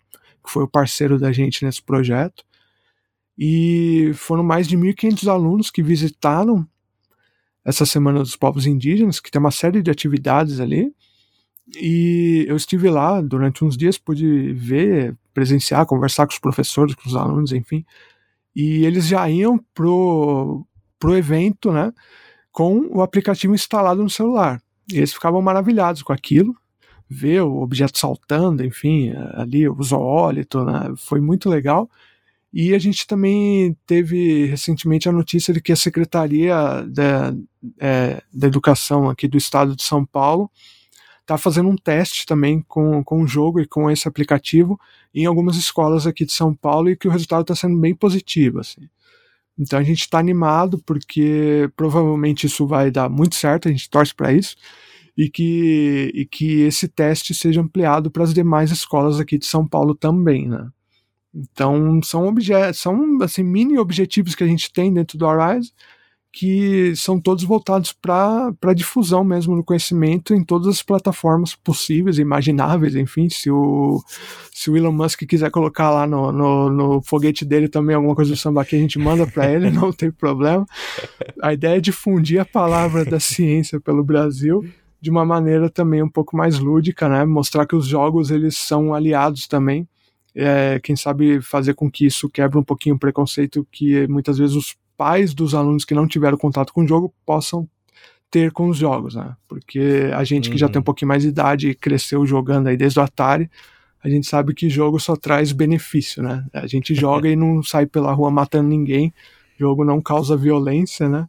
que 0.50 0.54
foi 0.54 0.64
o 0.64 0.68
parceiro 0.68 1.18
da 1.18 1.30
gente 1.30 1.64
nesse 1.64 1.80
projeto. 1.80 2.44
E 3.38 4.10
foram 4.14 4.42
mais 4.42 4.66
de 4.66 4.76
1.500 4.76 5.28
alunos 5.28 5.70
que 5.70 5.82
visitaram 5.82 6.66
essa 7.64 7.86
Semana 7.86 8.18
dos 8.18 8.34
Povos 8.34 8.66
Indígenas, 8.66 9.20
que 9.20 9.30
tem 9.30 9.38
uma 9.38 9.52
série 9.52 9.80
de 9.80 9.90
atividades 9.90 10.58
ali. 10.58 10.92
E 11.76 12.44
eu 12.48 12.56
estive 12.56 12.90
lá 12.90 13.20
durante 13.20 13.64
uns 13.64 13.76
dias, 13.76 13.96
pude 13.96 14.52
ver, 14.54 15.16
presenciar, 15.32 15.86
conversar 15.86 16.26
com 16.26 16.32
os 16.32 16.38
professores, 16.40 16.94
com 16.96 17.08
os 17.08 17.14
alunos, 17.14 17.52
enfim. 17.52 17.84
E 18.54 18.84
eles 18.84 19.06
já 19.06 19.30
iam 19.30 19.56
pro, 19.72 20.66
pro 20.98 21.16
evento, 21.16 21.70
né, 21.70 21.92
com 22.50 22.88
o 22.90 23.02
aplicativo 23.02 23.54
instalado 23.54 24.02
no 24.02 24.10
celular. 24.10 24.60
E 24.92 24.96
eles 24.96 25.12
ficavam 25.12 25.40
maravilhados 25.40 26.02
com 26.02 26.12
aquilo, 26.12 26.56
ver 27.10 27.42
o 27.42 27.60
objeto 27.60 27.98
saltando, 27.98 28.64
enfim, 28.64 29.12
ali 29.34 29.68
o 29.68 29.82
zoólito, 29.82 30.64
né, 30.64 30.94
foi 30.96 31.20
muito 31.20 31.50
legal. 31.50 31.90
E 32.52 32.72
a 32.72 32.78
gente 32.78 33.04
também 33.04 33.76
teve 33.84 34.46
recentemente 34.46 35.08
a 35.08 35.12
notícia 35.12 35.52
de 35.52 35.60
que 35.60 35.72
a 35.72 35.76
Secretaria 35.76 36.54
da, 36.86 37.34
é, 37.80 38.22
da 38.32 38.46
Educação 38.46 39.08
aqui 39.08 39.26
do 39.26 39.36
Estado 39.36 39.74
de 39.74 39.82
São 39.82 40.04
Paulo 40.04 40.48
está 41.20 41.36
fazendo 41.36 41.68
um 41.68 41.76
teste 41.76 42.24
também 42.26 42.64
com, 42.66 43.02
com 43.02 43.22
o 43.22 43.26
jogo 43.26 43.60
e 43.60 43.66
com 43.66 43.90
esse 43.90 44.06
aplicativo 44.06 44.78
em 45.12 45.26
algumas 45.26 45.56
escolas 45.56 46.06
aqui 46.06 46.24
de 46.24 46.32
São 46.32 46.54
Paulo 46.54 46.90
e 46.90 46.96
que 46.96 47.08
o 47.08 47.10
resultado 47.10 47.42
está 47.42 47.54
sendo 47.54 47.78
bem 47.78 47.94
positivo. 47.94 48.60
Assim. 48.60 48.88
Então 49.58 49.78
a 49.78 49.82
gente 49.82 50.00
está 50.00 50.18
animado 50.18 50.80
porque 50.84 51.70
provavelmente 51.76 52.46
isso 52.46 52.66
vai 52.66 52.90
dar 52.90 53.08
muito 53.08 53.34
certo, 53.34 53.68
a 53.68 53.70
gente 53.70 53.90
torce 53.90 54.14
para 54.14 54.32
isso 54.32 54.56
e 55.16 55.28
que, 55.28 56.10
e 56.14 56.24
que 56.24 56.62
esse 56.62 56.88
teste 56.88 57.34
seja 57.34 57.60
ampliado 57.60 58.10
para 58.10 58.24
as 58.24 58.34
demais 58.34 58.70
escolas 58.70 59.20
aqui 59.20 59.38
de 59.38 59.46
São 59.46 59.66
Paulo 59.66 59.94
também, 59.94 60.48
né? 60.48 60.68
Então 61.34 62.00
são 62.02 62.26
objetos, 62.26 62.80
são 62.80 63.18
assim 63.22 63.42
mini 63.42 63.78
objetivos 63.78 64.34
que 64.34 64.42
a 64.42 64.46
gente 64.46 64.72
tem 64.72 64.92
dentro 64.92 65.16
do 65.16 65.26
Arise 65.26 65.72
que 66.32 66.94
são 66.94 67.20
todos 67.20 67.42
voltados 67.42 67.92
para 67.92 68.74
difusão 68.74 69.24
mesmo 69.24 69.56
do 69.56 69.64
conhecimento 69.64 70.32
em 70.32 70.44
todas 70.44 70.68
as 70.68 70.82
plataformas 70.82 71.56
possíveis 71.56 72.18
imagináveis, 72.18 72.94
enfim, 72.94 73.28
se 73.28 73.50
o, 73.50 74.00
se 74.52 74.70
o 74.70 74.76
Elon 74.76 74.92
Musk 74.92 75.24
quiser 75.24 75.50
colocar 75.50 75.90
lá 75.90 76.06
no, 76.06 76.30
no, 76.30 76.70
no 76.70 77.02
foguete 77.02 77.44
dele 77.44 77.68
também 77.68 77.96
alguma 77.96 78.14
coisa 78.14 78.30
do 78.30 78.36
samba 78.36 78.64
que 78.64 78.76
a 78.76 78.78
gente 78.78 78.98
manda 78.98 79.26
para 79.26 79.50
ele, 79.50 79.70
não 79.72 79.92
tem 79.92 80.10
problema. 80.10 80.64
A 81.42 81.52
ideia 81.52 81.78
é 81.78 81.80
difundir 81.80 82.40
a 82.40 82.44
palavra 82.44 83.04
da 83.04 83.18
ciência 83.18 83.80
pelo 83.80 84.04
Brasil 84.04 84.64
de 85.00 85.10
uma 85.10 85.24
maneira 85.24 85.70
também 85.70 86.02
um 86.02 86.08
pouco 86.08 86.36
mais 86.36 86.58
lúdica, 86.58 87.08
né? 87.08 87.24
Mostrar 87.24 87.66
que 87.66 87.74
os 87.74 87.86
jogos 87.86 88.30
eles 88.30 88.56
são 88.56 88.92
aliados 88.92 89.46
também 89.46 89.88
é, 90.34 90.80
quem 90.82 90.96
sabe 90.96 91.40
fazer 91.40 91.74
com 91.74 91.90
que 91.90 92.06
isso 92.06 92.28
quebre 92.28 92.58
um 92.58 92.62
pouquinho 92.62 92.94
o 92.94 92.98
preconceito 92.98 93.66
que 93.70 94.06
muitas 94.06 94.38
vezes 94.38 94.54
os 94.54 94.76
pais 94.96 95.34
dos 95.34 95.54
alunos 95.54 95.84
que 95.84 95.94
não 95.94 96.06
tiveram 96.06 96.36
contato 96.36 96.72
com 96.72 96.84
o 96.84 96.88
jogo 96.88 97.12
possam 97.24 97.68
ter 98.30 98.52
com 98.52 98.68
os 98.68 98.76
jogos, 98.76 99.16
né? 99.16 99.34
Porque 99.48 100.08
a 100.14 100.22
gente 100.22 100.46
uhum. 100.46 100.52
que 100.52 100.58
já 100.58 100.68
tem 100.68 100.76
um 100.76 100.80
uhum. 100.80 100.84
pouquinho 100.84 101.08
mais 101.08 101.22
de 101.22 101.30
idade 101.30 101.70
e 101.70 101.74
cresceu 101.74 102.24
jogando 102.24 102.68
aí 102.68 102.76
desde 102.76 103.00
o 103.00 103.02
Atari, 103.02 103.50
a 104.02 104.08
gente 104.08 104.26
sabe 104.26 104.54
que 104.54 104.70
jogo 104.70 105.00
só 105.00 105.16
traz 105.16 105.52
benefício, 105.52 106.22
né? 106.22 106.46
A 106.52 106.66
gente 106.66 106.94
joga 106.96 107.28
e 107.28 107.34
não 107.34 107.62
sai 107.62 107.86
pela 107.86 108.12
rua 108.12 108.30
matando 108.30 108.68
ninguém, 108.68 109.12
jogo 109.58 109.84
não 109.84 110.00
causa 110.00 110.36
violência, 110.36 111.08
né? 111.08 111.28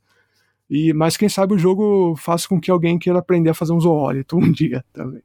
E, 0.72 0.94
mas 0.94 1.18
quem 1.18 1.28
sabe 1.28 1.54
o 1.54 1.58
jogo 1.58 2.16
faça 2.16 2.48
com 2.48 2.58
que 2.58 2.72
alguém 2.72 2.98
queira 2.98 3.20
aprender 3.20 3.50
a 3.50 3.54
fazer 3.54 3.74
um 3.74 3.80
zoólito 3.82 4.38
um 4.38 4.50
dia 4.54 4.86
também. 4.94 5.22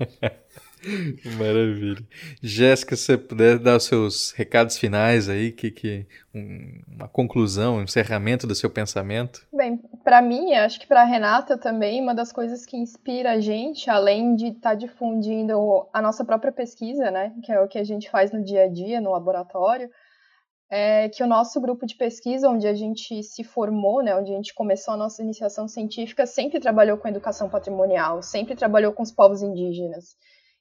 Maravilha. 1.38 1.98
Jéssica, 2.40 2.96
se 2.96 3.02
você 3.02 3.18
puder 3.18 3.58
dar 3.58 3.76
os 3.76 3.84
seus 3.84 4.30
recados 4.32 4.78
finais 4.78 5.28
aí, 5.28 5.52
que, 5.52 5.70
que 5.70 6.06
um, 6.34 6.80
uma 6.88 7.08
conclusão, 7.08 7.76
um 7.76 7.82
encerramento 7.82 8.46
do 8.46 8.54
seu 8.54 8.70
pensamento. 8.70 9.46
Bem, 9.52 9.80
para 10.02 10.22
mim, 10.22 10.54
acho 10.54 10.80
que 10.80 10.86
para 10.86 11.04
Renata 11.04 11.58
também, 11.58 12.00
uma 12.00 12.14
das 12.14 12.32
coisas 12.32 12.64
que 12.64 12.76
inspira 12.76 13.32
a 13.32 13.40
gente, 13.40 13.90
além 13.90 14.34
de 14.34 14.46
estar 14.46 14.70
tá 14.70 14.74
difundindo 14.74 15.86
a 15.92 16.00
nossa 16.00 16.24
própria 16.24 16.52
pesquisa, 16.52 17.10
né, 17.10 17.32
que 17.42 17.52
é 17.52 17.60
o 17.60 17.68
que 17.68 17.78
a 17.78 17.84
gente 17.84 18.08
faz 18.08 18.32
no 18.32 18.42
dia 18.42 18.64
a 18.64 18.68
dia, 18.68 19.00
no 19.00 19.12
laboratório, 19.12 19.90
é 20.68 21.08
que 21.08 21.22
o 21.22 21.26
nosso 21.26 21.60
grupo 21.60 21.86
de 21.86 21.94
pesquisa, 21.94 22.48
onde 22.48 22.66
a 22.66 22.74
gente 22.74 23.22
se 23.22 23.44
formou, 23.44 24.02
né, 24.02 24.16
onde 24.16 24.32
a 24.32 24.36
gente 24.36 24.54
começou 24.54 24.94
a 24.94 24.96
nossa 24.96 25.22
iniciação 25.22 25.68
científica, 25.68 26.26
sempre 26.26 26.58
trabalhou 26.58 26.98
com 26.98 27.08
educação 27.08 27.48
patrimonial, 27.48 28.22
sempre 28.22 28.56
trabalhou 28.56 28.92
com 28.92 29.02
os 29.02 29.12
povos 29.12 29.42
indígenas. 29.42 30.16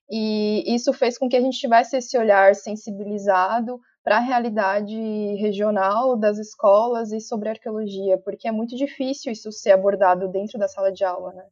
E 0.09 0.63
isso 0.67 0.93
fez 0.93 1.17
com 1.17 1.27
que 1.27 1.35
a 1.35 1.41
gente 1.41 1.57
tivesse 1.57 1.97
esse 1.97 2.15
olhar 2.17 2.53
sensibilizado 2.53 3.79
para 4.03 4.17
a 4.17 4.21
realidade 4.21 4.95
regional 5.39 6.15
das 6.15 6.37
escolas 6.37 7.11
e 7.11 7.19
sobre 7.19 7.49
arqueologia, 7.49 8.19
porque 8.19 8.47
é 8.47 8.51
muito 8.51 8.75
difícil 8.75 9.31
isso 9.31 9.51
ser 9.51 9.71
abordado 9.71 10.27
dentro 10.27 10.59
da 10.59 10.67
sala 10.67 10.91
de 10.91 11.03
aula, 11.03 11.33
né? 11.33 11.45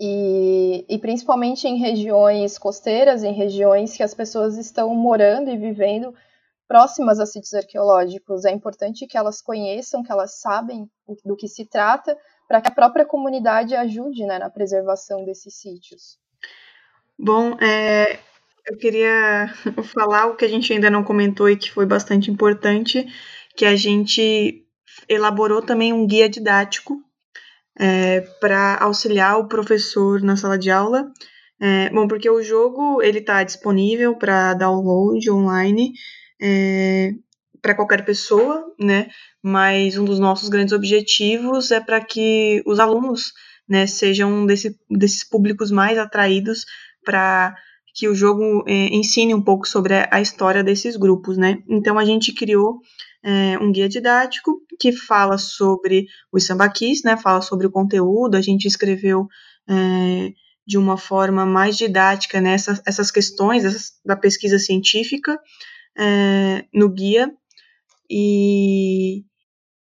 E, 0.00 0.84
e, 0.88 0.98
principalmente 0.98 1.66
em 1.68 1.76
regiões 1.76 2.58
costeiras, 2.58 3.22
em 3.22 3.32
regiões 3.32 3.96
que 3.96 4.02
as 4.02 4.14
pessoas 4.14 4.56
estão 4.56 4.94
morando 4.94 5.50
e 5.50 5.56
vivendo 5.56 6.14
próximas 6.72 7.20
a 7.20 7.26
sítios 7.26 7.52
arqueológicos. 7.52 8.46
É 8.46 8.50
importante 8.50 9.06
que 9.06 9.18
elas 9.18 9.42
conheçam, 9.42 10.02
que 10.02 10.10
elas 10.10 10.40
sabem 10.40 10.88
do 11.22 11.36
que 11.36 11.46
se 11.46 11.66
trata, 11.66 12.16
para 12.48 12.62
que 12.62 12.68
a 12.68 12.74
própria 12.74 13.04
comunidade 13.04 13.74
ajude 13.74 14.24
né, 14.24 14.38
na 14.38 14.48
preservação 14.48 15.22
desses 15.22 15.54
sítios. 15.60 16.16
Bom, 17.18 17.58
é, 17.60 18.18
eu 18.66 18.78
queria 18.78 19.52
falar 19.92 20.28
o 20.28 20.34
que 20.34 20.46
a 20.46 20.48
gente 20.48 20.72
ainda 20.72 20.88
não 20.88 21.04
comentou 21.04 21.50
e 21.50 21.58
que 21.58 21.70
foi 21.70 21.84
bastante 21.84 22.30
importante, 22.30 23.06
que 23.54 23.66
a 23.66 23.76
gente 23.76 24.64
elaborou 25.06 25.60
também 25.60 25.92
um 25.92 26.06
guia 26.06 26.26
didático 26.26 26.96
é, 27.78 28.22
para 28.40 28.78
auxiliar 28.78 29.38
o 29.38 29.46
professor 29.46 30.22
na 30.22 30.38
sala 30.38 30.56
de 30.56 30.70
aula. 30.70 31.12
É, 31.60 31.90
bom, 31.90 32.08
porque 32.08 32.30
o 32.30 32.42
jogo 32.42 33.02
ele 33.02 33.18
está 33.18 33.42
disponível 33.44 34.16
para 34.16 34.54
download 34.54 35.30
online 35.30 35.92
é, 36.42 37.14
para 37.62 37.74
qualquer 37.74 38.04
pessoa, 38.04 38.74
né? 38.78 39.08
Mas 39.40 39.96
um 39.96 40.04
dos 40.04 40.18
nossos 40.18 40.48
grandes 40.48 40.74
objetivos 40.74 41.70
é 41.70 41.80
para 41.80 42.04
que 42.04 42.60
os 42.66 42.80
alunos 42.80 43.32
né, 43.68 43.86
sejam 43.86 44.44
desse, 44.44 44.76
desses 44.90 45.22
públicos 45.22 45.70
mais 45.70 45.96
atraídos 45.96 46.64
para 47.04 47.54
que 47.94 48.08
o 48.08 48.14
jogo 48.14 48.64
é, 48.66 48.88
ensine 48.88 49.34
um 49.34 49.42
pouco 49.42 49.68
sobre 49.68 49.94
a, 50.10 50.20
história 50.20 50.64
desses 50.64 50.96
grupos, 50.96 51.36
né? 51.36 51.58
Então 51.68 51.98
a 51.98 52.04
gente 52.04 52.32
criou 52.32 52.80
é, 53.22 53.58
um 53.58 53.70
guia 53.70 53.88
didático 53.88 54.60
que 54.80 54.90
fala 54.90 55.38
sobre 55.38 56.06
os 56.32 56.44
sambaquis, 56.44 57.02
né? 57.04 57.16
Fala 57.16 57.40
sobre 57.42 57.66
o 57.66 57.70
conteúdo. 57.70 58.36
A 58.36 58.40
gente 58.40 58.66
escreveu 58.66 59.28
é, 59.68 60.32
de 60.66 60.78
uma 60.78 60.96
forma 60.96 61.44
mais 61.44 61.76
didática 61.76 62.40
né, 62.40 62.54
essas 62.54 63.10
questões 63.10 63.64
essas, 63.64 63.92
da 64.04 64.16
pesquisa 64.16 64.58
científica 64.58 65.38
é, 65.98 66.64
no 66.72 66.88
guia 66.88 67.32
e 68.10 69.24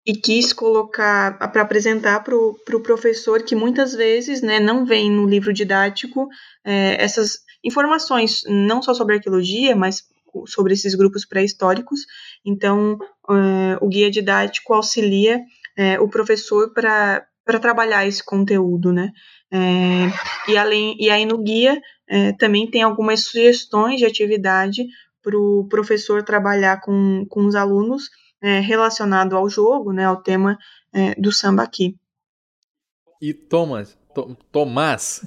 e 0.07 0.15
quis 0.15 0.53
colocar 0.53 1.39
para 1.53 1.63
apresentar 1.63 2.25
para 2.25 2.35
o 2.35 2.55
pro 2.65 2.83
professor 2.83 3.43
que 3.43 3.55
muitas 3.55 3.95
vezes 3.95 4.41
né, 4.41 4.59
não 4.59 4.85
vem 4.85 5.11
no 5.11 5.29
livro 5.29 5.53
didático 5.53 6.27
é, 6.65 7.03
essas 7.03 7.41
informações, 7.63 8.41
não 8.47 8.83
só 8.83 8.95
sobre 8.95 9.17
arqueologia, 9.17 9.77
mas 9.77 10.03
sobre 10.47 10.73
esses 10.73 10.95
grupos 10.95 11.27
pré-históricos. 11.27 12.01
Então, 12.45 12.99
é, 13.29 13.79
o 13.81 13.89
guia 13.89 14.11
didático 14.11 14.73
auxilia 14.73 15.41
o 16.01 16.09
professor 16.09 16.75
para 16.75 17.25
trabalhar 17.59 18.07
esse 18.07 18.23
conteúdo, 18.23 18.93
né? 18.93 19.13
É, 19.53 20.51
e, 20.51 20.57
além, 20.57 20.95
e 21.01 21.11
aí 21.11 21.25
no 21.25 21.39
guia 21.39 21.81
é, 22.09 22.33
também 22.33 22.71
tem 22.71 22.83
algumas 22.83 23.25
sugestões 23.25 23.99
de 23.99 24.05
atividade 24.05 24.87
para 25.23 25.37
o 25.39 25.67
professor 25.69 26.23
trabalhar 26.23 26.81
com, 26.81 27.25
com 27.29 27.47
os 27.47 27.55
alunos 27.55 28.11
é, 28.43 28.61
relacionado 28.61 29.37
ao 29.37 29.49
jogo, 29.49 29.93
né, 29.93 30.05
ao 30.05 30.23
tema 30.23 30.59
é, 30.93 31.15
do 31.15 31.31
samba 31.31 31.63
aqui. 31.63 31.97
E 33.21 33.35
Thomas, 33.35 33.99
to, 34.15 34.37
Tomás, 34.51 35.23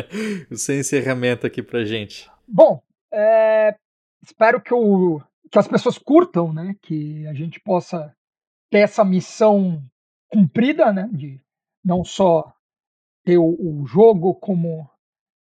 o 0.50 0.56
seu 0.56 0.78
encerramento 0.78 1.46
aqui 1.46 1.62
pra 1.62 1.84
gente. 1.84 2.30
Bom, 2.48 2.82
é, 3.12 3.76
espero 4.22 4.60
que, 4.60 4.72
o, 4.72 5.20
que 5.50 5.58
as 5.58 5.68
pessoas 5.68 5.98
curtam, 5.98 6.52
né, 6.52 6.74
que 6.80 7.26
a 7.26 7.34
gente 7.34 7.60
possa 7.60 8.14
ter 8.70 8.78
essa 8.78 9.04
missão 9.04 9.82
cumprida, 10.28 10.92
né, 10.92 11.08
de 11.12 11.40
não 11.84 12.02
só 12.02 12.52
ter 13.24 13.38
o, 13.38 13.44
o 13.44 13.86
jogo 13.86 14.34
como 14.34 14.88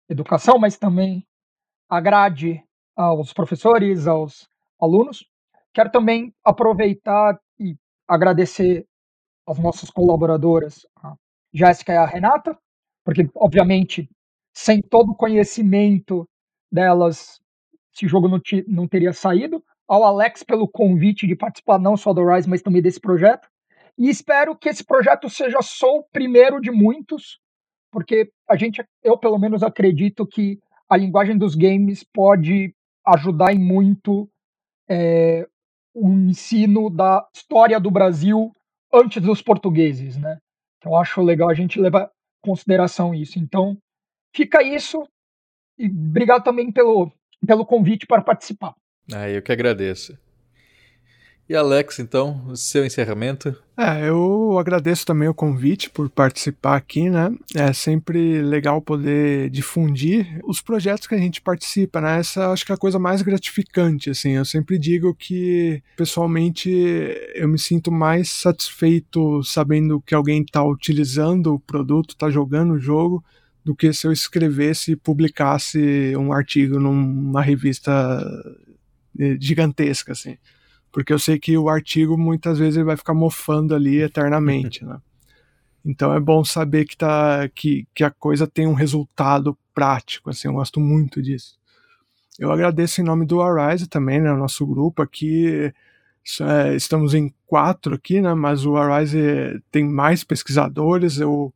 educação, 0.09 0.57
mas 0.57 0.77
também 0.77 1.25
agrade 1.89 2.63
aos 2.99 3.31
professores, 3.31 4.07
aos 4.07 4.49
alunos. 4.79 5.25
Quero 5.73 5.89
também 5.89 6.33
aproveitar 6.43 7.39
e 7.57 7.77
agradecer 8.05 8.85
as 9.47 9.57
nossas 9.57 9.89
colaboradoras, 9.89 10.85
a 10.97 11.15
Jéssica 11.53 11.93
e 11.93 11.97
a 11.97 12.05
Renata, 12.05 12.57
porque, 13.05 13.27
obviamente, 13.35 14.09
sem 14.53 14.81
todo 14.81 15.11
o 15.11 15.15
conhecimento 15.15 16.27
delas, 16.69 17.39
esse 17.95 18.05
jogo 18.05 18.27
não, 18.27 18.41
não 18.67 18.87
teria 18.87 19.13
saído. 19.13 19.63
Ao 19.87 20.03
Alex 20.03 20.43
pelo 20.43 20.67
convite 20.67 21.25
de 21.25 21.35
participar 21.35 21.79
não 21.79 21.95
só 21.95 22.13
do 22.13 22.27
Rise, 22.27 22.49
mas 22.49 22.61
também 22.61 22.81
desse 22.81 22.99
projeto. 22.99 23.47
E 23.97 24.09
espero 24.09 24.57
que 24.57 24.67
esse 24.67 24.83
projeto 24.83 25.29
seja 25.29 25.61
só 25.61 25.87
o 25.87 26.03
primeiro 26.11 26.59
de 26.59 26.69
muitos, 26.69 27.39
porque 27.91 28.29
a 28.47 28.55
gente, 28.57 28.83
eu 29.01 29.17
pelo 29.17 29.39
menos 29.39 29.63
acredito 29.63 30.27
que 30.27 30.59
a 30.89 30.97
linguagem 30.97 31.37
dos 31.37 31.55
games 31.55 32.03
pode 32.03 32.73
ajudar 33.13 33.53
em 33.53 33.59
muito 33.59 34.29
é, 34.89 35.47
o 35.93 36.09
ensino 36.09 36.89
da 36.89 37.27
história 37.33 37.79
do 37.79 37.91
Brasil 37.91 38.51
antes 38.93 39.21
dos 39.21 39.41
portugueses, 39.41 40.17
né? 40.17 40.39
Então 40.77 40.95
acho 40.95 41.21
legal 41.21 41.49
a 41.49 41.53
gente 41.53 41.79
levar 41.79 42.05
em 42.05 42.47
consideração 42.47 43.13
isso. 43.13 43.37
Então 43.37 43.77
fica 44.35 44.63
isso 44.63 45.07
e 45.77 45.87
obrigado 45.87 46.43
também 46.43 46.71
pelo, 46.71 47.11
pelo 47.45 47.65
convite 47.65 48.05
para 48.05 48.21
participar. 48.21 48.75
Ah, 49.13 49.29
eu 49.29 49.41
que 49.41 49.51
agradeço. 49.51 50.17
E 51.49 51.55
Alex, 51.55 51.97
então, 51.97 52.45
o 52.47 52.55
seu 52.55 52.85
encerramento? 52.85 53.55
É, 53.75 54.07
eu 54.07 54.59
agradeço 54.59 55.03
também 55.03 55.27
o 55.27 55.33
convite 55.33 55.89
por 55.89 56.07
participar 56.07 56.75
aqui, 56.75 57.09
né? 57.09 57.35
É 57.55 57.73
sempre 57.73 58.39
legal 58.39 58.79
poder 58.79 59.49
difundir 59.49 60.39
os 60.43 60.61
projetos 60.61 61.07
que 61.07 61.15
a 61.15 61.17
gente 61.17 61.41
participa, 61.41 61.99
né? 61.99 62.19
Essa 62.19 62.51
acho 62.51 62.63
que 62.63 62.71
é 62.71 62.75
a 62.75 62.77
coisa 62.77 62.99
mais 62.99 63.23
gratificante, 63.23 64.11
assim. 64.11 64.33
Eu 64.33 64.45
sempre 64.45 64.77
digo 64.77 65.15
que, 65.15 65.81
pessoalmente, 65.97 66.69
eu 67.33 67.47
me 67.47 67.57
sinto 67.57 67.91
mais 67.91 68.29
satisfeito 68.29 69.41
sabendo 69.41 69.99
que 70.01 70.13
alguém 70.13 70.43
está 70.43 70.63
utilizando 70.63 71.55
o 71.55 71.59
produto, 71.59 72.11
está 72.11 72.29
jogando 72.29 72.73
o 72.73 72.79
jogo, 72.79 73.25
do 73.65 73.75
que 73.75 73.91
se 73.91 74.05
eu 74.05 74.11
escrevesse 74.11 74.91
e 74.91 74.95
publicasse 74.95 76.13
um 76.15 76.31
artigo 76.31 76.79
numa 76.79 77.41
revista 77.41 77.91
eh, 79.19 79.35
gigantesca, 79.39 80.11
assim 80.11 80.37
porque 80.91 81.13
eu 81.13 81.19
sei 81.19 81.39
que 81.39 81.57
o 81.57 81.69
artigo 81.69 82.17
muitas 82.17 82.57
vezes 82.57 82.77
ele 82.77 82.85
vai 82.85 82.97
ficar 82.97 83.13
mofando 83.13 83.75
ali 83.75 84.01
eternamente, 84.01 84.83
né? 84.83 84.99
Então 85.85 86.13
é 86.13 86.19
bom 86.19 86.43
saber 86.43 86.85
que, 86.85 86.97
tá, 86.97 87.47
que, 87.49 87.87
que 87.95 88.03
a 88.03 88.11
coisa 88.11 88.45
tem 88.45 88.67
um 88.67 88.73
resultado 88.73 89.57
prático, 89.73 90.29
assim, 90.29 90.47
eu 90.47 90.53
gosto 90.53 90.79
muito 90.79 91.21
disso. 91.21 91.57
Eu 92.37 92.51
agradeço 92.51 93.01
em 93.01 93.03
nome 93.03 93.25
do 93.25 93.41
Arise 93.41 93.87
também, 93.87 94.19
né, 94.21 94.31
o 94.31 94.37
nosso 94.37 94.65
grupo 94.65 95.01
aqui, 95.01 95.73
é, 96.41 96.75
estamos 96.75 97.13
em 97.13 97.33
quatro 97.45 97.95
aqui, 97.95 98.21
né, 98.21 98.33
mas 98.33 98.65
o 98.65 98.77
Arise 98.77 99.61
tem 99.71 99.85
mais 99.85 100.23
pesquisadores, 100.23 101.17
eu 101.17 101.53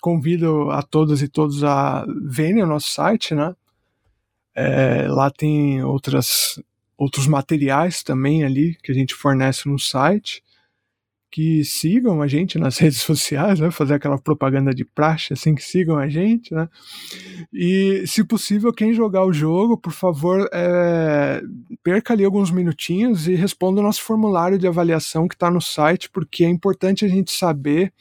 convido 0.00 0.70
a 0.70 0.82
todas 0.82 1.22
e 1.22 1.28
todos 1.28 1.62
a 1.62 2.04
verem 2.24 2.62
o 2.62 2.66
nosso 2.66 2.90
site, 2.90 3.34
né, 3.34 3.54
é, 4.54 5.06
lá 5.08 5.30
tem 5.30 5.82
outras 5.82 6.60
outros 6.96 7.26
materiais 7.26 8.02
também 8.02 8.44
ali 8.44 8.76
que 8.82 8.92
a 8.92 8.94
gente 8.94 9.14
fornece 9.14 9.68
no 9.68 9.78
site. 9.78 10.42
Que 11.34 11.64
sigam 11.64 12.20
a 12.20 12.26
gente 12.26 12.58
nas 12.58 12.76
redes 12.78 13.00
sociais, 13.00 13.58
né? 13.58 13.70
Fazer 13.70 13.94
aquela 13.94 14.18
propaganda 14.18 14.74
de 14.74 14.84
praxe, 14.84 15.32
assim, 15.32 15.54
que 15.54 15.62
sigam 15.62 15.96
a 15.96 16.06
gente, 16.06 16.52
né? 16.52 16.68
E, 17.50 18.04
se 18.06 18.22
possível, 18.22 18.70
quem 18.70 18.92
jogar 18.92 19.24
o 19.24 19.32
jogo, 19.32 19.78
por 19.78 19.92
favor, 19.92 20.46
é, 20.52 21.40
perca 21.82 22.12
ali 22.12 22.22
alguns 22.22 22.50
minutinhos 22.50 23.28
e 23.28 23.34
responda 23.34 23.80
o 23.80 23.82
nosso 23.82 24.02
formulário 24.02 24.58
de 24.58 24.66
avaliação 24.66 25.26
que 25.26 25.34
está 25.34 25.50
no 25.50 25.60
site, 25.60 26.10
porque 26.10 26.44
é 26.44 26.48
importante 26.50 27.04
a 27.06 27.08
gente 27.08 27.32
saber 27.32 27.94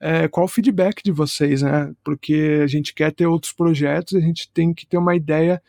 é, 0.00 0.28
qual 0.28 0.46
o 0.46 0.48
feedback 0.48 1.02
de 1.02 1.10
vocês, 1.10 1.62
né? 1.62 1.92
Porque 2.04 2.60
a 2.62 2.66
gente 2.66 2.94
quer 2.94 3.12
ter 3.12 3.26
outros 3.26 3.52
projetos, 3.52 4.14
a 4.14 4.20
gente 4.20 4.50
tem 4.52 4.74
que 4.74 4.86
ter 4.86 4.98
uma 4.98 5.14
ideia 5.16 5.62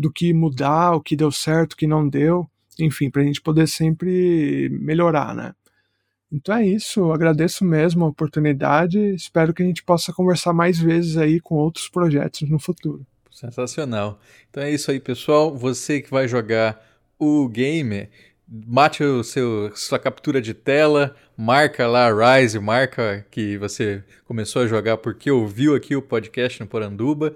do 0.00 0.10
que 0.10 0.32
mudar, 0.32 0.94
o 0.94 1.00
que 1.00 1.14
deu 1.14 1.30
certo, 1.30 1.74
o 1.74 1.76
que 1.76 1.86
não 1.86 2.08
deu, 2.08 2.48
enfim, 2.78 3.10
para 3.10 3.20
a 3.20 3.24
gente 3.24 3.40
poder 3.40 3.68
sempre 3.68 4.70
melhorar, 4.70 5.34
né? 5.34 5.52
Então 6.32 6.54
é 6.54 6.66
isso, 6.66 7.12
agradeço 7.12 7.64
mesmo 7.64 8.04
a 8.04 8.08
oportunidade, 8.08 8.98
espero 9.14 9.52
que 9.52 9.62
a 9.62 9.66
gente 9.66 9.82
possa 9.82 10.12
conversar 10.12 10.52
mais 10.52 10.78
vezes 10.78 11.16
aí 11.16 11.38
com 11.38 11.56
outros 11.56 11.88
projetos 11.88 12.48
no 12.48 12.58
futuro. 12.58 13.04
Sensacional. 13.30 14.18
Então 14.48 14.62
é 14.62 14.70
isso 14.70 14.90
aí, 14.90 15.00
pessoal. 15.00 15.54
Você 15.56 16.00
que 16.00 16.10
vai 16.10 16.28
jogar 16.28 16.82
o 17.18 17.48
game, 17.48 18.08
mate 18.48 19.02
o 19.02 19.22
seu 19.22 19.70
sua 19.74 19.98
captura 19.98 20.40
de 20.40 20.54
tela, 20.54 21.14
marca 21.36 21.86
lá 21.86 22.08
Rise, 22.10 22.58
marca 22.58 23.26
que 23.30 23.58
você 23.58 24.02
começou 24.24 24.62
a 24.62 24.66
jogar 24.66 24.96
porque 24.98 25.30
ouviu 25.30 25.74
aqui 25.74 25.94
o 25.96 26.02
podcast 26.02 26.60
no 26.60 26.66
Poranduba 26.66 27.34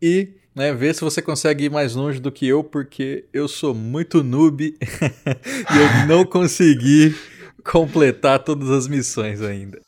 e 0.00 0.41
né, 0.54 0.72
ver 0.72 0.94
se 0.94 1.00
você 1.00 1.22
consegue 1.22 1.64
ir 1.64 1.70
mais 1.70 1.94
longe 1.94 2.20
do 2.20 2.30
que 2.30 2.46
eu, 2.46 2.62
porque 2.62 3.24
eu 3.32 3.48
sou 3.48 3.74
muito 3.74 4.22
noob 4.22 4.74
e 4.78 5.78
eu 5.78 6.06
não 6.06 6.24
consegui 6.24 7.14
completar 7.64 8.38
todas 8.40 8.70
as 8.70 8.88
missões 8.88 9.40
ainda. 9.40 9.80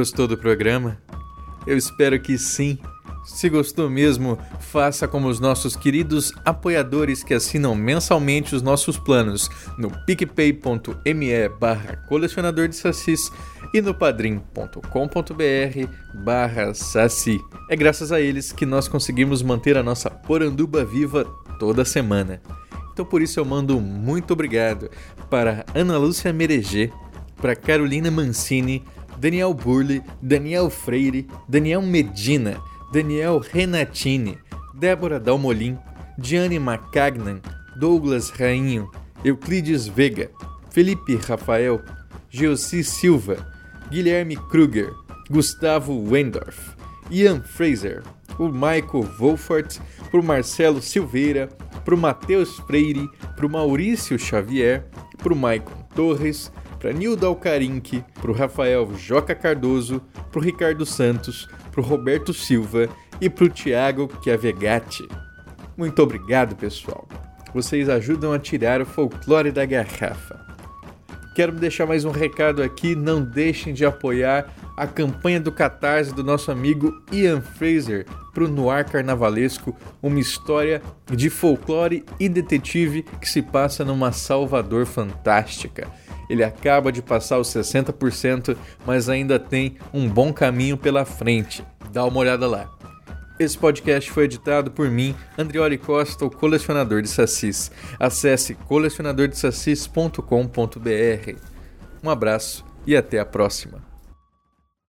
Gostou 0.00 0.26
do 0.26 0.38
programa? 0.38 0.96
Eu 1.66 1.76
espero 1.76 2.18
que 2.18 2.38
sim. 2.38 2.78
Se 3.22 3.50
gostou 3.50 3.90
mesmo, 3.90 4.38
faça 4.58 5.06
como 5.06 5.28
os 5.28 5.38
nossos 5.38 5.76
queridos 5.76 6.32
apoiadores 6.42 7.22
que 7.22 7.34
assinam 7.34 7.74
mensalmente 7.74 8.56
os 8.56 8.62
nossos 8.62 8.96
planos 8.96 9.50
no 9.76 9.90
picpay.me 10.06 11.48
barra 11.60 11.96
colecionador 12.08 12.66
de 12.66 12.76
sacis 12.76 13.30
e 13.74 13.82
no 13.82 13.92
padrim.com.br 13.92 14.78
barra 16.24 16.72
saci. 16.72 17.38
É 17.68 17.76
graças 17.76 18.10
a 18.10 18.22
eles 18.22 18.52
que 18.52 18.64
nós 18.64 18.88
conseguimos 18.88 19.42
manter 19.42 19.76
a 19.76 19.82
nossa 19.82 20.08
poranduba 20.08 20.82
viva 20.82 21.26
toda 21.58 21.84
semana. 21.84 22.40
Então 22.94 23.04
por 23.04 23.20
isso 23.20 23.38
eu 23.38 23.44
mando 23.44 23.78
muito 23.78 24.32
obrigado 24.32 24.90
para 25.28 25.66
Ana 25.74 25.98
Lúcia 25.98 26.32
Mereger, 26.32 26.90
para 27.36 27.54
Carolina 27.54 28.10
Mancini, 28.10 28.82
Daniel 29.20 29.52
Burley, 29.52 30.02
Daniel 30.22 30.70
Freire, 30.70 31.26
Daniel 31.46 31.82
Medina, 31.82 32.56
Daniel 32.90 33.40
Renatini, 33.40 34.38
Débora 34.74 35.20
Dalmolin, 35.20 35.78
Diane 36.16 36.58
Macagnan, 36.58 37.40
Douglas 37.78 38.30
Rainho, 38.30 38.90
Euclides 39.22 39.86
Vega, 39.86 40.30
Felipe 40.70 41.16
Rafael, 41.28 41.82
Geossi 42.30 42.82
Silva, 42.82 43.36
Guilherme 43.90 44.36
Kruger, 44.36 44.90
Gustavo 45.30 45.92
Wendorf, 45.92 46.74
Ian 47.10 47.42
Fraser, 47.42 48.02
o 48.38 48.48
Michael 48.48 49.04
Wolfort, 49.18 49.80
pro 50.10 50.22
Marcelo 50.22 50.80
Silveira, 50.80 51.48
pro 51.84 51.96
Matheus 51.96 52.56
Freire, 52.66 53.06
pro 53.36 53.48
Maurício 53.50 54.16
Xavier, 54.16 54.84
pro 55.18 55.34
Maicon 55.34 55.84
Torres, 55.94 56.50
para 56.80 56.92
Nildo 56.94 57.26
Alcarinque, 57.26 58.02
para 58.14 58.30
o 58.30 58.34
Rafael 58.34 58.90
Joca 58.96 59.34
Cardoso, 59.34 60.02
para 60.32 60.40
o 60.40 60.42
Ricardo 60.42 60.86
Santos, 60.86 61.46
para 61.70 61.82
o 61.82 61.84
Roberto 61.84 62.32
Silva 62.32 62.88
e 63.20 63.28
para 63.28 63.44
o 63.44 63.50
Thiago 63.50 64.10
Chiavegatti. 64.24 65.06
Muito 65.76 66.02
obrigado, 66.02 66.56
pessoal. 66.56 67.06
Vocês 67.52 67.88
ajudam 67.88 68.32
a 68.32 68.38
tirar 68.38 68.80
o 68.80 68.86
folclore 68.86 69.52
da 69.52 69.66
garrafa. 69.66 70.40
Quero 71.34 71.52
deixar 71.52 71.86
mais 71.86 72.04
um 72.04 72.10
recado 72.10 72.62
aqui: 72.62 72.96
não 72.96 73.22
deixem 73.22 73.74
de 73.74 73.84
apoiar 73.84 74.52
a 74.76 74.86
campanha 74.86 75.40
do 75.40 75.52
Catarse 75.52 76.14
do 76.14 76.24
nosso 76.24 76.50
amigo 76.50 77.02
Ian 77.12 77.42
Fraser 77.42 78.06
para 78.32 78.44
o 78.44 78.48
Noir 78.48 78.86
Carnavalesco, 78.90 79.76
uma 80.02 80.18
história 80.18 80.80
de 81.10 81.28
folclore 81.28 82.04
e 82.18 82.28
detetive 82.28 83.02
que 83.20 83.28
se 83.28 83.42
passa 83.42 83.84
numa 83.84 84.12
Salvador 84.12 84.86
fantástica. 84.86 85.86
Ele 86.30 86.42
acaba 86.44 86.92
de 86.92 87.02
passar 87.02 87.40
os 87.40 87.48
60%, 87.48 88.56
mas 88.86 89.08
ainda 89.08 89.36
tem 89.36 89.76
um 89.92 90.08
bom 90.08 90.32
caminho 90.32 90.76
pela 90.76 91.04
frente. 91.04 91.64
Dá 91.92 92.04
uma 92.04 92.20
olhada 92.20 92.46
lá. 92.46 92.70
Esse 93.36 93.58
podcast 93.58 94.08
foi 94.12 94.22
editado 94.24 94.70
por 94.70 94.88
mim, 94.88 95.16
Andrioli 95.36 95.76
Costa, 95.76 96.24
o 96.24 96.30
colecionador 96.30 97.02
de 97.02 97.08
sacis. 97.08 97.72
Acesse 97.98 98.54
colecionadordesacis.com.br. 98.54 101.36
Um 102.04 102.10
abraço 102.10 102.64
e 102.86 102.94
até 102.94 103.18
a 103.18 103.26
próxima. 103.26 103.89